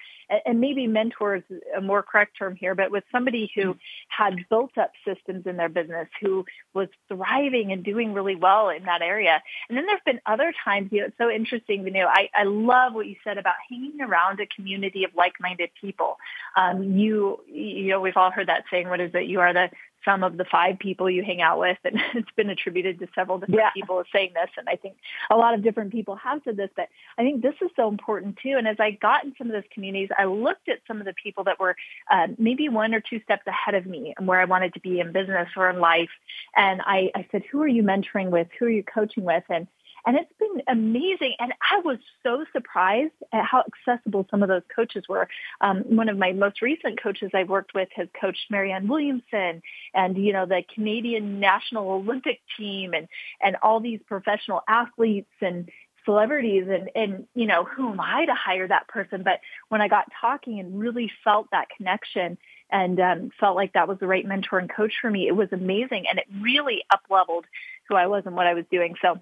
and, 0.46 0.59
maybe 0.59 0.88
mentors 0.88 1.44
a 1.77 1.81
more 1.81 2.03
correct 2.03 2.37
term 2.37 2.57
here, 2.57 2.74
but 2.74 2.90
with 2.90 3.05
somebody 3.12 3.48
who 3.55 3.77
had 4.09 4.35
built 4.51 4.77
up 4.77 4.90
systems 5.07 5.46
in 5.46 5.57
their 5.57 5.68
business, 5.68 6.09
who 6.20 6.44
was 6.74 6.88
thriving 7.07 7.70
and 7.70 7.85
doing 7.85 8.12
really 8.12 8.35
well 8.35 8.68
in 8.70 8.85
that 8.85 9.01
area. 9.01 9.40
And 9.68 9.79
then 9.79 9.87
there's 9.87 10.01
been 10.05 10.20
other 10.27 10.53
times, 10.64 10.88
you 10.90 11.01
know, 11.01 11.07
it's 11.07 11.16
so 11.16 11.31
interesting, 11.31 11.87
you 11.87 11.92
know, 11.92 12.09
I, 12.09 12.29
I 12.35 12.42
love 12.42 12.92
what 12.94 13.07
you 13.07 13.14
said 13.22 13.38
about 13.38 13.55
hanging 13.70 14.01
around 14.01 14.18
around 14.18 14.40
a 14.40 14.46
community 14.46 15.05
of 15.05 15.11
like-minded 15.16 15.70
people. 15.81 16.16
Um, 16.57 16.98
you, 16.98 17.38
you 17.46 17.88
know, 17.88 18.01
we've 18.01 18.16
all 18.16 18.31
heard 18.31 18.48
that 18.48 18.64
saying, 18.70 18.88
what 18.88 19.01
is 19.01 19.11
it? 19.14 19.27
You 19.27 19.40
are 19.40 19.53
the 19.53 19.70
sum 20.05 20.22
of 20.22 20.37
the 20.37 20.44
five 20.44 20.79
people 20.79 21.11
you 21.11 21.22
hang 21.22 21.40
out 21.40 21.59
with. 21.59 21.77
And 21.88 22.01
it's 22.14 22.31
been 22.37 22.51
attributed 22.51 22.98
to 22.98 23.09
several 23.14 23.38
different 23.38 23.61
yeah. 23.61 23.70
people 23.70 24.03
saying 24.12 24.33
this. 24.35 24.51
And 24.59 24.68
I 24.68 24.77
think 24.77 24.96
a 25.31 25.37
lot 25.37 25.55
of 25.55 25.62
different 25.62 25.90
people 25.90 26.16
have 26.16 26.42
said 26.44 26.57
this, 26.57 26.68
but 26.77 26.88
I 27.16 27.22
think 27.22 27.40
this 27.40 27.55
is 27.62 27.70
so 27.77 27.88
important 27.88 28.37
too. 28.42 28.57
And 28.59 28.68
as 28.68 28.77
I 28.79 28.90
got 28.90 29.24
in 29.24 29.35
some 29.38 29.46
of 29.46 29.55
those 29.55 29.70
communities, 29.72 30.11
I 30.18 30.24
looked 30.24 30.68
at 30.68 30.81
some 30.87 30.98
of 30.98 31.07
the 31.07 31.14
people 31.14 31.44
that 31.44 31.59
were 31.59 31.77
uh, 32.11 32.29
maybe 32.37 32.68
one 32.68 32.94
or 32.94 33.01
two 33.01 33.20
steps 33.22 33.46
ahead 33.46 33.74
of 33.74 33.87
me 33.87 34.12
and 34.18 34.27
where 34.27 34.38
I 34.38 34.44
wanted 34.44 34.74
to 34.74 34.81
be 34.81 35.01
in 35.01 35.12
business 35.12 35.48
or 35.57 35.70
in 35.70 35.81
life. 35.81 36.11
And 36.55 36.83
I, 36.85 37.11
I 37.14 37.27
said, 37.33 37.42
who 37.51 37.62
are 37.62 37.68
you 37.68 37.83
mentoring 37.83 38.29
with? 38.29 38.48
Who 38.59 38.66
are 38.66 38.70
you 38.70 38.85
coaching 38.85 39.24
with? 39.24 39.44
And 39.48 39.66
and 40.09 40.16
it's 40.16 40.33
been 40.38 40.62
amazing. 40.68 41.35
And 41.38 41.53
I 41.61 41.81
was 41.85 41.99
so 42.23 42.47
surprised 42.51 43.12
at 43.31 43.44
how 43.44 43.62
accessible 43.68 44.27
some 44.31 44.42
of 44.42 44.49
those 44.49 44.62
coaches 44.75 45.05
were. 45.07 45.29
Um, 45.61 45.83
one 45.83 46.09
of 46.09 46.16
my 46.16 46.33
most 46.33 46.62
recent 46.62 46.99
coaches 47.03 47.31
I've 47.35 47.51
worked 47.51 47.75
with 47.75 47.90
has 47.94 48.09
coached 48.18 48.47
Marianne 48.49 48.88
Williamson 48.88 49.61
and, 49.92 50.16
you 50.16 50.33
know, 50.33 50.47
the 50.47 50.62
Canadian 50.75 51.40
National 51.40 51.90
Olympic 51.90 52.40
team 52.57 52.94
and, 52.94 53.07
and 53.42 53.57
all 53.62 53.81
these 53.81 54.01
professional 54.09 54.62
athletes 54.66 55.29
and, 55.42 55.68
celebrities 56.07 56.64
and, 56.71 56.88
and, 56.94 57.27
you 57.35 57.44
know, 57.44 57.64
who 57.64 57.90
am 57.90 58.01
I 58.01 58.25
to 58.25 58.33
hire 58.33 58.66
that 58.66 58.88
person? 58.88 59.23
But 59.23 59.40
when 59.68 59.83
I 59.83 59.88
got 59.88 60.07
talking 60.18 60.59
and 60.59 60.81
really 60.81 61.11
felt 61.23 61.49
that 61.53 61.68
connection 61.77 62.38
and 62.71 62.99
um, 62.99 63.31
felt 63.38 63.57
like 63.57 63.75
that 63.75 63.88
was 63.88 63.99
the 63.99 64.07
right 64.07 64.25
mentor 64.25 64.59
and 64.59 64.75
coach 64.75 64.94
for 65.03 65.11
me, 65.11 65.29
it 65.29 65.37
was 65.37 65.49
amazing. 65.53 66.07
And 66.09 66.18
it 66.18 66.25
really 66.40 66.83
up 66.90 67.03
leveled 67.11 67.44
who 67.90 67.94
I 67.94 68.07
was 68.07 68.23
and 68.25 68.35
what 68.35 68.47
I 68.47 68.55
was 68.55 68.64
doing. 68.71 68.94
So 69.03 69.18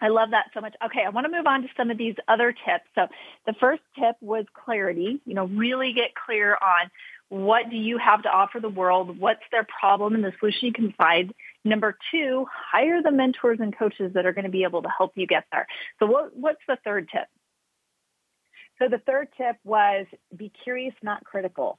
I 0.00 0.08
love 0.08 0.30
that 0.30 0.46
so 0.54 0.60
much. 0.60 0.74
Okay, 0.84 1.02
I 1.04 1.10
want 1.10 1.26
to 1.26 1.32
move 1.32 1.46
on 1.46 1.62
to 1.62 1.68
some 1.76 1.90
of 1.90 1.98
these 1.98 2.14
other 2.26 2.52
tips. 2.52 2.84
So 2.94 3.06
the 3.46 3.52
first 3.60 3.82
tip 3.98 4.16
was 4.20 4.46
clarity. 4.54 5.20
You 5.26 5.34
know, 5.34 5.44
really 5.46 5.92
get 5.92 6.14
clear 6.14 6.54
on 6.54 6.90
what 7.28 7.70
do 7.70 7.76
you 7.76 7.98
have 7.98 8.22
to 8.22 8.28
offer 8.28 8.60
the 8.60 8.68
world? 8.68 9.18
What's 9.18 9.42
their 9.52 9.64
problem 9.64 10.14
and 10.14 10.24
the 10.24 10.32
solution 10.40 10.66
you 10.66 10.72
can 10.72 10.92
find? 10.92 11.32
Number 11.64 11.96
two, 12.10 12.46
hire 12.50 13.02
the 13.02 13.12
mentors 13.12 13.58
and 13.60 13.76
coaches 13.76 14.12
that 14.14 14.26
are 14.26 14.32
going 14.32 14.46
to 14.46 14.50
be 14.50 14.64
able 14.64 14.82
to 14.82 14.88
help 14.88 15.12
you 15.14 15.26
get 15.26 15.44
there. 15.52 15.66
So 15.98 16.06
what, 16.06 16.36
what's 16.36 16.62
the 16.66 16.76
third 16.84 17.08
tip? 17.12 17.28
So 18.80 18.88
the 18.88 18.98
third 18.98 19.28
tip 19.36 19.56
was 19.62 20.06
be 20.34 20.50
curious, 20.64 20.94
not 21.02 21.22
critical. 21.24 21.78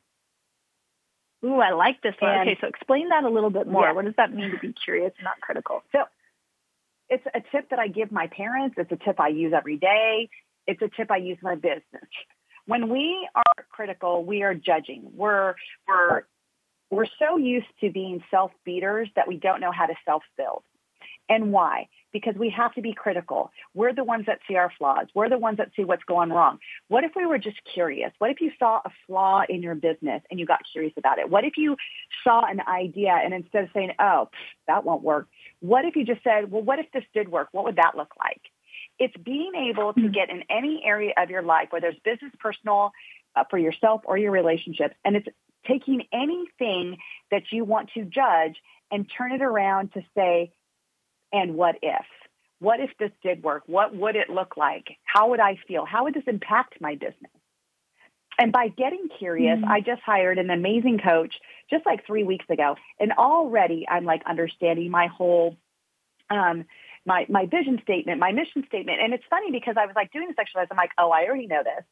Ooh, 1.44 1.60
I 1.60 1.72
like 1.72 2.02
this 2.02 2.14
one. 2.20 2.32
And, 2.32 2.50
okay, 2.50 2.58
so 2.62 2.68
explain 2.68 3.10
that 3.10 3.24
a 3.24 3.30
little 3.30 3.50
bit 3.50 3.68
more. 3.68 3.88
Yeah. 3.88 3.94
What 3.94 4.06
does 4.06 4.14
that 4.18 4.32
mean 4.34 4.52
to 4.52 4.60
be 4.60 4.74
curious, 4.86 5.12
not 5.24 5.42
critical? 5.42 5.82
So 5.92 6.04
it's 7.12 7.26
a 7.36 7.42
tip 7.52 7.70
that 7.70 7.78
I 7.78 7.88
give 7.88 8.12
my 8.12 8.28
parents. 8.28 8.76
It's 8.78 8.92
a 8.92 8.96
tip 8.96 9.20
I 9.20 9.28
use 9.28 9.54
every 9.56 9.78
day. 9.78 10.30
It's 10.66 10.82
a 10.82 10.90
tip 10.96 11.12
I 11.12 11.18
use 11.18 11.38
in 11.42 11.48
my 11.48 11.56
business. 11.56 12.10
When 12.66 12.90
we 12.90 13.28
are 13.36 13.66
critical, 13.70 14.24
we 14.24 14.44
are 14.44 14.56
judging. 14.56 15.12
We're, 15.14 15.56
we're, 15.88 16.24
we're 16.90 17.06
so 17.20 17.38
used 17.38 17.68
to 17.82 17.92
being 17.92 18.24
self-beaters 18.32 19.10
that 19.18 19.28
we 19.28 19.38
don't 19.38 19.60
know 19.60 19.72
how 19.72 19.88
to 19.88 19.94
self-build. 20.06 20.64
And 21.32 21.54
why? 21.54 21.88
Because 22.12 22.36
we 22.36 22.50
have 22.50 22.74
to 22.74 22.82
be 22.82 22.94
critical. 22.94 23.52
We're 23.74 23.94
the 23.94 24.04
ones 24.04 24.26
that 24.26 24.40
see 24.46 24.58
our 24.58 24.70
flaws. 24.78 25.08
We're 25.16 25.30
the 25.30 25.38
ones 25.38 25.60
that 25.60 25.70
see 25.78 25.86
what's 25.86 26.04
going 26.04 26.30
wrong. 26.30 26.60
What 26.90 27.06
if 27.06 27.14
we 27.16 27.26
were 27.26 27.38
just 27.38 27.56
curious? 27.74 28.12
What 28.18 28.32
if 28.32 28.42
you 28.42 28.52
saw 28.60 28.82
a 28.84 28.90
flaw 29.08 29.44
in 29.48 29.64
your 29.64 29.76
business 29.76 30.22
and 30.30 30.38
you 30.38 30.46
got 30.46 30.60
curious 30.74 30.92
about 30.98 31.20
it? 31.20 31.30
What 31.30 31.46
if 31.46 31.54
you 31.56 31.78
saw 32.26 32.46
an 32.46 32.60
idea 32.68 33.12
and 33.12 33.34
instead 33.34 33.64
of 33.64 33.70
saying, 33.74 33.92
oh, 33.98 34.28
that 34.68 34.84
won't 34.84 35.04
work, 35.04 35.30
what 35.62 35.86
if 35.86 35.96
you 35.96 36.04
just 36.04 36.22
said, 36.22 36.52
well, 36.52 36.64
what 36.64 36.80
if 36.80 36.88
this 36.94 37.06
did 37.14 37.30
work? 37.30 37.48
What 37.54 37.64
would 37.64 37.78
that 37.78 37.96
look 37.96 38.12
like? 38.20 38.42
It's 39.00 39.16
being 39.24 39.54
able 39.70 39.94
to 39.94 40.10
get 40.10 40.30
in 40.30 40.44
any 40.50 40.84
area 40.86 41.14
of 41.18 41.30
your 41.30 41.44
life, 41.44 41.70
whether 41.70 41.88
it's 41.88 42.00
business, 42.04 42.34
personal, 42.42 42.92
uh, 43.38 43.46
for 43.50 43.58
yourself 43.58 44.02
or 44.04 44.18
your 44.18 44.32
relationships, 44.32 44.96
and 45.06 45.16
it's 45.16 45.28
taking 45.66 46.04
anything 46.12 46.98
that 47.32 47.44
you 47.54 47.64
want 47.64 47.90
to 47.94 48.04
judge 48.04 48.58
and 48.92 49.10
turn 49.18 49.32
it 49.32 49.42
around 49.42 49.94
to 49.94 50.02
say, 50.14 50.52
and 51.32 51.56
what 51.56 51.76
if? 51.82 52.06
What 52.60 52.80
if 52.80 52.92
this 53.00 53.12
did 53.24 53.44
work? 53.44 53.64
What 53.66 53.96
would 53.96 54.16
it 54.16 54.30
look 54.30 54.56
like? 54.56 54.98
How 55.04 55.30
would 55.30 55.40
I 55.40 55.58
feel? 55.68 55.86
How 55.86 56.04
would 56.04 56.14
this 56.14 56.24
impact 56.28 56.76
my 56.80 56.96
business? 56.96 57.32
And 58.40 58.52
by 58.52 58.70
getting 58.70 59.08
curious, 59.20 59.60
mm-hmm. 59.60 59.72
I 59.72 59.82
just 59.82 60.02
hired 60.04 60.38
an 60.38 60.50
amazing 60.50 61.00
coach 61.00 61.36
just 61.70 61.86
like 61.86 62.06
three 62.06 62.24
weeks 62.24 62.46
ago. 62.50 62.76
And 63.00 63.12
already 63.14 63.86
I'm 63.90 64.06
like 64.06 64.22
understanding 64.26 64.90
my 64.90 65.08
whole, 65.08 65.58
um, 66.30 66.66
my, 67.06 67.26
my 67.30 67.46
vision 67.46 67.80
statement, 67.82 68.20
my 68.20 68.32
mission 68.32 68.64
statement. 68.68 69.00
And 69.02 69.14
it's 69.14 69.24
funny 69.30 69.52
because 69.52 69.76
I 69.78 69.86
was 69.86 69.96
like 69.96 70.12
doing 70.12 70.28
this 70.28 70.38
exercise. 70.40 70.68
I'm 70.72 70.78
like, 70.78 70.92
oh, 70.98 71.12
I 71.12 71.26
already 71.26 71.48
know 71.48 71.64
this. 71.64 71.84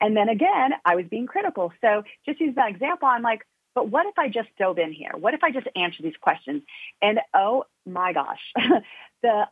And 0.00 0.16
then 0.16 0.28
again, 0.28 0.70
I 0.84 0.96
was 0.96 1.04
being 1.08 1.26
critical. 1.26 1.72
So 1.80 2.02
just 2.26 2.40
use 2.40 2.54
that 2.56 2.70
example. 2.70 3.08
I'm 3.08 3.22
like, 3.22 3.42
but 3.74 3.88
what 3.88 4.06
if 4.06 4.18
I 4.18 4.28
just 4.28 4.48
dove 4.58 4.78
in 4.78 4.92
here? 4.92 5.12
What 5.18 5.34
if 5.34 5.42
I 5.42 5.50
just 5.50 5.66
answer 5.74 6.02
these 6.02 6.16
questions? 6.20 6.62
And 7.00 7.20
oh 7.34 7.64
my 7.86 8.12
gosh, 8.12 8.40
the 9.22 9.46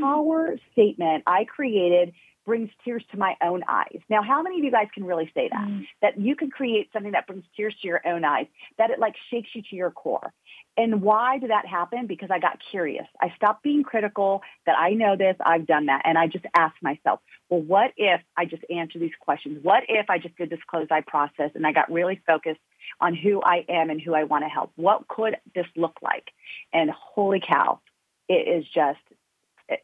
power 0.00 0.56
statement 0.72 1.24
I 1.26 1.44
created 1.44 2.12
brings 2.48 2.70
tears 2.82 3.04
to 3.12 3.18
my 3.18 3.36
own 3.42 3.62
eyes. 3.68 4.00
Now, 4.08 4.22
how 4.22 4.40
many 4.40 4.58
of 4.58 4.64
you 4.64 4.70
guys 4.70 4.86
can 4.94 5.04
really 5.04 5.30
say 5.34 5.50
that? 5.52 5.68
Mm. 5.68 5.86
That 6.00 6.18
you 6.18 6.34
can 6.34 6.50
create 6.50 6.88
something 6.94 7.12
that 7.12 7.26
brings 7.26 7.44
tears 7.54 7.74
to 7.82 7.86
your 7.86 8.00
own 8.06 8.24
eyes, 8.24 8.46
that 8.78 8.88
it 8.88 8.98
like 8.98 9.14
shakes 9.30 9.50
you 9.54 9.60
to 9.68 9.76
your 9.76 9.90
core. 9.90 10.32
And 10.78 11.02
why 11.02 11.38
did 11.38 11.50
that 11.50 11.66
happen? 11.66 12.06
Because 12.06 12.30
I 12.30 12.38
got 12.38 12.58
curious. 12.70 13.06
I 13.20 13.34
stopped 13.36 13.62
being 13.62 13.82
critical 13.82 14.40
that 14.64 14.76
I 14.78 14.94
know 14.94 15.14
this, 15.14 15.36
I've 15.44 15.66
done 15.66 15.86
that. 15.86 16.02
And 16.06 16.16
I 16.16 16.26
just 16.26 16.46
asked 16.56 16.82
myself, 16.82 17.20
well, 17.50 17.60
what 17.60 17.92
if 17.98 18.22
I 18.34 18.46
just 18.46 18.62
answer 18.70 18.98
these 18.98 19.12
questions? 19.20 19.58
What 19.60 19.82
if 19.86 20.08
I 20.08 20.16
just 20.16 20.34
did 20.38 20.48
this 20.48 20.60
close 20.70 20.86
eye 20.90 21.04
process 21.06 21.50
and 21.54 21.66
I 21.66 21.72
got 21.72 21.92
really 21.92 22.22
focused 22.26 22.60
on 23.00 23.14
who 23.14 23.42
I 23.42 23.64
am 23.68 23.90
and 23.90 24.00
who 24.00 24.14
I 24.14 24.24
want 24.24 24.44
to 24.44 24.48
help? 24.48 24.72
What 24.76 25.08
could 25.08 25.36
this 25.54 25.66
look 25.76 25.98
like? 26.02 26.30
And 26.72 26.90
holy 26.90 27.40
cow, 27.46 27.80
it 28.28 28.48
is 28.48 28.64
just 28.74 28.98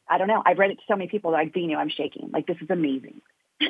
I 0.08 0.18
don't 0.18 0.28
know. 0.28 0.42
I've 0.44 0.58
read 0.58 0.70
it 0.70 0.76
to 0.76 0.82
so 0.88 0.96
many 0.96 1.08
people 1.08 1.32
that 1.32 1.38
like, 1.38 1.52
Vinu, 1.52 1.76
I'm 1.76 1.90
shaking. 1.90 2.30
Like 2.32 2.46
this 2.46 2.56
is 2.60 2.70
amazing. 2.70 3.20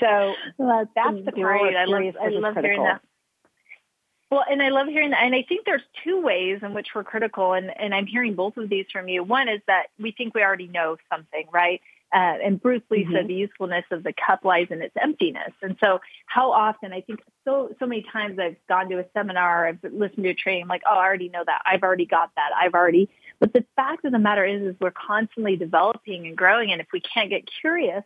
so 0.00 0.34
that's, 0.58 0.90
that's 0.94 1.24
the 1.24 1.32
great. 1.32 1.76
I 1.76 1.84
love, 1.84 2.02
I 2.20 2.28
love 2.28 2.56
hearing 2.56 2.82
that. 2.82 3.00
Well, 4.30 4.44
and 4.50 4.60
I 4.62 4.70
love 4.70 4.88
hearing 4.88 5.10
that. 5.10 5.22
And 5.22 5.34
I 5.34 5.44
think 5.48 5.64
there's 5.64 5.82
two 6.02 6.20
ways 6.20 6.60
in 6.62 6.74
which 6.74 6.88
we're 6.94 7.04
critical, 7.04 7.52
and, 7.52 7.70
and 7.78 7.94
I'm 7.94 8.06
hearing 8.06 8.34
both 8.34 8.56
of 8.56 8.68
these 8.68 8.86
from 8.92 9.08
you. 9.08 9.22
One 9.22 9.48
is 9.48 9.60
that 9.68 9.86
we 9.98 10.10
think 10.10 10.34
we 10.34 10.42
already 10.42 10.66
know 10.66 10.96
something, 11.12 11.46
right? 11.52 11.80
Uh, 12.12 12.38
and 12.44 12.60
Bruce 12.60 12.82
Lee 12.90 13.04
mm-hmm. 13.04 13.14
said 13.14 13.28
the 13.28 13.34
usefulness 13.34 13.84
of 13.90 14.04
the 14.04 14.12
cup 14.12 14.44
lies 14.44 14.68
in 14.70 14.82
its 14.82 14.94
emptiness. 15.00 15.52
And 15.62 15.76
so 15.82 16.00
how 16.26 16.52
often, 16.52 16.92
I 16.92 17.00
think 17.00 17.20
so, 17.44 17.74
so 17.80 17.86
many 17.86 18.06
times 18.12 18.38
I've 18.38 18.56
gone 18.68 18.88
to 18.90 19.00
a 19.00 19.04
seminar, 19.14 19.66
I've 19.66 19.78
listened 19.82 20.24
to 20.24 20.30
a 20.30 20.34
training, 20.34 20.62
I'm 20.62 20.68
like, 20.68 20.82
oh, 20.88 20.96
I 20.96 21.04
already 21.04 21.28
know 21.28 21.42
that. 21.44 21.62
I've 21.66 21.82
already 21.82 22.06
got 22.06 22.30
that. 22.36 22.50
I've 22.56 22.74
already, 22.74 23.08
but 23.40 23.52
the 23.52 23.64
fact 23.74 24.04
of 24.04 24.12
the 24.12 24.18
matter 24.18 24.44
is, 24.44 24.62
is 24.62 24.76
we're 24.80 24.92
constantly 24.92 25.56
developing 25.56 26.26
and 26.26 26.36
growing. 26.36 26.70
And 26.70 26.80
if 26.80 26.86
we 26.92 27.00
can't 27.00 27.30
get 27.30 27.48
curious 27.60 28.04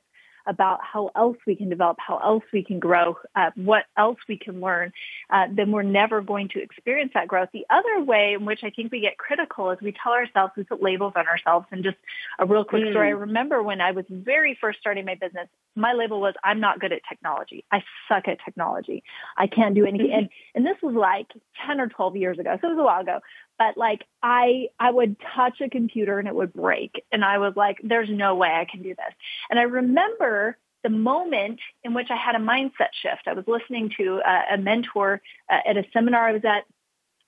about 0.48 0.80
how 0.82 1.10
else 1.14 1.36
we 1.46 1.54
can 1.54 1.68
develop, 1.68 1.98
how 2.00 2.18
else 2.18 2.42
we 2.52 2.64
can 2.64 2.80
grow, 2.80 3.16
uh, 3.36 3.50
what 3.54 3.84
else 3.96 4.18
we 4.28 4.38
can 4.38 4.60
learn, 4.60 4.92
uh, 5.30 5.46
then 5.52 5.70
we're 5.70 5.82
never 5.82 6.20
going 6.22 6.48
to 6.48 6.62
experience 6.62 7.12
that 7.14 7.28
growth. 7.28 7.50
The 7.52 7.66
other 7.70 8.02
way 8.02 8.32
in 8.32 8.44
which 8.44 8.60
I 8.64 8.70
think 8.70 8.90
we 8.90 9.00
get 9.00 9.18
critical 9.18 9.70
is 9.70 9.78
we 9.80 9.92
tell 10.02 10.12
ourselves, 10.12 10.54
we 10.56 10.64
put 10.64 10.82
labels 10.82 11.12
on 11.16 11.28
ourselves. 11.28 11.66
And 11.70 11.84
just 11.84 11.98
a 12.38 12.46
real 12.46 12.64
quick 12.64 12.82
mm. 12.82 12.90
story. 12.92 13.08
I 13.08 13.10
remember 13.10 13.62
when 13.62 13.80
I 13.80 13.92
was 13.92 14.06
very 14.08 14.56
first 14.60 14.80
starting 14.80 15.04
my 15.04 15.14
business, 15.14 15.48
my 15.76 15.92
label 15.92 16.20
was, 16.20 16.34
I'm 16.42 16.60
not 16.60 16.80
good 16.80 16.92
at 16.92 17.02
technology. 17.08 17.64
I 17.70 17.82
suck 18.08 18.26
at 18.26 18.38
technology. 18.44 19.04
I 19.36 19.46
can't 19.46 19.74
do 19.74 19.84
anything. 19.84 20.12
and, 20.12 20.28
and 20.54 20.66
this 20.66 20.76
was 20.82 20.94
like 20.94 21.28
10 21.66 21.80
or 21.80 21.88
12 21.88 22.16
years 22.16 22.38
ago. 22.38 22.56
So 22.60 22.68
it 22.68 22.70
was 22.70 22.80
a 22.80 22.84
while 22.84 23.02
ago. 23.02 23.20
But 23.58 23.76
like 23.76 24.04
I 24.22 24.68
I 24.78 24.90
would 24.90 25.16
touch 25.34 25.60
a 25.60 25.68
computer 25.68 26.18
and 26.18 26.28
it 26.28 26.34
would 26.34 26.52
break 26.52 27.02
and 27.12 27.24
I 27.24 27.38
was 27.38 27.54
like 27.56 27.78
there's 27.82 28.08
no 28.10 28.34
way 28.34 28.48
I 28.48 28.64
can 28.64 28.82
do 28.82 28.90
this. 28.90 29.14
And 29.50 29.58
I 29.58 29.62
remember 29.62 30.56
the 30.84 30.90
moment 30.90 31.60
in 31.82 31.92
which 31.92 32.08
I 32.10 32.16
had 32.16 32.36
a 32.36 32.38
mindset 32.38 32.90
shift. 33.02 33.26
I 33.26 33.32
was 33.32 33.44
listening 33.48 33.90
to 33.96 34.20
a, 34.24 34.54
a 34.54 34.58
mentor 34.58 35.20
uh, 35.50 35.58
at 35.66 35.76
a 35.76 35.84
seminar 35.92 36.28
I 36.28 36.32
was 36.32 36.44
at 36.44 36.64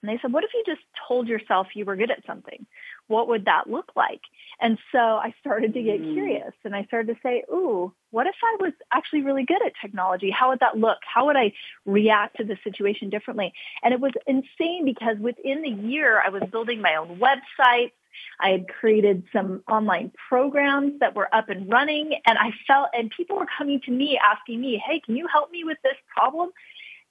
and 0.02 0.10
they 0.10 0.18
said, 0.22 0.32
what 0.32 0.44
if 0.44 0.50
you 0.54 0.62
just 0.66 0.80
told 1.06 1.28
yourself 1.28 1.68
you 1.74 1.84
were 1.84 1.96
good 1.96 2.10
at 2.10 2.24
something? 2.26 2.66
What 3.10 3.26
would 3.26 3.46
that 3.46 3.68
look 3.68 3.90
like? 3.96 4.20
And 4.60 4.78
so 4.92 4.98
I 4.98 5.34
started 5.40 5.74
to 5.74 5.82
get 5.82 6.00
mm. 6.00 6.12
curious 6.12 6.52
and 6.64 6.76
I 6.76 6.84
started 6.84 7.14
to 7.14 7.20
say, 7.24 7.42
ooh, 7.50 7.92
what 8.10 8.28
if 8.28 8.36
I 8.40 8.56
was 8.60 8.72
actually 8.92 9.22
really 9.22 9.44
good 9.44 9.60
at 9.66 9.72
technology? 9.82 10.30
How 10.30 10.50
would 10.50 10.60
that 10.60 10.78
look? 10.78 10.98
How 11.02 11.26
would 11.26 11.36
I 11.36 11.52
react 11.84 12.36
to 12.36 12.44
the 12.44 12.56
situation 12.62 13.10
differently? 13.10 13.52
And 13.82 13.92
it 13.92 14.00
was 14.00 14.12
insane 14.28 14.84
because 14.84 15.16
within 15.18 15.62
the 15.62 15.88
year, 15.88 16.22
I 16.24 16.28
was 16.28 16.42
building 16.52 16.80
my 16.80 16.94
own 16.94 17.18
website. 17.18 17.90
I 18.38 18.50
had 18.50 18.68
created 18.68 19.24
some 19.32 19.64
online 19.68 20.12
programs 20.28 21.00
that 21.00 21.16
were 21.16 21.34
up 21.34 21.48
and 21.48 21.68
running 21.68 22.12
and 22.24 22.38
I 22.38 22.52
felt, 22.64 22.90
and 22.92 23.10
people 23.10 23.38
were 23.38 23.48
coming 23.58 23.80
to 23.86 23.90
me 23.90 24.20
asking 24.22 24.60
me, 24.60 24.80
hey, 24.86 25.00
can 25.00 25.16
you 25.16 25.26
help 25.26 25.50
me 25.50 25.64
with 25.64 25.78
this 25.82 25.96
problem? 26.14 26.50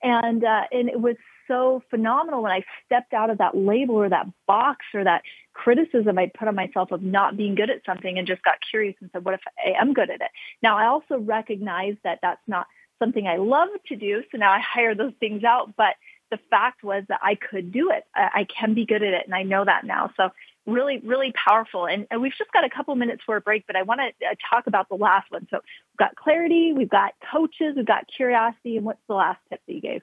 And, 0.02 0.46
uh, 0.46 0.64
and 0.72 0.88
it 0.88 1.02
was 1.02 1.18
so 1.50 1.84
phenomenal 1.90 2.42
when 2.42 2.52
I 2.54 2.64
stepped 2.86 3.14
out 3.14 3.30
of 3.30 3.40
that 3.40 3.58
label 3.58 3.96
or 3.96 4.08
that 4.08 4.28
box 4.48 4.86
or 4.94 5.04
that 5.04 5.24
criticism 5.54 6.18
I 6.18 6.32
put 6.34 6.48
on 6.48 6.56
myself 6.56 6.92
of 6.92 7.02
not 7.02 7.36
being 7.36 7.56
good 7.56 7.70
at 7.70 7.82
something 7.86 8.18
and 8.18 8.26
just 8.26 8.44
got 8.44 8.56
curious 8.70 8.96
and 9.02 9.10
said, 9.12 9.26
what 9.26 9.34
if 9.34 9.42
I 9.58 9.72
am 9.82 9.94
good 9.94 10.10
at 10.10 10.22
it? 10.22 10.32
Now 10.64 10.78
I 10.78 10.86
also 10.86 11.18
recognize 11.18 11.96
that 12.04 12.20
that's 12.22 12.42
not 12.48 12.68
something 13.00 13.28
I 13.28 13.38
love 13.38 13.70
to 13.88 13.96
do. 13.96 14.24
So 14.32 14.38
now 14.38 14.52
I 14.52 14.60
hire 14.60 14.96
those 14.96 15.14
things 15.20 15.44
out. 15.44 15.76
But 15.76 15.96
the 16.32 16.40
fact 16.50 16.84
was 16.84 17.04
that 17.10 17.20
I 17.24 17.36
could 17.36 17.72
do 17.72 17.92
it. 17.92 18.04
I, 18.14 18.46
can 18.46 18.74
be 18.74 18.86
good 18.86 19.02
at 19.02 19.14
it. 19.14 19.26
And 19.26 19.34
I 19.34 19.44
know 19.44 19.66
that 19.66 19.84
now. 19.84 20.12
So 20.16 20.30
really, 20.68 21.00
really 21.00 21.34
powerful. 21.34 21.88
And, 21.88 22.06
and 22.12 22.22
we've 22.22 22.36
just 22.38 22.52
got 22.52 22.64
a 22.64 22.70
couple 22.70 22.94
minutes 22.96 23.24
for 23.26 23.36
a 23.36 23.42
break, 23.42 23.66
but 23.66 23.76
I 23.76 23.82
want 23.82 24.02
to 24.02 24.28
uh, 24.28 24.36
talk 24.50 24.68
about 24.68 24.90
the 24.90 24.96
last 24.96 25.32
one. 25.32 25.48
So 25.50 25.58
we've 25.58 25.98
got 25.98 26.16
clarity, 26.16 26.74
we've 26.74 26.90
got 26.90 27.14
coaches, 27.32 27.74
we've 27.76 27.86
got 27.86 28.06
curiosity. 28.16 28.78
And 28.78 28.86
what's 28.86 29.02
the 29.08 29.16
last 29.16 29.40
tip 29.50 29.62
that 29.66 29.74
you 29.74 29.82
gave? 29.82 30.02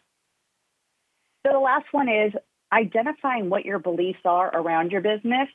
So 1.47 1.53
the 1.53 1.61
last 1.61 1.87
one 1.93 2.09
is 2.09 2.33
identifying 2.73 3.51
what 3.51 3.65
your 3.65 3.79
beliefs 3.79 4.19
are 4.25 4.49
around 4.55 4.91
your 4.91 5.01
business. 5.01 5.49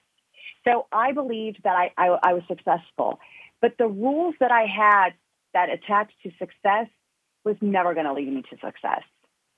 So 0.65 0.87
I 0.91 1.11
believed 1.11 1.59
that 1.63 1.75
I, 1.75 1.91
I, 1.97 2.17
I 2.23 2.33
was 2.33 2.43
successful, 2.47 3.19
but 3.61 3.73
the 3.77 3.87
rules 3.87 4.35
that 4.39 4.51
I 4.51 4.65
had 4.67 5.09
that 5.53 5.69
attached 5.69 6.13
to 6.23 6.31
success 6.39 6.87
was 7.43 7.57
never 7.59 7.93
going 7.93 8.05
to 8.05 8.13
lead 8.13 8.31
me 8.31 8.43
to 8.43 8.57
success. 8.63 9.01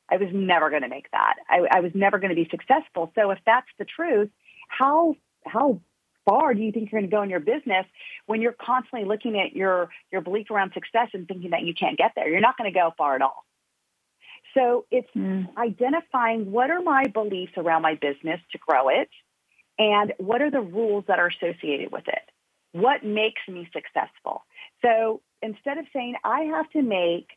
I 0.10 0.18
was 0.18 0.30
never 0.34 0.70
going 0.70 0.82
to 0.82 0.88
make 0.88 1.12
that. 1.12 1.36
I, 1.50 1.68
I 1.72 1.80
was 1.82 1.92
never 1.94 2.18
going 2.18 2.30
to 2.30 2.36
be 2.36 2.48
successful. 2.50 3.12
So 3.16 3.32
if 3.32 3.40
that's 3.46 3.68
the 3.78 3.86
truth, 3.86 4.30
how 4.68 5.16
how 5.46 5.82
far 6.26 6.54
do 6.54 6.62
you 6.62 6.72
think 6.72 6.92
you're 6.92 7.02
going 7.02 7.10
to 7.10 7.16
go 7.16 7.22
in 7.22 7.30
your 7.30 7.42
business 7.42 7.86
when 8.26 8.42
you're 8.42 8.56
constantly 8.60 9.08
looking 9.08 9.40
at 9.40 9.56
your 9.56 9.90
your 10.12 10.22
belief 10.22 10.50
around 10.50 10.72
success 10.74 11.10
and 11.14 11.28
thinking 11.28 11.52
that 11.52 11.64
you 11.64 11.74
can't 11.74 11.98
get 11.98 12.14
there? 12.16 12.30
You're 12.30 12.42
not 12.42 12.58
going 12.58 12.72
to 12.72 12.78
go 12.78 12.94
far 12.98 13.16
at 13.16 13.22
all. 13.22 13.46
So 14.54 14.86
it's 14.92 15.10
mm. 15.16 15.48
identifying 15.58 16.52
what 16.52 16.70
are 16.70 16.82
my 16.82 17.06
beliefs 17.08 17.54
around 17.58 17.82
my 17.82 17.96
business 17.96 18.40
to 18.52 18.58
grow 18.58 18.90
it 18.90 19.10
and 19.80 20.14
what 20.18 20.42
are 20.42 20.52
the 20.52 20.62
rules 20.62 21.06
that 21.08 21.20
are 21.20 21.28
associated 21.28 21.92
with 21.92 22.08
it? 22.08 22.22
What 22.72 23.04
makes 23.04 23.42
me 23.48 23.68
successful? 23.74 24.44
So 24.82 25.22
instead 25.42 25.78
of 25.78 25.86
saying 25.94 26.16
I 26.24 26.42
have 26.42 26.70
to 26.72 26.82
make, 26.82 27.30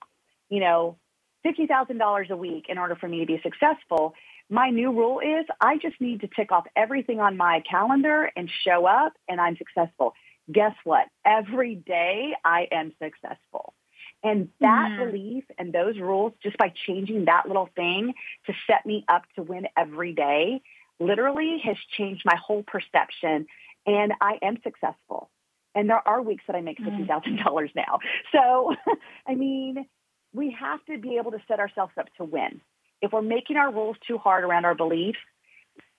you 0.48 0.60
know, 0.60 0.98
$50,000 1.46 2.30
a 2.30 2.36
week 2.36 2.66
in 2.68 2.78
order 2.78 2.96
for 2.96 3.08
me 3.08 3.20
to 3.20 3.26
be 3.26 3.40
successful, 3.42 4.14
my 4.48 4.70
new 4.70 4.92
rule 4.92 5.20
is 5.20 5.46
I 5.60 5.76
just 5.78 6.00
need 6.00 6.20
to 6.20 6.28
tick 6.28 6.52
off 6.52 6.66
everything 6.76 7.20
on 7.20 7.36
my 7.36 7.62
calendar 7.68 8.30
and 8.36 8.50
show 8.64 8.86
up 8.86 9.14
and 9.28 9.40
I'm 9.40 9.56
successful. 9.56 10.14
Guess 10.50 10.74
what? 10.84 11.06
Every 11.24 11.74
day 11.74 12.34
I 12.44 12.68
am 12.70 12.92
successful. 13.02 13.74
And 14.22 14.48
that 14.60 14.90
mm. 14.92 15.10
belief 15.10 15.44
and 15.58 15.72
those 15.72 15.98
rules, 15.98 16.32
just 16.42 16.56
by 16.58 16.72
changing 16.86 17.26
that 17.26 17.46
little 17.46 17.68
thing 17.76 18.14
to 18.46 18.52
set 18.66 18.84
me 18.84 19.04
up 19.08 19.22
to 19.36 19.42
win 19.42 19.66
every 19.76 20.12
day, 20.12 20.62
literally 20.98 21.58
has 21.64 21.76
changed 21.96 22.22
my 22.24 22.36
whole 22.36 22.62
perception. 22.62 23.46
And 23.86 24.12
I 24.20 24.38
am 24.42 24.56
successful. 24.64 25.30
And 25.74 25.90
there 25.90 26.06
are 26.08 26.22
weeks 26.22 26.44
that 26.46 26.56
I 26.56 26.62
make 26.62 26.78
$50,000 26.78 27.06
mm. 27.06 27.70
now. 27.76 27.98
So, 28.32 28.74
I 29.28 29.34
mean, 29.34 29.86
we 30.32 30.56
have 30.58 30.84
to 30.86 30.98
be 30.98 31.18
able 31.18 31.32
to 31.32 31.38
set 31.46 31.60
ourselves 31.60 31.92
up 31.98 32.06
to 32.16 32.24
win. 32.24 32.60
If 33.02 33.12
we're 33.12 33.22
making 33.22 33.56
our 33.56 33.72
rules 33.72 33.96
too 34.06 34.18
hard 34.18 34.44
around 34.44 34.64
our 34.64 34.74
beliefs 34.74 35.18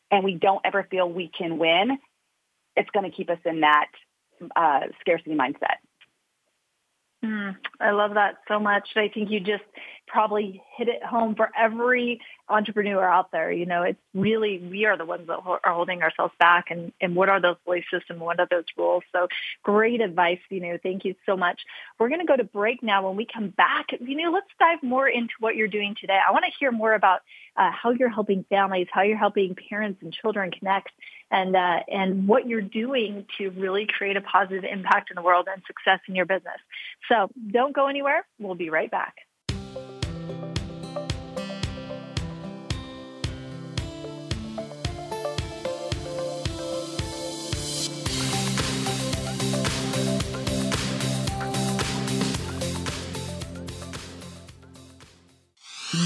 and 0.09 0.23
we 0.23 0.35
don't 0.35 0.61
ever 0.65 0.87
feel 0.89 1.09
we 1.09 1.29
can 1.29 1.59
win, 1.59 1.97
it's 2.75 2.89
going 2.91 3.09
to 3.09 3.15
keep 3.15 3.29
us 3.29 3.39
in 3.45 3.61
that 3.61 3.87
uh, 4.55 4.87
scarcity 4.99 5.35
mindset. 5.35 5.77
Mm, 7.23 7.55
I 7.79 7.91
love 7.91 8.13
that 8.13 8.35
so 8.47 8.59
much. 8.59 8.89
I 8.95 9.09
think 9.13 9.31
you 9.31 9.39
just 9.39 9.63
probably 10.07 10.61
hit 10.77 10.87
it 10.87 11.03
home 11.03 11.35
for 11.35 11.49
every 11.57 12.19
entrepreneur 12.49 13.03
out 13.03 13.31
there. 13.31 13.51
You 13.51 13.65
know, 13.65 13.83
it's 13.83 13.99
really, 14.13 14.59
we 14.59 14.85
are 14.85 14.97
the 14.97 15.05
ones 15.05 15.27
that 15.27 15.39
are 15.45 15.73
holding 15.73 16.01
ourselves 16.01 16.33
back 16.39 16.71
and, 16.71 16.91
and 17.01 17.15
what 17.15 17.29
are 17.29 17.41
those 17.41 17.57
belief 17.65 17.85
and 18.09 18.19
What 18.19 18.39
are 18.39 18.47
those 18.49 18.65
rules? 18.77 19.03
So 19.11 19.27
great 19.63 20.01
advice, 20.01 20.39
you 20.49 20.59
know, 20.59 20.77
thank 20.81 21.05
you 21.05 21.15
so 21.25 21.35
much. 21.37 21.61
We're 21.99 22.09
going 22.09 22.21
to 22.21 22.25
go 22.25 22.37
to 22.37 22.43
break 22.43 22.81
now. 22.81 23.07
When 23.07 23.17
we 23.17 23.25
come 23.25 23.49
back, 23.49 23.87
you 23.99 24.15
know, 24.15 24.31
let's 24.31 24.47
dive 24.59 24.81
more 24.81 25.07
into 25.07 25.33
what 25.39 25.55
you're 25.55 25.67
doing 25.67 25.95
today. 25.99 26.17
I 26.25 26.31
want 26.31 26.45
to 26.45 26.51
hear 26.59 26.71
more 26.71 26.93
about 26.93 27.21
uh, 27.55 27.71
how 27.71 27.91
you're 27.91 28.09
helping 28.09 28.45
families, 28.49 28.87
how 28.91 29.01
you're 29.01 29.17
helping 29.17 29.55
parents 29.69 30.01
and 30.01 30.13
children 30.13 30.51
connect 30.51 30.91
and, 31.31 31.55
uh, 31.55 31.79
and 31.87 32.27
what 32.27 32.47
you're 32.47 32.61
doing 32.61 33.25
to 33.37 33.49
really 33.51 33.85
create 33.85 34.15
a 34.15 34.21
positive 34.21 34.63
impact 34.63 35.11
in 35.11 35.15
the 35.15 35.21
world 35.21 35.47
and 35.51 35.61
success 35.67 35.99
in 36.07 36.15
your 36.15 36.25
business. 36.25 36.59
So 37.09 37.29
don't 37.51 37.75
go 37.75 37.87
anywhere. 37.87 38.25
We'll 38.39 38.55
be 38.55 38.69
right 38.69 38.89
back. 38.89 39.26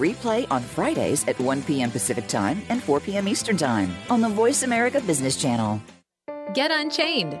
replay 0.00 0.46
on 0.50 0.62
Fridays 0.62 1.26
at 1.28 1.38
1 1.38 1.62
p.m. 1.62 1.90
Pacific 1.90 2.26
Time 2.26 2.62
and 2.68 2.82
4 2.82 3.00
p.m. 3.00 3.28
Eastern 3.28 3.56
Time 3.56 3.94
on 4.08 4.20
the 4.20 4.28
Voice 4.28 4.62
America 4.62 5.00
Business 5.00 5.36
channel. 5.36 5.80
Get 6.54 6.70
Unchained. 6.70 7.40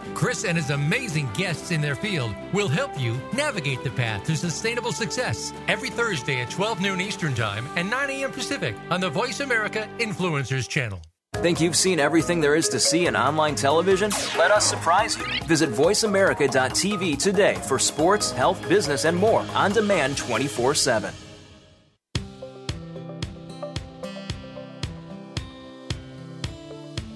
Chris 0.13 0.43
and 0.45 0.57
his 0.57 0.69
amazing 0.69 1.29
guests 1.33 1.71
in 1.71 1.81
their 1.81 1.95
field 1.95 2.35
will 2.53 2.67
help 2.67 2.99
you 2.99 3.19
navigate 3.33 3.83
the 3.83 3.89
path 3.91 4.23
to 4.25 4.35
sustainable 4.35 4.91
success 4.91 5.53
every 5.67 5.89
Thursday 5.89 6.41
at 6.41 6.49
12 6.49 6.81
noon 6.81 7.01
Eastern 7.01 7.33
Time 7.33 7.67
and 7.75 7.89
9 7.89 8.09
a.m. 8.09 8.31
Pacific 8.31 8.75
on 8.89 9.01
the 9.01 9.09
Voice 9.09 9.39
America 9.39 9.87
Influencers 9.99 10.67
channel. 10.67 11.01
Think 11.35 11.59
you've 11.59 11.75
seen 11.75 11.99
everything 11.99 12.39
there 12.41 12.55
is 12.55 12.69
to 12.69 12.79
see 12.79 13.07
in 13.07 13.15
online 13.15 13.55
television? 13.55 14.11
Let 14.37 14.51
us 14.51 14.65
surprise 14.65 15.17
you. 15.17 15.25
Visit 15.47 15.71
VoiceAmerica.tv 15.71 17.17
today 17.17 17.55
for 17.55 17.79
sports, 17.79 18.31
health, 18.31 18.67
business, 18.69 19.05
and 19.05 19.17
more 19.17 19.45
on 19.55 19.71
demand 19.71 20.17
24 20.17 20.75
7. 20.75 21.13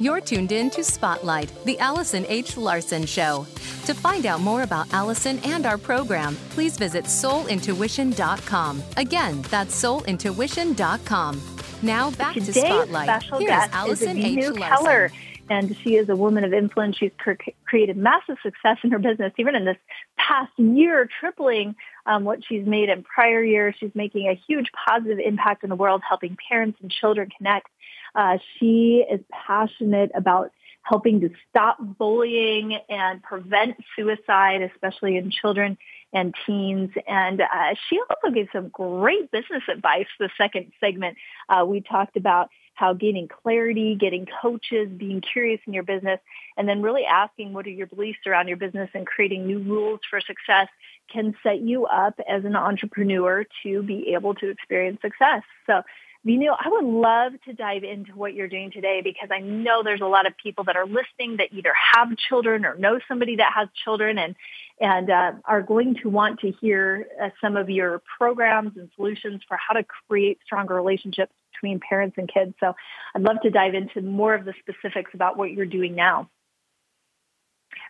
You're 0.06 0.22
tuned 0.22 0.52
in 0.52 0.70
to 0.70 0.84
Spotlight, 0.84 1.52
the 1.66 1.80
Allison 1.80 2.28
H. 2.30 2.58
Larson 2.58 3.08
Show. 3.08 3.48
To 3.86 3.94
find 3.96 4.28
out 4.28 4.40
more 4.40 4.62
about 4.62 4.94
Allison 4.94 5.40
and 5.44 5.66
our 5.66 5.80
program, 5.80 6.36
please 6.52 6.78
visit 6.78 7.06
soulintuition.com. 7.06 8.84
Again, 8.98 9.42
that's 9.50 9.84
soulintuition.com. 9.84 11.42
Now 11.82 12.12
back 12.12 12.36
Today's 12.36 12.54
to 12.54 12.54
Spotlight. 12.54 13.08
special 13.08 13.40
Here's 13.40 13.50
guest 13.50 13.74
Allison 13.74 14.18
is 14.20 14.26
H. 14.26 14.60
Larson. 14.60 14.86
Keller, 14.86 15.12
and 15.50 15.76
she 15.78 15.96
is 15.96 16.08
a 16.10 16.16
woman 16.16 16.44
of 16.44 16.54
influence. 16.54 16.98
She's 16.98 17.12
cr- 17.18 17.32
created 17.66 17.98
massive 17.98 18.38
success 18.44 18.78
in 18.84 18.92
her 18.92 19.00
business, 19.00 19.34
even 19.40 19.56
in 19.56 19.66
this 19.66 19.78
past 20.18 20.52
year, 20.58 21.10
tripling 21.20 21.74
um, 22.06 22.26
what 22.26 22.46
she's 22.46 22.68
made 22.68 22.90
in 22.90 23.02
prior 23.02 23.44
years. 23.44 23.74
She's 23.80 23.96
making 23.96 24.28
a 24.28 24.40
huge 24.48 24.68
positive 24.88 25.18
impact 25.18 25.64
in 25.64 25.72
the 25.72 25.76
world, 25.76 26.04
helping 26.08 26.38
parents 26.48 26.78
and 26.84 26.92
children 26.92 27.32
connect. 27.36 27.68
Uh, 28.16 28.38
she 28.58 29.06
is 29.10 29.20
passionate 29.32 30.12
about 30.16 30.52
helping 30.84 31.20
to 31.20 31.30
stop 31.50 31.78
bullying 31.80 32.78
and 32.90 33.22
prevent 33.24 33.76
suicide, 33.96 34.62
especially 34.62 35.18
in 35.18 35.32
children 35.32 35.78
and 36.14 36.34
teens. 36.46 36.92
And 37.08 37.42
uh, 37.42 37.76
she 37.90 38.00
also 38.10 38.34
gave 38.34 38.48
some 38.54 38.70
great 38.70 39.32
business 39.32 39.64
advice. 39.72 40.06
The 40.20 40.30
second 40.38 40.72
segment, 40.80 41.18
uh, 41.50 41.66
we 41.68 41.82
talked 41.82 42.18
about 42.18 42.50
how 42.76 42.94
gaining 42.94 43.28
clarity, 43.28 43.96
getting 43.96 44.28
coaches, 44.42 44.90
being 44.96 45.22
curious 45.22 45.60
in 45.66 45.74
your 45.74 45.84
business, 45.84 46.20
and 46.58 46.68
then 46.70 46.82
really 46.82 47.06
asking 47.06 47.54
what 47.54 47.66
are 47.66 47.72
your 47.72 47.88
beliefs 47.88 48.20
around 48.28 48.48
your 48.48 48.58
business 48.58 48.90
and 48.94 49.08
creating 49.08 49.48
new 49.48 49.60
rules 49.60 50.02
for 50.10 50.20
success 50.22 50.68
can 51.12 51.34
set 51.42 51.62
you 51.62 51.86
up 51.86 52.20
as 52.30 52.44
an 52.46 52.56
entrepreneur 52.56 53.46
to 53.64 53.82
be 53.82 54.14
able 54.14 54.36
to 54.36 54.50
experience 54.50 55.00
success. 55.02 55.42
So 55.66 55.82
Vinu, 56.26 56.56
I 56.60 56.70
would 56.70 56.86
love 56.86 57.34
to 57.46 57.54
dive 57.54 57.84
into 57.84 58.14
what 58.16 58.34
you're 58.34 58.48
doing 58.48 58.72
today 58.72 59.02
because 59.04 59.30
I 59.32 59.40
know 59.40 59.84
there's 59.84 60.02
a 60.02 60.08
lot 60.08 60.26
of 60.26 60.34
people 60.42 60.64
that 60.64 60.76
are 60.76 60.88
listening 60.88 61.38
that 61.38 61.50
either 61.52 61.72
have 61.94 62.18
children 62.18 62.66
or 62.66 62.76
know 62.76 63.00
somebody 63.08 63.36
that 63.36 63.52
has 63.56 63.68
children 63.84 64.18
and 64.18 64.36
and 64.82 65.10
uh, 65.10 65.32
are 65.46 65.62
going 65.62 65.96
to 66.04 66.10
want 66.10 66.40
to 66.42 66.52
hear 66.52 67.08
uh, 67.24 67.30
some 67.40 67.56
of 67.56 67.70
your 67.70 68.02
programs 68.18 68.76
and 68.76 68.90
solutions 68.96 69.42
for 69.48 69.56
how 69.56 69.74
to 69.74 69.86
create 70.10 70.40
stronger 70.44 70.74
relationships 70.74 71.32
between 71.54 71.80
parents 71.80 72.18
and 72.18 72.30
kids. 72.32 72.54
So 72.60 72.74
I'd 73.16 73.22
love 73.22 73.38
to 73.44 73.50
dive 73.50 73.74
into 73.74 74.02
more 74.02 74.34
of 74.34 74.44
the 74.44 74.54
specifics 74.60 75.12
about 75.14 75.38
what 75.38 75.52
you're 75.52 75.66
doing 75.66 75.96
now. 75.96 76.30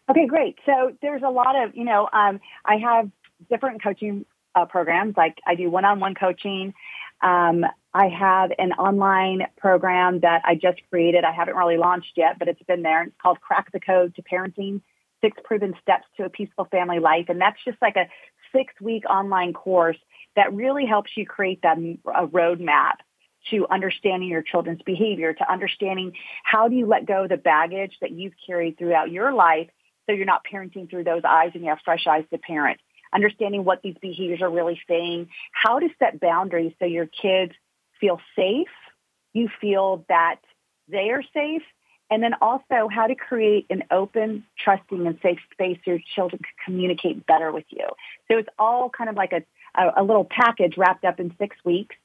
Okay, 0.10 0.28
great. 0.28 0.60
So 0.68 0.96
there's 1.02 1.24
a 1.24 1.30
lot 1.30 1.56
of, 1.56 1.76
you 1.76 1.86
know, 1.86 2.08
um, 2.14 2.40
I 2.64 2.78
have 2.78 3.10
different 3.50 3.82
coaching 3.82 4.26
uh, 4.54 4.66
programs. 4.66 5.16
Like 5.18 5.38
I 5.48 5.56
do 5.56 5.70
one-on-one 5.72 6.14
coaching. 6.14 6.76
Um, 7.22 7.66
I 7.96 8.10
have 8.10 8.52
an 8.60 8.74
online 8.74 9.48
program 9.58 10.20
that 10.20 10.42
I 10.44 10.56
just 10.56 10.82
created. 10.90 11.24
I 11.24 11.32
haven't 11.32 11.56
really 11.56 11.78
launched 11.78 12.12
yet, 12.18 12.38
but 12.38 12.50
it's 12.50 12.62
been 12.64 12.82
there. 12.82 13.04
It's 13.04 13.16
called 13.22 13.40
Crack 13.40 13.72
the 13.72 13.80
Code 13.80 14.14
to 14.16 14.22
Parenting, 14.22 14.82
Six 15.22 15.38
Proven 15.46 15.74
Steps 15.82 16.04
to 16.18 16.26
a 16.26 16.30
Peaceful 16.30 16.66
Family 16.66 17.00
Life. 17.00 17.28
And 17.30 17.40
that's 17.40 17.58
just 17.64 17.78
like 17.82 17.96
a 17.96 18.10
six-week 18.54 19.10
online 19.10 19.54
course 19.54 19.98
that 20.36 20.54
really 20.54 20.86
helps 20.86 21.12
you 21.16 21.26
create 21.26 21.62
that 21.62 21.78
a 21.78 22.28
roadmap 22.28 22.96
to 23.52 23.66
understanding 23.70 24.28
your 24.28 24.42
children's 24.42 24.82
behavior, 24.82 25.32
to 25.32 25.50
understanding 25.50 26.12
how 26.44 26.68
do 26.68 26.76
you 26.76 26.88
let 26.88 27.06
go 27.06 27.24
of 27.24 27.30
the 27.30 27.38
baggage 27.38 27.96
that 28.02 28.12
you've 28.12 28.34
carried 28.46 28.78
throughout 28.78 29.10
your 29.10 29.34
life 29.34 29.70
so 30.06 30.12
you're 30.12 30.26
not 30.26 30.42
parenting 30.52 30.90
through 30.90 31.06
those 31.06 31.24
eyes 31.26 31.52
and 31.54 31.64
you 31.64 31.70
have 31.70 31.80
fresh 31.86 32.06
eyes 32.08 32.26
to 32.30 32.38
parent. 32.40 32.78
Understanding 33.14 33.64
what 33.64 33.82
these 33.82 33.96
behaviors 34.02 34.42
are 34.42 34.50
really 34.50 34.82
saying, 34.86 35.30
how 35.54 35.80
to 35.80 35.88
set 35.98 36.20
boundaries 36.20 36.74
so 36.78 36.86
your 36.86 37.06
kids 37.06 37.54
feel 38.00 38.20
safe, 38.36 38.68
you 39.34 39.50
feel 39.62 40.06
that 40.10 40.40
they 40.88 41.10
are 41.12 41.24
safe, 41.34 41.64
and 42.10 42.22
then 42.22 42.34
also 42.42 42.88
how 42.90 43.08
to 43.08 43.16
create 43.16 43.66
an 43.70 43.84
open, 43.92 44.46
trusting, 44.58 45.08
and 45.08 45.18
safe 45.22 45.40
space 45.52 45.78
so 45.84 45.92
your 45.92 46.00
children 46.16 46.40
can 46.40 46.74
communicate 46.74 47.26
better 47.26 47.52
with 47.52 47.66
you. 47.70 47.88
So 48.28 48.38
it's 48.38 48.50
all 48.60 48.90
kind 48.90 49.10
of 49.10 49.16
like 49.16 49.34
a, 49.34 49.44
a, 49.80 50.02
a 50.02 50.04
little 50.04 50.26
package 50.30 50.78
wrapped 50.78 51.04
up 51.04 51.20
in 51.20 51.34
six 51.40 51.56
weeks 51.66 51.96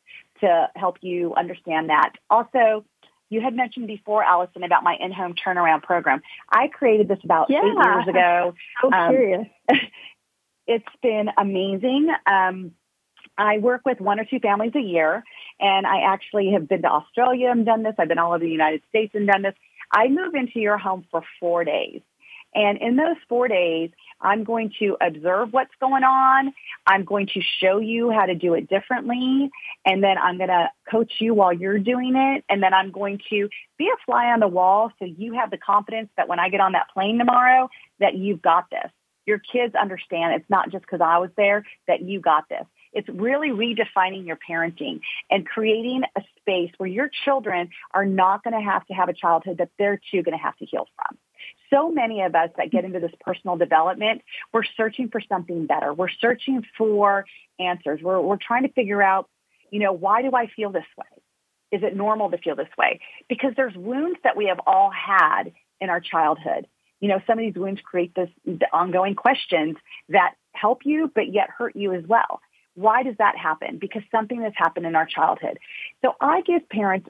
to 0.40 0.68
help 0.74 0.96
you 1.02 1.34
understand 1.34 1.90
that. 1.90 2.12
Also, 2.30 2.84
you 3.28 3.40
had 3.40 3.54
mentioned 3.54 3.86
before, 3.86 4.24
Allison, 4.24 4.64
about 4.64 4.82
my 4.82 4.96
in-home 4.98 5.34
turnaround 5.34 5.82
program. 5.82 6.20
I 6.50 6.68
created 6.68 7.06
this 7.08 7.20
about 7.22 7.48
yeah. 7.48 7.60
eight 7.60 7.86
years 7.86 8.08
ago. 8.08 8.54
So 8.82 8.92
um, 8.92 9.10
curious. 9.10 9.46
it's 10.66 10.84
been 11.02 11.28
amazing. 11.38 12.08
Um, 12.26 12.72
I 13.40 13.56
work 13.56 13.86
with 13.86 14.00
one 14.00 14.20
or 14.20 14.26
two 14.26 14.38
families 14.38 14.72
a 14.74 14.80
year, 14.80 15.24
and 15.58 15.86
I 15.86 16.02
actually 16.02 16.52
have 16.52 16.68
been 16.68 16.82
to 16.82 16.88
Australia 16.88 17.50
and 17.50 17.64
done 17.64 17.82
this. 17.82 17.94
I've 17.98 18.08
been 18.08 18.18
all 18.18 18.32
over 18.32 18.44
the 18.44 18.50
United 18.50 18.82
States 18.90 19.14
and 19.14 19.26
done 19.26 19.42
this. 19.42 19.54
I 19.90 20.08
move 20.08 20.34
into 20.34 20.60
your 20.60 20.76
home 20.76 21.06
for 21.10 21.22
four 21.40 21.64
days. 21.64 22.02
And 22.54 22.78
in 22.78 22.96
those 22.96 23.16
four 23.28 23.48
days, 23.48 23.90
I'm 24.20 24.44
going 24.44 24.72
to 24.80 24.96
observe 25.00 25.52
what's 25.52 25.74
going 25.80 26.04
on. 26.04 26.52
I'm 26.86 27.04
going 27.04 27.28
to 27.28 27.40
show 27.60 27.78
you 27.78 28.10
how 28.10 28.26
to 28.26 28.34
do 28.34 28.52
it 28.54 28.68
differently. 28.68 29.50
And 29.86 30.02
then 30.02 30.18
I'm 30.18 30.36
going 30.36 30.50
to 30.50 30.68
coach 30.90 31.12
you 31.20 31.32
while 31.32 31.52
you're 31.52 31.78
doing 31.78 32.16
it. 32.16 32.44
And 32.48 32.62
then 32.62 32.74
I'm 32.74 32.90
going 32.90 33.20
to 33.30 33.48
be 33.78 33.86
a 33.86 34.04
fly 34.04 34.26
on 34.26 34.40
the 34.40 34.48
wall 34.48 34.92
so 34.98 35.06
you 35.06 35.34
have 35.34 35.50
the 35.50 35.58
confidence 35.58 36.10
that 36.18 36.28
when 36.28 36.40
I 36.40 36.50
get 36.50 36.60
on 36.60 36.72
that 36.72 36.88
plane 36.92 37.18
tomorrow, 37.18 37.70
that 38.00 38.16
you've 38.16 38.42
got 38.42 38.68
this. 38.70 38.90
Your 39.26 39.38
kids 39.38 39.74
understand 39.74 40.34
it's 40.34 40.50
not 40.50 40.70
just 40.70 40.82
because 40.82 41.00
I 41.00 41.18
was 41.18 41.30
there 41.36 41.64
that 41.86 42.02
you 42.02 42.20
got 42.20 42.48
this. 42.50 42.66
It's 42.92 43.08
really 43.08 43.50
redefining 43.50 44.26
your 44.26 44.36
parenting 44.36 45.00
and 45.30 45.46
creating 45.46 46.02
a 46.16 46.22
space 46.38 46.70
where 46.78 46.88
your 46.88 47.10
children 47.24 47.70
are 47.92 48.04
not 48.04 48.42
going 48.42 48.54
to 48.54 48.64
have 48.64 48.86
to 48.86 48.94
have 48.94 49.08
a 49.08 49.12
childhood 49.12 49.58
that 49.58 49.70
they're 49.78 50.00
too 50.10 50.22
going 50.22 50.36
to 50.36 50.42
have 50.42 50.56
to 50.58 50.66
heal 50.66 50.86
from. 50.96 51.18
So 51.70 51.90
many 51.90 52.22
of 52.22 52.34
us 52.34 52.50
that 52.56 52.70
get 52.70 52.84
into 52.84 53.00
this 53.00 53.12
personal 53.20 53.56
development, 53.56 54.22
we're 54.52 54.64
searching 54.76 55.08
for 55.08 55.20
something 55.20 55.66
better. 55.66 55.94
We're 55.94 56.10
searching 56.20 56.64
for 56.76 57.24
answers. 57.58 58.00
We're, 58.02 58.20
we're 58.20 58.36
trying 58.36 58.64
to 58.64 58.72
figure 58.72 59.02
out, 59.02 59.28
you 59.70 59.78
know, 59.78 59.92
why 59.92 60.22
do 60.22 60.32
I 60.34 60.48
feel 60.48 60.70
this 60.70 60.84
way? 60.98 61.06
Is 61.70 61.82
it 61.84 61.96
normal 61.96 62.30
to 62.30 62.38
feel 62.38 62.56
this 62.56 62.68
way? 62.76 63.00
Because 63.28 63.52
there's 63.56 63.74
wounds 63.76 64.18
that 64.24 64.36
we 64.36 64.46
have 64.46 64.58
all 64.66 64.90
had 64.90 65.52
in 65.80 65.88
our 65.88 66.00
childhood. 66.00 66.66
You 66.98 67.08
know, 67.08 67.20
some 67.26 67.38
of 67.38 67.44
these 67.44 67.54
wounds 67.54 67.80
create 67.82 68.14
this 68.14 68.28
the 68.44 68.66
ongoing 68.72 69.14
questions 69.14 69.76
that 70.08 70.34
help 70.52 70.80
you, 70.84 71.10
but 71.14 71.32
yet 71.32 71.48
hurt 71.48 71.76
you 71.76 71.94
as 71.94 72.04
well. 72.06 72.40
Why 72.74 73.02
does 73.02 73.16
that 73.18 73.36
happen? 73.36 73.78
Because 73.78 74.02
something 74.10 74.42
has 74.42 74.52
happened 74.56 74.86
in 74.86 74.94
our 74.94 75.06
childhood. 75.06 75.58
So 76.02 76.14
I 76.20 76.42
give 76.42 76.68
parents 76.68 77.08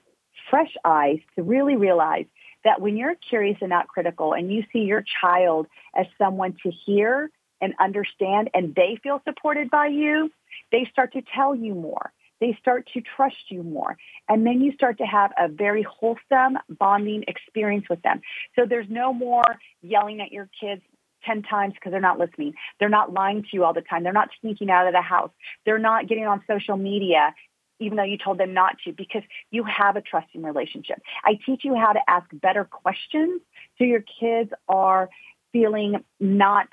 fresh 0.50 0.74
eyes 0.84 1.18
to 1.36 1.42
really 1.42 1.76
realize 1.76 2.26
that 2.64 2.80
when 2.80 2.96
you're 2.96 3.14
curious 3.14 3.58
and 3.60 3.70
not 3.70 3.88
critical 3.88 4.32
and 4.32 4.52
you 4.52 4.64
see 4.72 4.80
your 4.80 5.04
child 5.20 5.66
as 5.94 6.06
someone 6.18 6.56
to 6.62 6.70
hear 6.70 7.30
and 7.60 7.74
understand 7.78 8.50
and 8.54 8.74
they 8.74 8.98
feel 9.02 9.20
supported 9.26 9.70
by 9.70 9.86
you, 9.86 10.30
they 10.72 10.88
start 10.92 11.12
to 11.12 11.22
tell 11.34 11.54
you 11.54 11.74
more. 11.74 12.12
They 12.40 12.56
start 12.60 12.88
to 12.94 13.02
trust 13.02 13.50
you 13.50 13.62
more. 13.62 13.98
And 14.28 14.46
then 14.46 14.62
you 14.62 14.72
start 14.72 14.98
to 14.98 15.04
have 15.04 15.30
a 15.38 15.48
very 15.48 15.82
wholesome 15.82 16.58
bonding 16.70 17.24
experience 17.28 17.86
with 17.90 18.00
them. 18.02 18.22
So 18.56 18.64
there's 18.66 18.88
no 18.88 19.12
more 19.12 19.44
yelling 19.82 20.20
at 20.22 20.32
your 20.32 20.48
kids 20.58 20.82
10 21.24 21.42
times 21.42 21.74
because 21.74 21.92
they're 21.92 22.00
not 22.00 22.18
listening. 22.18 22.54
They're 22.78 22.88
not 22.88 23.12
lying 23.12 23.42
to 23.42 23.48
you 23.52 23.64
all 23.64 23.74
the 23.74 23.82
time. 23.82 24.02
They're 24.02 24.12
not 24.12 24.30
sneaking 24.40 24.70
out 24.70 24.86
of 24.86 24.92
the 24.92 25.02
house. 25.02 25.30
They're 25.64 25.78
not 25.78 26.08
getting 26.08 26.26
on 26.26 26.42
social 26.46 26.76
media 26.76 27.34
even 27.80 27.96
though 27.96 28.04
you 28.04 28.18
told 28.18 28.38
them 28.38 28.54
not 28.54 28.76
to 28.84 28.92
because 28.92 29.22
you 29.50 29.64
have 29.64 29.96
a 29.96 30.02
trusting 30.02 30.42
relationship. 30.42 31.00
I 31.24 31.38
teach 31.44 31.62
you 31.64 31.74
how 31.74 31.92
to 31.92 32.00
ask 32.08 32.26
better 32.32 32.64
questions 32.64 33.40
so 33.78 33.84
your 33.84 34.04
kids 34.20 34.50
are 34.68 35.08
feeling 35.52 36.04
not 36.20 36.68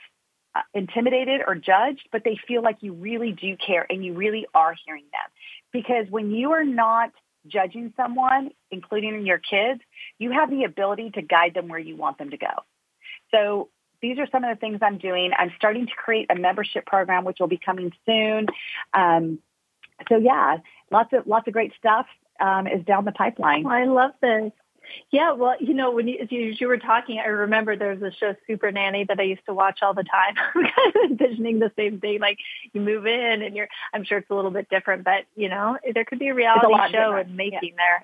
uh, 0.53 0.61
intimidated 0.73 1.41
or 1.45 1.55
judged, 1.55 2.07
but 2.11 2.23
they 2.23 2.37
feel 2.47 2.61
like 2.61 2.77
you 2.81 2.93
really 2.93 3.31
do 3.31 3.55
care 3.57 3.85
and 3.89 4.03
you 4.03 4.13
really 4.13 4.45
are 4.53 4.75
hearing 4.85 5.05
them. 5.11 5.31
Because 5.71 6.09
when 6.09 6.31
you 6.31 6.51
are 6.53 6.65
not 6.65 7.11
judging 7.47 7.93
someone, 7.95 8.51
including 8.71 9.25
your 9.25 9.39
kids, 9.39 9.81
you 10.19 10.31
have 10.31 10.49
the 10.49 10.65
ability 10.65 11.11
to 11.11 11.21
guide 11.21 11.53
them 11.53 11.69
where 11.69 11.79
you 11.79 11.95
want 11.95 12.17
them 12.17 12.31
to 12.31 12.37
go. 12.37 12.47
So 13.31 13.69
these 14.01 14.19
are 14.19 14.27
some 14.31 14.43
of 14.43 14.49
the 14.55 14.59
things 14.59 14.79
I'm 14.81 14.97
doing. 14.97 15.31
I'm 15.37 15.51
starting 15.55 15.87
to 15.87 15.93
create 15.93 16.27
a 16.29 16.35
membership 16.35 16.85
program, 16.85 17.25
which 17.25 17.37
will 17.39 17.47
be 17.47 17.59
coming 17.63 17.91
soon. 18.05 18.47
Um, 18.93 19.39
so 20.07 20.17
yeah, 20.17 20.57
lots 20.91 21.11
of 21.13 21.25
lots 21.25 21.47
of 21.47 21.53
great 21.53 21.73
stuff 21.77 22.05
um, 22.39 22.67
is 22.67 22.85
down 22.85 23.05
the 23.05 23.11
pipeline. 23.11 23.65
I 23.65 23.85
love 23.85 24.11
this. 24.21 24.51
Yeah, 25.11 25.33
well, 25.33 25.55
you 25.59 25.73
know, 25.73 25.91
when 25.91 26.07
you, 26.07 26.19
as 26.21 26.31
you, 26.31 26.51
as 26.51 26.61
you 26.61 26.67
were 26.67 26.77
talking, 26.77 27.19
I 27.19 27.27
remember 27.27 27.75
there 27.75 27.95
was 27.95 28.01
a 28.01 28.11
show, 28.11 28.35
Super 28.45 28.71
Nanny, 28.71 29.05
that 29.05 29.19
I 29.19 29.23
used 29.23 29.45
to 29.45 29.53
watch 29.53 29.79
all 29.81 29.93
the 29.93 30.03
time. 30.03 30.35
I'm 30.55 30.63
kind 30.63 30.95
of 30.95 31.11
envisioning 31.11 31.59
the 31.59 31.71
same 31.77 31.99
thing. 31.99 32.19
Like 32.19 32.37
you 32.73 32.81
move 32.81 33.05
in, 33.05 33.41
and 33.41 33.55
you're. 33.55 33.67
I'm 33.93 34.03
sure 34.03 34.17
it's 34.17 34.29
a 34.29 34.35
little 34.35 34.51
bit 34.51 34.69
different, 34.69 35.03
but 35.03 35.25
you 35.35 35.49
know, 35.49 35.77
there 35.93 36.05
could 36.05 36.19
be 36.19 36.27
a 36.27 36.33
reality 36.33 36.67
a 36.73 36.89
show 36.91 37.15
in 37.15 37.35
making 37.35 37.75
yeah. 37.77 37.99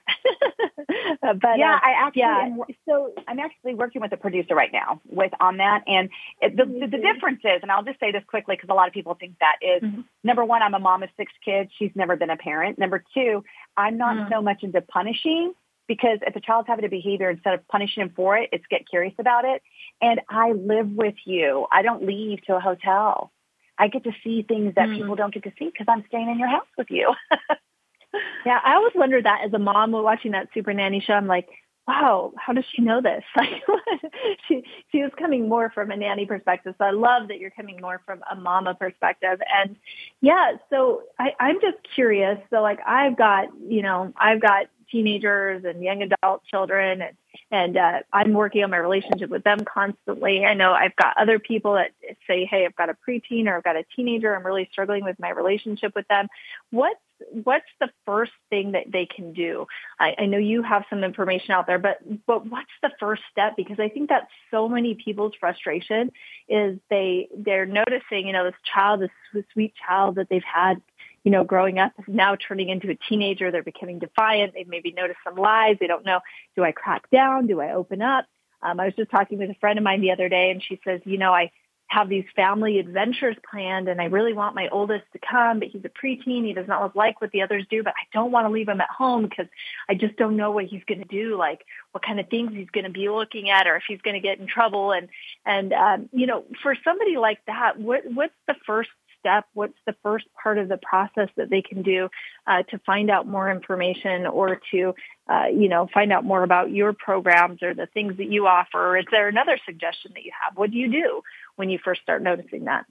there. 1.22 1.36
but 1.42 1.58
yeah, 1.58 1.76
uh, 1.76 1.80
I 1.84 2.08
actually. 2.08 2.22
Yeah. 2.22 2.46
Am, 2.46 2.62
so 2.88 3.14
I'm 3.28 3.40
actually 3.40 3.76
working 3.76 4.02
with 4.02 4.12
a 4.14 4.18
producer 4.18 4.56
right 4.56 4.72
now 4.72 5.02
with 5.10 5.32
on 5.40 5.58
that, 5.58 5.84
and 5.88 6.10
it, 6.42 6.56
the, 6.56 6.66
the, 6.66 6.88
the 6.88 6.98
difference 6.98 7.42
is, 7.44 7.60
and 7.62 7.72
I'll 7.72 7.84
just 7.84 8.00
say 8.00 8.12
this 8.12 8.24
quickly 8.28 8.56
because 8.56 8.70
a 8.70 8.74
lot 8.74 8.88
of 8.88 8.94
people 8.94 9.16
think 9.16 9.36
that 9.40 9.58
is, 9.62 9.84
mm-hmm. 9.84 10.02
number 10.24 10.46
one, 10.46 10.62
I'm 10.62 10.74
a 10.74 10.80
mom 10.80 11.04
of 11.04 11.10
six 11.18 11.32
kids. 11.44 11.70
She's 11.78 11.92
never 11.96 12.16
been 12.16 12.30
a 12.30 12.38
parent. 12.38 12.80
Number 12.80 13.04
two, 13.14 13.44
I'm 13.76 13.98
not 13.98 14.16
mm-hmm. 14.16 14.34
so 14.34 14.42
much 14.42 14.64
into 14.64 14.82
punishing 14.82 15.54
because 15.88 16.20
if 16.26 16.36
a 16.36 16.40
child's 16.40 16.68
having 16.68 16.86
a 16.86 16.90
behavior, 16.90 17.30
instead 17.30 17.54
of 17.54 17.68
punishing 17.68 18.04
him 18.04 18.14
for 18.16 18.38
it, 18.38 18.50
it's 18.52 18.66
get 18.70 18.88
curious 18.90 19.14
about 19.20 19.46
it. 19.46 19.62
And 20.02 20.22
I 20.30 20.52
live 20.54 20.90
with 20.90 21.16
you. 21.26 21.68
I 21.72 21.82
don't 21.82 22.06
leave 22.06 22.42
to 22.46 22.56
a 22.56 22.60
hotel. 22.60 23.32
I 23.78 23.88
get 23.88 24.04
to 24.04 24.12
see 24.24 24.44
things 24.44 24.76
that 24.76 24.90
mm. 24.90 24.98
people 24.98 25.16
don't 25.16 25.34
get 25.34 25.44
to 25.44 25.52
see 25.58 25.66
because 25.66 25.88
I'm 25.90 26.04
staying 26.08 26.30
in 26.30 26.40
your 26.40 26.48
house 26.48 26.68
with 26.78 26.88
you. 26.90 27.14
yeah, 28.46 28.60
I 28.64 28.76
always 28.76 28.94
wonder 28.96 29.22
that 29.22 29.42
as 29.46 29.54
a 29.54 29.60
mom 29.60 29.92
watching 29.92 30.32
that 30.32 30.50
Super 30.54 30.74
Nanny 30.74 31.00
show. 31.00 31.14
I'm 31.14 31.28
like, 31.28 31.50
wow, 31.88 32.32
how 32.38 32.54
does 32.54 32.64
she 32.74 32.82
know 32.82 33.02
this? 33.02 33.24
Like, 33.36 33.64
she 34.48 34.64
she 34.92 35.02
was 35.02 35.12
coming 35.18 35.50
more 35.50 35.70
from 35.72 35.92
a 35.92 35.98
nanny 35.98 36.26
perspective. 36.26 36.76
So 36.78 36.86
I 36.86 36.92
love 36.92 37.28
that 37.28 37.40
you're 37.40 37.52
coming 37.52 37.80
more 37.82 38.02
from 38.06 38.22
a 38.32 38.36
mama 38.36 38.76
perspective. 38.76 39.40
And 39.54 39.76
yeah, 40.22 40.54
so 40.70 41.04
I, 41.20 41.32
I'm 41.40 41.60
just 41.62 41.78
curious. 41.96 42.38
So 42.50 42.62
like, 42.62 42.80
I've 42.86 43.18
got 43.18 43.48
you 43.68 43.82
know, 43.82 44.14
I've 44.18 44.42
got 44.42 44.68
teenagers 44.94 45.66
and 45.66 45.84
young 45.84 46.04
adult 46.04 46.46
children 46.46 47.02
and 47.02 47.18
and 47.52 47.78
uh, 47.78 48.00
I'm 48.12 48.34
working 48.34 48.64
on 48.64 48.70
my 48.70 48.78
relationship 48.78 49.30
with 49.30 49.44
them 49.44 49.60
constantly. 49.66 50.46
I 50.46 50.54
know 50.54 50.72
I've 50.72 50.96
got 50.96 51.18
other 51.18 51.40
people 51.40 51.74
that 51.74 51.92
say, 52.28 52.46
"Hey, 52.46 52.66
I've 52.66 52.76
got 52.76 52.90
a 52.90 52.96
preteen 53.08 53.48
or 53.48 53.58
I've 53.58 53.64
got 53.64 53.76
a 53.76 53.84
teenager. 53.96 54.36
I'm 54.36 54.46
really 54.46 54.70
struggling 54.72 55.04
with 55.04 55.20
my 55.20 55.30
relationship 55.30 55.94
with 55.96 56.08
them." 56.08 56.28
What's 56.70 57.00
what's 57.32 57.70
the 57.80 57.90
first 58.06 58.32
thing 58.50 58.74
that 58.74 58.92
they 58.92 59.06
can 59.06 59.34
do? 59.34 59.66
I, 60.00 60.16
I 60.20 60.26
know 60.26 60.38
you 60.38 60.62
have 60.62 60.84
some 60.90 61.04
information 61.04 61.52
out 61.52 61.68
there, 61.68 61.80
but 61.80 61.98
but 62.26 62.46
what's 62.46 62.72
the 62.82 62.92
first 63.00 63.24
step? 63.32 63.56
Because 63.56 63.80
I 63.80 63.90
think 63.90 64.10
that's 64.10 64.32
so 64.52 64.68
many 64.68 64.96
people's 64.96 65.34
frustration 65.40 66.12
is 66.48 66.80
they 66.90 67.30
they're 67.36 67.66
noticing, 67.66 68.28
you 68.28 68.34
know, 68.34 68.46
this 68.46 68.60
child, 68.64 69.02
this 69.02 69.44
sweet 69.54 69.74
child 69.88 70.16
that 70.16 70.30
they've 70.30 70.44
had 70.44 70.82
you 71.24 71.32
know, 71.32 71.44
growing 71.44 71.80
up 71.80 71.94
now 72.08 72.36
turning 72.36 72.70
into 72.70 72.90
a 72.90 72.98
teenager. 73.10 73.52
They're 73.52 73.64
becoming 73.64 74.00
defiant. 74.00 74.54
They've 74.54 74.68
maybe 74.68 74.92
noticed 74.92 75.20
some 75.24 75.36
lies. 75.36 75.78
They 75.80 75.88
don't 75.88 76.06
know, 76.06 76.20
do 76.56 76.64
I 76.64 76.72
crack 76.72 77.10
down? 77.12 77.48
Do 77.48 77.62
I 77.62 77.74
open 77.74 78.02
up? 78.02 78.26
Um, 78.62 78.80
I 78.80 78.86
was 78.86 78.94
just 78.96 79.12
talking 79.12 79.38
with 79.38 79.50
a 79.50 79.56
friend 79.56 79.78
of 79.78 79.84
mine 79.84 80.02
the 80.02 80.12
other 80.12 80.30
day 80.30 80.52
and 80.52 80.64
she 80.64 80.80
says, 80.86 81.02
you 81.06 81.18
know, 81.18 81.34
I 81.34 81.52
have 81.88 82.10
these 82.10 82.26
family 82.36 82.80
adventures 82.80 83.36
planned 83.50 83.88
and 83.88 84.02
I 84.02 84.06
really 84.06 84.34
want 84.34 84.56
my 84.56 84.68
oldest 84.70 85.04
to 85.14 85.20
come, 85.20 85.60
but 85.60 85.68
he's 85.68 85.86
a 85.86 85.90
preteen. 85.90 86.44
He 86.44 86.54
does 86.54 86.68
not 86.68 86.96
like 86.96 87.22
what 87.22 87.32
the 87.32 87.44
others 87.44 87.66
do, 87.70 87.84
but 87.84 87.94
I 87.94 88.08
don't 88.12 88.32
want 88.32 88.48
to 88.48 88.52
leave 88.52 88.68
him 88.68 88.82
at 88.82 88.90
home 88.90 89.24
because 89.24 89.46
I 89.88 89.94
just 89.94 90.16
don't 90.16 90.36
know 90.36 90.52
what 90.52 90.66
he's 90.66 90.84
going 90.88 91.02
to 91.02 91.08
do, 91.08 91.38
like 91.38 91.62
what 91.92 92.04
kind 92.04 92.20
of 92.20 92.30
things 92.30 92.52
he's 92.54 92.70
going 92.70 92.86
to 92.86 92.90
be 92.90 93.10
looking 93.10 93.50
at 93.50 93.68
or 93.68 93.76
if 93.76 93.84
he's 93.88 94.02
going 94.02 94.16
to 94.16 94.20
get 94.20 94.40
in 94.40 94.48
trouble. 94.48 94.92
And, 94.92 95.10
and, 95.46 95.74
um, 95.74 96.10
you 96.12 96.26
know, 96.26 96.46
for 96.64 96.76
somebody 96.84 97.18
like 97.18 97.40
that, 97.46 97.80
what, 97.80 98.02
what's 98.12 98.34
the 98.48 98.56
first 98.66 98.90
step? 99.24 99.46
What's 99.54 99.78
the 99.88 99.96
first 100.04 100.26
part 100.42 100.58
of 100.58 100.68
the 100.68 100.78
process 100.78 101.30
that 101.38 101.50
they 101.50 101.62
can 101.62 101.82
do 101.82 102.10
uh, 102.46 102.64
to 102.64 102.80
find 102.80 103.10
out 103.10 103.26
more 103.26 103.50
information 103.50 104.28
or 104.28 104.60
to, 104.72 104.94
uh, 105.30 105.46
you 105.48 105.70
know, 105.70 105.88
find 105.94 106.12
out 106.12 106.26
more 106.26 106.44
about 106.44 106.72
your 106.72 106.92
programs 106.92 107.64
or 107.64 107.74
the 107.74 107.88
things 107.88 108.18
that 108.18 108.28
you 108.28 108.48
offer? 108.48 108.98
Is 108.98 109.06
there 109.12 109.30
another 109.30 109.58
suggestion 109.66 110.12
that 110.16 110.26
you 110.26 110.32
have? 110.44 110.58
What 110.58 110.72
do 110.72 110.78
you 110.78 110.92
do 110.92 111.22
when 111.56 111.70
you 111.70 111.80
first 111.84 112.02
start 112.02 112.22
noticing 112.22 112.66
that? 112.66 112.86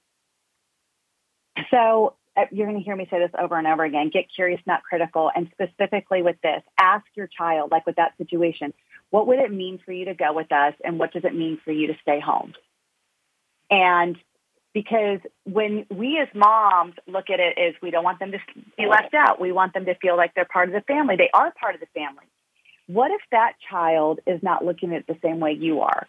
So 1.70 2.14
uh, 2.34 2.46
you're 2.50 2.66
going 2.66 2.78
to 2.78 2.84
hear 2.84 2.96
me 2.96 3.06
say 3.10 3.18
this 3.18 3.30
over 3.38 3.58
and 3.58 3.66
over 3.66 3.84
again. 3.84 4.10
Get 4.10 4.24
curious, 4.34 4.60
not 4.66 4.82
critical. 4.82 5.30
And 5.34 5.50
specifically 5.52 6.22
with 6.22 6.36
this, 6.42 6.62
ask 6.78 7.04
your 7.14 7.26
child, 7.26 7.70
like 7.70 7.84
with 7.84 7.96
that 7.96 8.16
situation, 8.16 8.72
what 9.10 9.26
would 9.26 9.38
it 9.38 9.52
mean 9.52 9.78
for 9.84 9.92
you 9.92 10.06
to 10.06 10.14
go 10.14 10.32
with 10.32 10.50
us? 10.50 10.72
And 10.82 10.98
what 10.98 11.12
does 11.12 11.24
it 11.24 11.34
mean 11.34 11.60
for 11.62 11.72
you 11.72 11.88
to 11.88 11.94
stay 12.00 12.20
home? 12.20 12.54
And 13.70 14.16
because 14.74 15.20
when 15.44 15.86
we 15.90 16.18
as 16.18 16.28
moms 16.34 16.94
look 17.06 17.30
at 17.30 17.40
it 17.40 17.58
as 17.58 17.74
we 17.82 17.90
don't 17.90 18.04
want 18.04 18.18
them 18.18 18.32
to 18.32 18.38
be 18.78 18.86
left 18.86 19.14
out, 19.14 19.40
we 19.40 19.52
want 19.52 19.74
them 19.74 19.84
to 19.84 19.94
feel 19.96 20.16
like 20.16 20.34
they're 20.34 20.46
part 20.46 20.68
of 20.68 20.74
the 20.74 20.80
family. 20.82 21.16
They 21.16 21.30
are 21.34 21.52
part 21.60 21.74
of 21.74 21.80
the 21.80 21.86
family. 21.94 22.24
What 22.86 23.10
if 23.10 23.20
that 23.30 23.52
child 23.70 24.20
is 24.26 24.42
not 24.42 24.64
looking 24.64 24.92
at 24.94 25.00
it 25.00 25.06
the 25.06 25.18
same 25.22 25.40
way 25.40 25.52
you 25.52 25.80
are? 25.80 26.06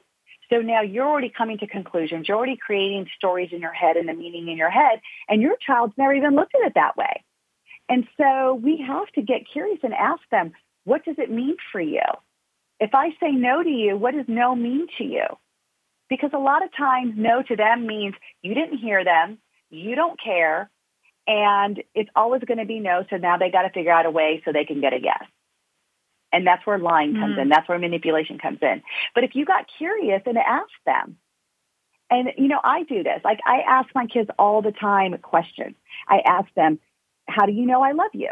So 0.50 0.60
now 0.60 0.82
you're 0.82 1.08
already 1.08 1.32
coming 1.36 1.58
to 1.60 1.68
conclusions. 1.68 2.28
You're 2.28 2.38
already 2.38 2.58
creating 2.58 3.08
stories 3.18 3.50
in 3.52 3.60
your 3.60 3.74
head 3.74 3.98
and 3.98 4.08
the 4.08 4.14
meaning 4.14 4.48
in 4.48 4.58
your 4.58 4.70
head, 4.70 5.02
and 5.28 5.42
your 5.42 5.56
child's 5.66 5.94
never 5.98 6.14
even 6.14 6.36
looked 6.36 6.56
at 6.56 6.66
it 6.68 6.74
that 6.76 6.98
way. 6.98 7.24
And 7.90 8.08
so 8.18 8.54
we 8.54 8.84
have 8.86 9.08
to 9.16 9.22
get 9.22 9.50
curious 9.52 9.80
and 9.84 9.94
ask 9.94 10.22
them, 10.32 10.54
what 10.86 11.06
does 11.06 11.16
it 11.18 11.32
mean 11.32 11.56
for 11.72 11.82
you? 11.82 12.02
If 12.80 12.94
I 12.94 13.10
say 13.20 13.32
no 13.32 13.64
to 13.64 13.70
you, 13.70 13.98
what 13.98 14.14
does 14.14 14.26
no 14.28 14.56
mean 14.56 14.88
to 14.98 15.04
you? 15.04 15.26
Because 16.14 16.30
a 16.32 16.38
lot 16.38 16.64
of 16.64 16.70
times 16.78 17.16
no 17.18 17.42
to 17.42 17.56
them 17.56 17.88
means 17.88 18.14
you 18.44 18.54
didn't 18.54 18.78
hear 18.78 19.04
them, 19.04 19.40
you 19.72 19.96
don't 19.96 20.20
care, 20.22 20.70
and 21.26 21.82
it's 21.96 22.12
always 22.16 22.44
going 22.44 22.60
to 22.60 22.68
be 22.68 22.80
no. 22.80 23.04
So 23.10 23.18
now 23.18 23.40
they 23.40 23.50
got 23.50 23.64
to 23.64 23.72
figure 23.72 23.92
out 23.92 24.06
a 24.06 24.12
way 24.12 24.40
so 24.46 24.52
they 24.52 24.64
can 24.64 24.80
get 24.80 24.94
a 24.94 25.02
yes. 25.02 25.24
And 26.32 26.46
that's 26.46 26.68
where 26.68 26.78
lying 26.78 27.16
comes 27.16 27.36
mm. 27.36 27.42
in. 27.42 27.50
That's 27.50 27.68
where 27.68 27.80
manipulation 27.80 28.38
comes 28.38 28.60
in. 28.62 28.84
But 29.16 29.24
if 29.24 29.32
you 29.34 29.44
got 29.44 29.66
curious 29.80 30.22
and 30.28 30.38
asked 30.38 30.86
them, 30.86 31.18
and 32.12 32.30
you 32.38 32.48
know, 32.48 32.60
I 32.64 32.84
do 32.84 33.02
this. 33.02 33.22
Like 33.24 33.40
I 33.44 33.62
ask 33.68 33.90
my 33.96 34.06
kids 34.06 34.30
all 34.38 34.62
the 34.62 34.72
time 34.72 35.18
questions. 35.18 35.74
I 36.08 36.20
ask 36.24 36.48
them, 36.54 36.78
how 37.28 37.48
do 37.48 37.54
you 37.54 37.66
know 37.66 37.82
I 37.82 37.94
love 37.94 38.12
you? 38.14 38.30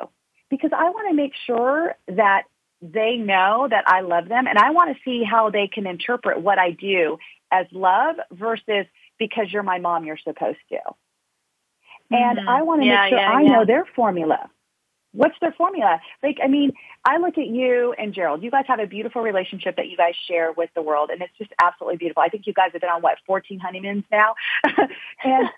Because 0.51 0.69
I 0.71 0.83
want 0.91 1.09
to 1.09 1.15
make 1.15 1.33
sure 1.47 1.95
that 2.09 2.43
they 2.79 3.15
know 3.15 3.67
that 3.67 3.85
I 3.87 4.01
love 4.01 4.27
them 4.27 4.45
and 4.45 4.59
I 4.59 4.69
want 4.69 4.95
to 4.95 5.01
see 5.03 5.23
how 5.23 5.49
they 5.49 5.67
can 5.67 5.87
interpret 5.87 6.41
what 6.41 6.59
I 6.59 6.71
do 6.71 7.17
as 7.51 7.67
love 7.71 8.15
versus 8.31 8.85
because 9.19 9.51
you're 9.51 9.63
my 9.63 9.79
mom, 9.79 10.05
you're 10.05 10.17
supposed 10.17 10.59
to. 10.69 10.79
And 12.09 12.39
mm-hmm. 12.39 12.49
I 12.49 12.61
want 12.63 12.81
to 12.81 12.87
yeah, 12.87 13.01
make 13.01 13.09
sure 13.09 13.19
yeah, 13.19 13.31
I 13.31 13.41
yeah. 13.41 13.49
know 13.49 13.65
their 13.65 13.85
formula. 13.95 14.49
What's 15.13 15.35
their 15.41 15.51
formula? 15.51 15.99
Like, 16.23 16.37
I 16.41 16.47
mean, 16.47 16.71
I 17.03 17.17
look 17.17 17.37
at 17.37 17.47
you 17.47 17.93
and 17.97 18.13
Gerald. 18.13 18.43
You 18.43 18.51
guys 18.51 18.63
have 18.67 18.79
a 18.79 18.87
beautiful 18.87 19.21
relationship 19.21 19.75
that 19.75 19.89
you 19.89 19.97
guys 19.97 20.13
share 20.27 20.53
with 20.53 20.69
the 20.73 20.81
world, 20.81 21.09
and 21.09 21.21
it's 21.21 21.37
just 21.37 21.51
absolutely 21.61 21.97
beautiful. 21.97 22.23
I 22.23 22.29
think 22.29 22.47
you 22.47 22.53
guys 22.53 22.69
have 22.71 22.81
been 22.81 22.89
on 22.89 23.01
what 23.01 23.17
14 23.25 23.59
honeymoons 23.59 24.05
now, 24.11 24.35
and 25.23 25.49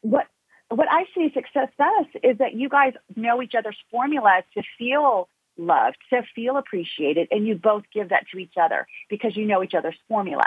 what 0.00 0.26
what 0.70 0.88
I 0.90 1.04
see 1.14 1.30
success 1.34 1.68
does 1.78 2.06
is 2.22 2.38
that 2.38 2.54
you 2.54 2.68
guys 2.68 2.94
know 3.16 3.42
each 3.42 3.54
other's 3.54 3.76
formula 3.90 4.42
to 4.54 4.62
feel 4.78 5.28
loved, 5.56 5.96
to 6.10 6.22
feel 6.34 6.56
appreciated, 6.56 7.28
and 7.30 7.46
you 7.46 7.54
both 7.54 7.84
give 7.92 8.10
that 8.10 8.24
to 8.32 8.38
each 8.38 8.54
other 8.60 8.86
because 9.08 9.36
you 9.36 9.46
know 9.46 9.62
each 9.62 9.74
other's 9.74 9.96
formula. 10.08 10.46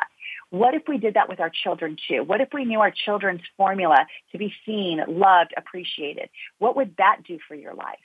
What 0.50 0.74
if 0.74 0.84
we 0.88 0.98
did 0.98 1.16
that 1.16 1.30
with 1.30 1.40
our 1.40 1.52
children 1.52 1.98
too? 2.08 2.24
What 2.24 2.42
if 2.42 2.50
we 2.54 2.66
knew 2.66 2.80
our 2.80 2.92
children's 2.92 3.42
formula 3.56 4.06
to 4.32 4.38
be 4.38 4.54
seen, 4.66 5.02
loved, 5.08 5.54
appreciated? 5.56 6.30
What 6.60 6.76
would 6.76 6.96
that 6.98 7.20
do 7.28 7.40
for 7.48 7.56
your 7.56 7.74
life? 7.74 8.00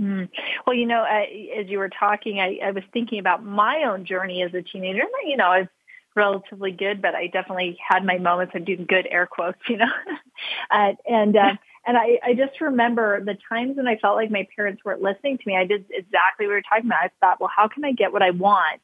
Mm. 0.00 0.28
Well, 0.66 0.74
you 0.74 0.86
know, 0.86 1.04
as 1.04 1.66
you 1.68 1.78
were 1.78 1.90
talking, 1.90 2.40
I, 2.40 2.58
I 2.64 2.70
was 2.70 2.84
thinking 2.92 3.18
about 3.18 3.44
my 3.44 3.84
own 3.86 4.06
journey 4.06 4.42
as 4.42 4.54
a 4.54 4.62
teenager. 4.62 5.02
You 5.26 5.36
know, 5.36 5.46
I 5.46 5.58
was 5.60 5.68
relatively 6.16 6.72
good, 6.72 7.02
but 7.02 7.14
I 7.14 7.26
definitely 7.26 7.78
had 7.86 8.04
my 8.04 8.18
moments. 8.18 8.52
I'm 8.54 8.64
doing 8.64 8.86
good 8.88 9.06
air 9.10 9.26
quotes, 9.26 9.58
you 9.68 9.76
know, 9.76 9.90
uh, 10.70 10.92
and 11.06 11.36
uh, 11.36 11.54
and 11.86 11.96
I, 11.96 12.18
I 12.22 12.34
just 12.34 12.60
remember 12.60 13.24
the 13.24 13.36
times 13.48 13.76
when 13.76 13.86
I 13.86 13.96
felt 13.96 14.16
like 14.16 14.30
my 14.30 14.46
parents 14.54 14.82
weren't 14.84 15.02
listening 15.02 15.38
to 15.38 15.44
me. 15.46 15.56
I 15.56 15.64
did 15.64 15.86
exactly 15.90 16.46
what 16.46 16.50
we 16.50 16.54
were 16.54 16.62
talking 16.62 16.86
about. 16.86 17.04
I 17.04 17.10
thought, 17.20 17.40
well, 17.40 17.50
how 17.54 17.68
can 17.68 17.84
I 17.84 17.92
get 17.92 18.12
what 18.12 18.22
I 18.22 18.30
want 18.30 18.80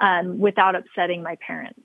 um, 0.00 0.38
without 0.38 0.74
upsetting 0.74 1.22
my 1.22 1.36
parents? 1.46 1.80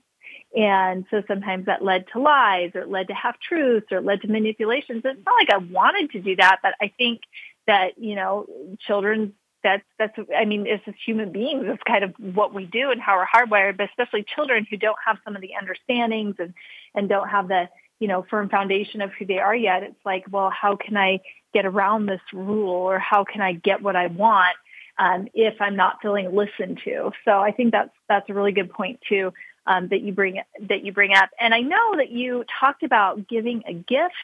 And 0.56 1.04
so 1.10 1.22
sometimes 1.28 1.66
that 1.66 1.84
led 1.84 2.06
to 2.12 2.20
lies 2.20 2.72
or 2.74 2.80
it 2.80 2.88
led 2.88 3.08
to 3.08 3.14
half 3.14 3.36
truths 3.38 3.86
or 3.92 3.98
it 3.98 4.04
led 4.04 4.22
to 4.22 4.28
manipulations. 4.28 5.02
It's 5.04 5.24
not 5.24 5.34
like 5.38 5.50
I 5.52 5.58
wanted 5.58 6.10
to 6.12 6.20
do 6.20 6.34
that, 6.36 6.58
but 6.62 6.74
I 6.82 6.92
think 6.98 7.20
that, 7.68 7.98
you 7.98 8.16
know, 8.16 8.46
children 8.84 9.34
that's 9.62 9.84
that's 9.98 10.14
I 10.36 10.46
mean, 10.46 10.66
as 10.66 10.80
human 11.04 11.32
beings, 11.32 11.64
that's 11.66 11.82
kind 11.86 12.02
of 12.02 12.14
what 12.18 12.54
we 12.54 12.64
do 12.64 12.90
and 12.90 13.00
how 13.00 13.16
we're 13.16 13.26
hardwired, 13.26 13.76
but 13.76 13.90
especially 13.90 14.24
children 14.34 14.66
who 14.68 14.76
don't 14.76 14.96
have 15.06 15.18
some 15.24 15.36
of 15.36 15.42
the 15.42 15.52
understandings 15.60 16.36
and 16.38 16.54
and 16.94 17.08
don't 17.08 17.28
have 17.28 17.48
the 17.48 17.68
you 18.00 18.08
know, 18.08 18.26
firm 18.28 18.48
foundation 18.48 19.02
of 19.02 19.12
who 19.12 19.26
they 19.26 19.38
are 19.38 19.54
yet. 19.54 19.84
It's 19.84 20.04
like, 20.04 20.24
well, 20.30 20.50
how 20.50 20.74
can 20.74 20.96
I 20.96 21.20
get 21.54 21.66
around 21.66 22.06
this 22.06 22.20
rule 22.32 22.70
or 22.70 22.98
how 22.98 23.24
can 23.24 23.40
I 23.42 23.52
get 23.52 23.82
what 23.82 23.94
I 23.94 24.08
want 24.08 24.56
um, 24.98 25.28
if 25.34 25.60
I'm 25.60 25.76
not 25.76 25.98
feeling 26.02 26.34
listened 26.34 26.80
to? 26.84 27.12
So 27.24 27.38
I 27.38 27.52
think 27.52 27.72
that's 27.72 27.94
that's 28.08 28.28
a 28.28 28.34
really 28.34 28.52
good 28.52 28.72
point 28.72 29.00
too 29.08 29.32
um, 29.66 29.88
that 29.88 30.00
you 30.00 30.12
bring 30.12 30.40
that 30.68 30.84
you 30.84 30.92
bring 30.92 31.14
up. 31.14 31.30
And 31.38 31.54
I 31.54 31.60
know 31.60 31.96
that 31.96 32.10
you 32.10 32.44
talked 32.58 32.82
about 32.82 33.28
giving 33.28 33.62
a 33.68 33.74
gift 33.74 34.14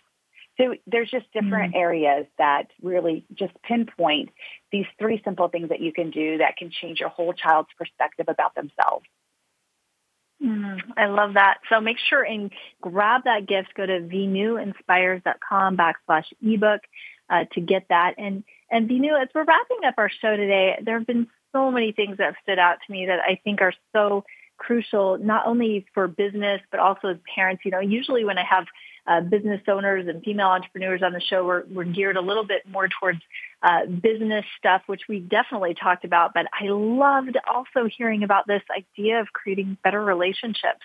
So 0.58 0.74
there's 0.88 1.10
just 1.10 1.32
different 1.34 1.74
mm-hmm. 1.74 1.82
areas 1.82 2.26
that 2.40 2.72
really 2.82 3.26
just 3.34 3.54
pinpoint 3.62 4.30
these 4.72 4.88
three 4.98 5.22
simple 5.24 5.50
things 5.50 5.70
that 5.70 5.82
you 5.82 5.94
can 5.94 6.10
do 6.10 6.40
that 6.40 6.58
can 6.58 6.72
change 6.72 7.00
your 7.00 7.10
whole 7.10 7.34
child's 7.34 7.70
perspective 7.78 8.26
about 8.28 8.56
themselves. 8.56 9.06
Mm, 10.44 10.80
I 10.96 11.08
love 11.08 11.34
that. 11.34 11.60
So 11.70 11.80
make 11.80 11.98
sure 12.10 12.24
and 12.24 12.52
grab 12.82 13.24
that 13.26 13.48
gift. 13.48 13.74
Go 13.76 13.86
to 13.86 14.00
veenuinspires.com 14.02 15.78
backslash 15.78 16.26
ebook 16.42 16.82
uh, 17.30 17.46
to 17.54 17.62
get 17.62 17.86
that. 17.90 18.16
And 18.18 18.44
and 18.70 18.90
Vinu, 18.90 19.22
as 19.22 19.30
we're 19.34 19.44
wrapping 19.44 19.86
up 19.86 19.96
our 19.98 20.10
show 20.10 20.36
today, 20.36 20.80
there 20.84 20.98
have 20.98 21.08
been 21.08 21.28
so 21.54 21.72
many 21.72 21.92
things 21.92 22.18
that 22.18 22.26
have 22.26 22.36
stood 22.44 22.60
out 22.60 22.78
to 22.86 22.92
me 22.92 23.06
that 23.06 23.20
I 23.20 23.40
think 23.44 23.62
are 23.62 23.74
so 23.94 24.24
crucial, 24.58 25.18
not 25.18 25.46
only 25.46 25.86
for 25.94 26.08
business, 26.08 26.62
but 26.72 26.80
also 26.80 27.10
as 27.10 27.18
parents. 27.34 27.64
You 27.64 27.72
know, 27.72 27.80
usually 27.80 28.26
when 28.26 28.38
I 28.38 28.44
have 28.44 28.66
uh, 29.08 29.22
business 29.22 29.62
owners 29.68 30.08
and 30.08 30.22
female 30.24 30.48
entrepreneurs 30.48 31.02
on 31.04 31.14
the 31.14 31.22
show, 31.22 31.46
we're, 31.46 31.64
we're 31.72 31.86
geared 31.86 32.18
a 32.18 32.22
little 32.22 32.46
bit 32.46 32.64
more 32.70 32.88
towards 32.88 33.20
uh, 33.64 33.86
business 33.86 34.46
stuff, 34.58 34.82
which 34.88 35.02
we 35.08 35.20
definitely 35.20 35.74
talked 35.74 36.04
about. 36.04 36.34
But 36.34 36.46
I 36.54 36.66
loved 36.68 37.38
also 37.48 37.90
hearing 37.98 38.24
about 38.24 38.48
this 38.48 38.62
idea 38.76 39.22
of 39.22 39.28
creating 39.34 39.78
better 39.84 40.04
relationships 40.04 40.82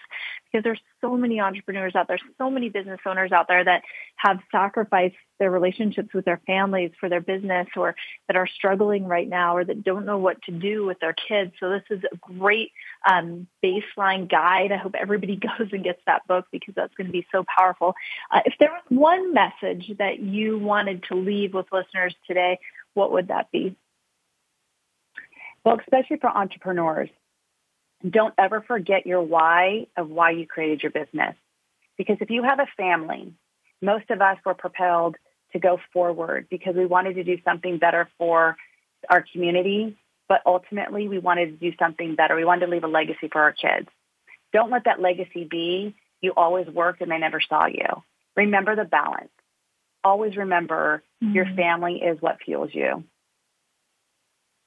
because 0.51 0.63
there's 0.63 0.81
so 1.01 1.17
many 1.17 1.41
entrepreneurs 1.41 1.95
out 1.97 2.09
there, 2.09 2.19
so 2.39 2.51
many 2.51 2.69
business 2.69 3.01
owners 3.05 3.33
out 3.33 3.49
there 3.49 3.65
that 3.65 3.83
have 4.17 4.39
sacrificed 4.51 5.17
their 5.39 5.51
relationships 5.51 6.11
with 6.15 6.25
their 6.25 6.41
families 6.47 6.93
for 7.01 7.09
their 7.09 7.21
business 7.21 7.67
or 7.77 7.97
that 8.29 8.37
are 8.37 8.47
struggling 8.47 9.07
right 9.07 9.29
now 9.29 9.57
or 9.57 9.65
that 9.65 9.83
don't 9.83 10.07
know 10.07 10.19
what 10.19 10.41
to 10.43 10.53
do 10.53 10.87
with 10.87 10.99
their 11.01 11.15
kids. 11.15 11.53
So 11.59 11.71
this 11.71 11.83
is 11.91 12.05
a 12.05 12.17
great 12.17 12.71
um, 13.09 13.47
baseline 13.65 14.29
guide. 14.29 14.73
I 14.73 14.77
hope 14.77 14.95
everybody 14.99 15.37
goes 15.59 15.69
and 15.73 15.85
gets 15.85 16.01
that 16.07 16.27
book 16.27 16.47
because 16.53 16.75
that's 16.75 16.95
going 16.95 17.07
to 17.07 17.13
be 17.13 17.27
so 17.33 17.45
powerful. 17.45 17.95
Uh, 18.31 18.41
if 18.45 18.55
there 18.59 18.71
was 18.71 18.83
one 18.89 19.35
message 19.35 19.93
that 19.99 20.21
you 20.21 20.59
wanted 20.59 21.05
to 21.05 21.15
leave 21.15 21.55
with 21.55 21.67
listeners 21.73 22.15
today, 22.27 22.59
what 22.95 23.13
would 23.13 23.29
that 23.29 23.51
be? 23.51 23.77
Well, 25.65 25.79
especially 25.81 26.17
for 26.17 26.29
entrepreneurs, 26.29 27.09
don't 28.09 28.35
ever 28.37 28.63
forget 28.63 29.07
your 29.07 29.23
why 29.23 29.87
of 29.97 30.09
why 30.09 30.31
you 30.33 30.47
created 30.47 30.83
your 30.83 30.91
business. 30.91 31.37
Because 31.97 32.17
if 32.21 32.31
you 32.31 32.43
have 32.43 32.59
a 32.59 32.67
family, 32.77 33.33
most 33.81 34.11
of 34.11 34.21
us 34.21 34.39
were 34.45 34.55
propelled 34.55 35.17
to 35.53 35.59
go 35.59 35.79
forward 35.93 36.47
because 36.51 36.75
we 36.75 36.87
wanted 36.87 37.15
to 37.15 37.25
do 37.25 37.39
something 37.45 37.79
better 37.79 38.09
for 38.19 38.57
our 39.09 39.25
community, 39.33 39.97
but 40.33 40.41
ultimately 40.47 41.09
we 41.09 41.19
wanted 41.19 41.61
to 41.61 41.71
do 41.71 41.77
something 41.79 42.15
better. 42.15 42.35
We 42.35 42.47
wanted 42.47 42.65
to 42.65 42.73
leave 42.73 42.85
a 42.85 42.89
legacy 42.89 43.29
for 43.31 43.43
our 43.43 43.53
kids. 43.53 43.87
Don't 44.51 44.71
let 44.71 44.85
that 44.87 44.99
legacy 44.99 45.45
be 45.45 45.95
you 46.23 46.33
always 46.35 46.67
worked 46.69 47.03
and 47.03 47.11
they 47.11 47.19
never 47.19 47.39
saw 47.47 47.67
you. 47.67 48.03
Remember 48.35 48.75
the 48.75 48.87
balance. 48.87 49.29
Always 50.03 50.39
remember 50.39 51.03
mm-hmm. 51.23 51.35
your 51.35 51.45
family 51.55 51.97
is 51.97 52.17
what 52.23 52.39
fuels 52.43 52.71
you. 52.73 53.05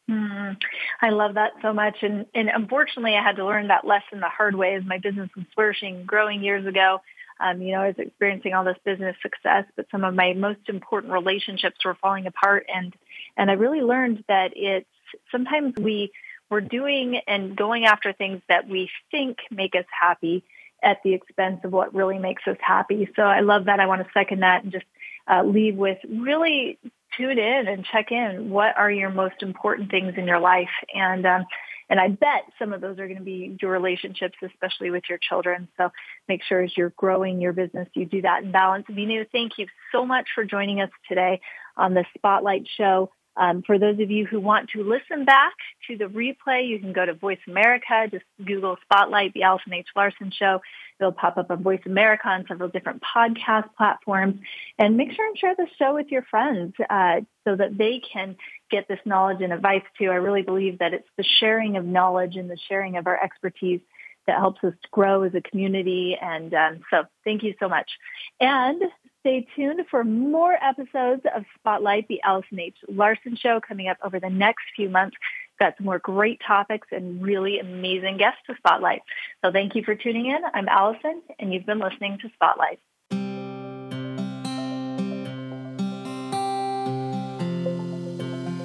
Mm, 0.07 0.57
I 1.01 1.09
love 1.09 1.33
that 1.33 1.53
so 1.63 1.73
much. 1.73 1.97
And, 2.03 2.27
and 2.35 2.47
unfortunately, 2.53 3.15
I 3.15 3.23
had 3.23 3.37
to 3.37 3.45
learn 3.45 3.69
that 3.69 3.87
lesson 3.87 4.19
the 4.19 4.29
hard 4.29 4.53
way 4.53 4.75
as 4.75 4.83
my 4.85 4.99
business 4.99 5.31
was 5.35 5.45
flourishing, 5.55 6.05
growing 6.05 6.43
years 6.43 6.67
ago. 6.67 7.01
Um, 7.39 7.59
you 7.59 7.71
know, 7.71 7.81
I 7.81 7.87
was 7.87 7.95
experiencing 7.97 8.53
all 8.53 8.65
this 8.65 8.77
business 8.85 9.15
success, 9.23 9.65
but 9.75 9.87
some 9.89 10.03
of 10.03 10.13
my 10.13 10.33
most 10.33 10.69
important 10.69 11.11
relationships 11.11 11.83
were 11.83 11.97
falling 11.99 12.27
apart. 12.27 12.67
And, 12.71 12.93
and 13.35 13.49
I 13.49 13.55
really 13.55 13.81
learned 13.81 14.23
that 14.27 14.51
it's 14.55 14.85
sometimes 15.31 15.73
we, 15.77 16.11
we're 16.49 16.61
doing 16.61 17.19
and 17.27 17.55
going 17.55 17.85
after 17.85 18.13
things 18.13 18.41
that 18.49 18.67
we 18.67 18.89
think 19.11 19.37
make 19.51 19.75
us 19.75 19.85
happy 19.99 20.43
at 20.83 20.97
the 21.03 21.13
expense 21.13 21.61
of 21.63 21.71
what 21.71 21.93
really 21.95 22.19
makes 22.19 22.43
us 22.47 22.57
happy. 22.59 23.09
So 23.15 23.23
I 23.23 23.41
love 23.41 23.65
that. 23.65 23.79
I 23.79 23.87
want 23.87 24.01
to 24.01 24.09
second 24.13 24.41
that 24.41 24.63
and 24.63 24.71
just 24.71 24.85
uh, 25.27 25.43
leave 25.43 25.75
with 25.75 25.97
really 26.07 26.77
tune 27.17 27.39
in 27.39 27.67
and 27.67 27.85
check 27.85 28.11
in. 28.11 28.49
What 28.49 28.77
are 28.77 28.91
your 28.91 29.09
most 29.09 29.41
important 29.41 29.89
things 29.89 30.13
in 30.17 30.27
your 30.27 30.39
life? 30.39 30.69
And 30.93 31.25
um, 31.25 31.45
and 31.89 31.99
I 31.99 32.07
bet 32.07 32.45
some 32.57 32.73
of 32.73 32.81
those 32.81 32.97
are 32.99 33.07
going 33.07 33.19
to 33.19 33.23
be 33.23 33.57
your 33.61 33.71
relationships, 33.71 34.35
especially 34.41 34.89
with 34.89 35.03
your 35.07 35.19
children. 35.19 35.67
So 35.77 35.91
make 36.27 36.41
sure 36.43 36.63
as 36.63 36.75
you're 36.75 36.93
growing 36.97 37.41
your 37.41 37.53
business, 37.53 37.87
you 37.93 38.05
do 38.05 38.23
that 38.23 38.43
in 38.43 38.51
balance. 38.51 38.85
Vinu, 38.89 39.25
thank 39.31 39.57
you 39.57 39.67
so 39.91 40.05
much 40.05 40.27
for 40.33 40.43
joining 40.43 40.81
us 40.81 40.89
today 41.07 41.41
on 41.77 41.93
the 41.93 42.05
Spotlight 42.17 42.67
Show. 42.75 43.11
Um, 43.37 43.63
for 43.65 43.77
those 43.77 43.99
of 43.99 44.11
you 44.11 44.25
who 44.25 44.39
want 44.39 44.69
to 44.71 44.83
listen 44.83 45.25
back 45.25 45.53
to 45.87 45.97
the 45.97 46.05
replay, 46.05 46.67
you 46.67 46.79
can 46.79 46.93
go 46.93 47.05
to 47.05 47.13
Voice 47.13 47.39
America. 47.47 48.07
Just 48.11 48.25
Google 48.43 48.77
Spotlight, 48.83 49.33
the 49.33 49.43
Allison 49.43 49.73
H. 49.73 49.87
Larson 49.95 50.31
Show. 50.31 50.61
It'll 50.99 51.11
pop 51.11 51.37
up 51.37 51.51
on 51.51 51.61
Voice 51.61 51.81
America 51.85 52.27
on 52.27 52.45
several 52.47 52.69
different 52.69 53.03
podcast 53.03 53.69
platforms. 53.77 54.39
And 54.79 54.95
make 54.95 55.11
sure 55.11 55.27
and 55.27 55.37
share 55.37 55.55
the 55.55 55.67
show 55.77 55.93
with 55.93 56.07
your 56.09 56.23
friends 56.23 56.73
uh, 56.89 57.21
so 57.45 57.55
that 57.55 57.77
they 57.77 58.01
can 58.13 58.37
get 58.71 58.87
this 58.87 58.99
knowledge 59.05 59.41
and 59.41 59.51
advice 59.51 59.83
too. 59.97 60.09
I 60.09 60.15
really 60.15 60.41
believe 60.41 60.79
that 60.79 60.93
it's 60.93 61.07
the 61.17 61.25
sharing 61.39 61.77
of 61.77 61.85
knowledge 61.85 62.35
and 62.35 62.49
the 62.49 62.57
sharing 62.69 62.97
of 62.97 63.07
our 63.07 63.21
expertise 63.21 63.81
that 64.27 64.37
helps 64.37 64.63
us 64.63 64.73
grow 64.91 65.23
as 65.23 65.35
a 65.35 65.41
community. 65.41 66.17
And 66.19 66.53
um, 66.53 66.79
so 66.89 67.03
thank 67.23 67.43
you 67.43 67.53
so 67.59 67.69
much. 67.69 67.91
And 68.39 68.81
stay 69.25 69.47
tuned 69.55 69.81
for 69.89 70.03
more 70.03 70.53
episodes 70.53 71.23
of 71.35 71.45
Spotlight, 71.57 72.07
the 72.07 72.21
Allison 72.21 72.59
H. 72.59 72.77
Larson 72.87 73.35
Show 73.35 73.59
coming 73.59 73.87
up 73.87 73.97
over 74.03 74.19
the 74.19 74.29
next 74.29 74.65
few 74.75 74.87
months. 74.87 75.17
Got 75.59 75.75
some 75.77 75.85
more 75.85 75.97
great 75.97 76.39
topics 76.45 76.89
and 76.91 77.23
really 77.23 77.57
amazing 77.59 78.17
guests 78.17 78.41
to 78.45 78.55
Spotlight. 78.57 79.01
So 79.43 79.51
thank 79.51 79.73
you 79.73 79.83
for 79.83 79.95
tuning 79.95 80.27
in. 80.27 80.37
I'm 80.53 80.67
Allison, 80.67 81.23
and 81.39 81.51
you've 81.51 81.65
been 81.65 81.79
listening 81.79 82.19
to 82.21 82.29
Spotlight. 82.35 82.79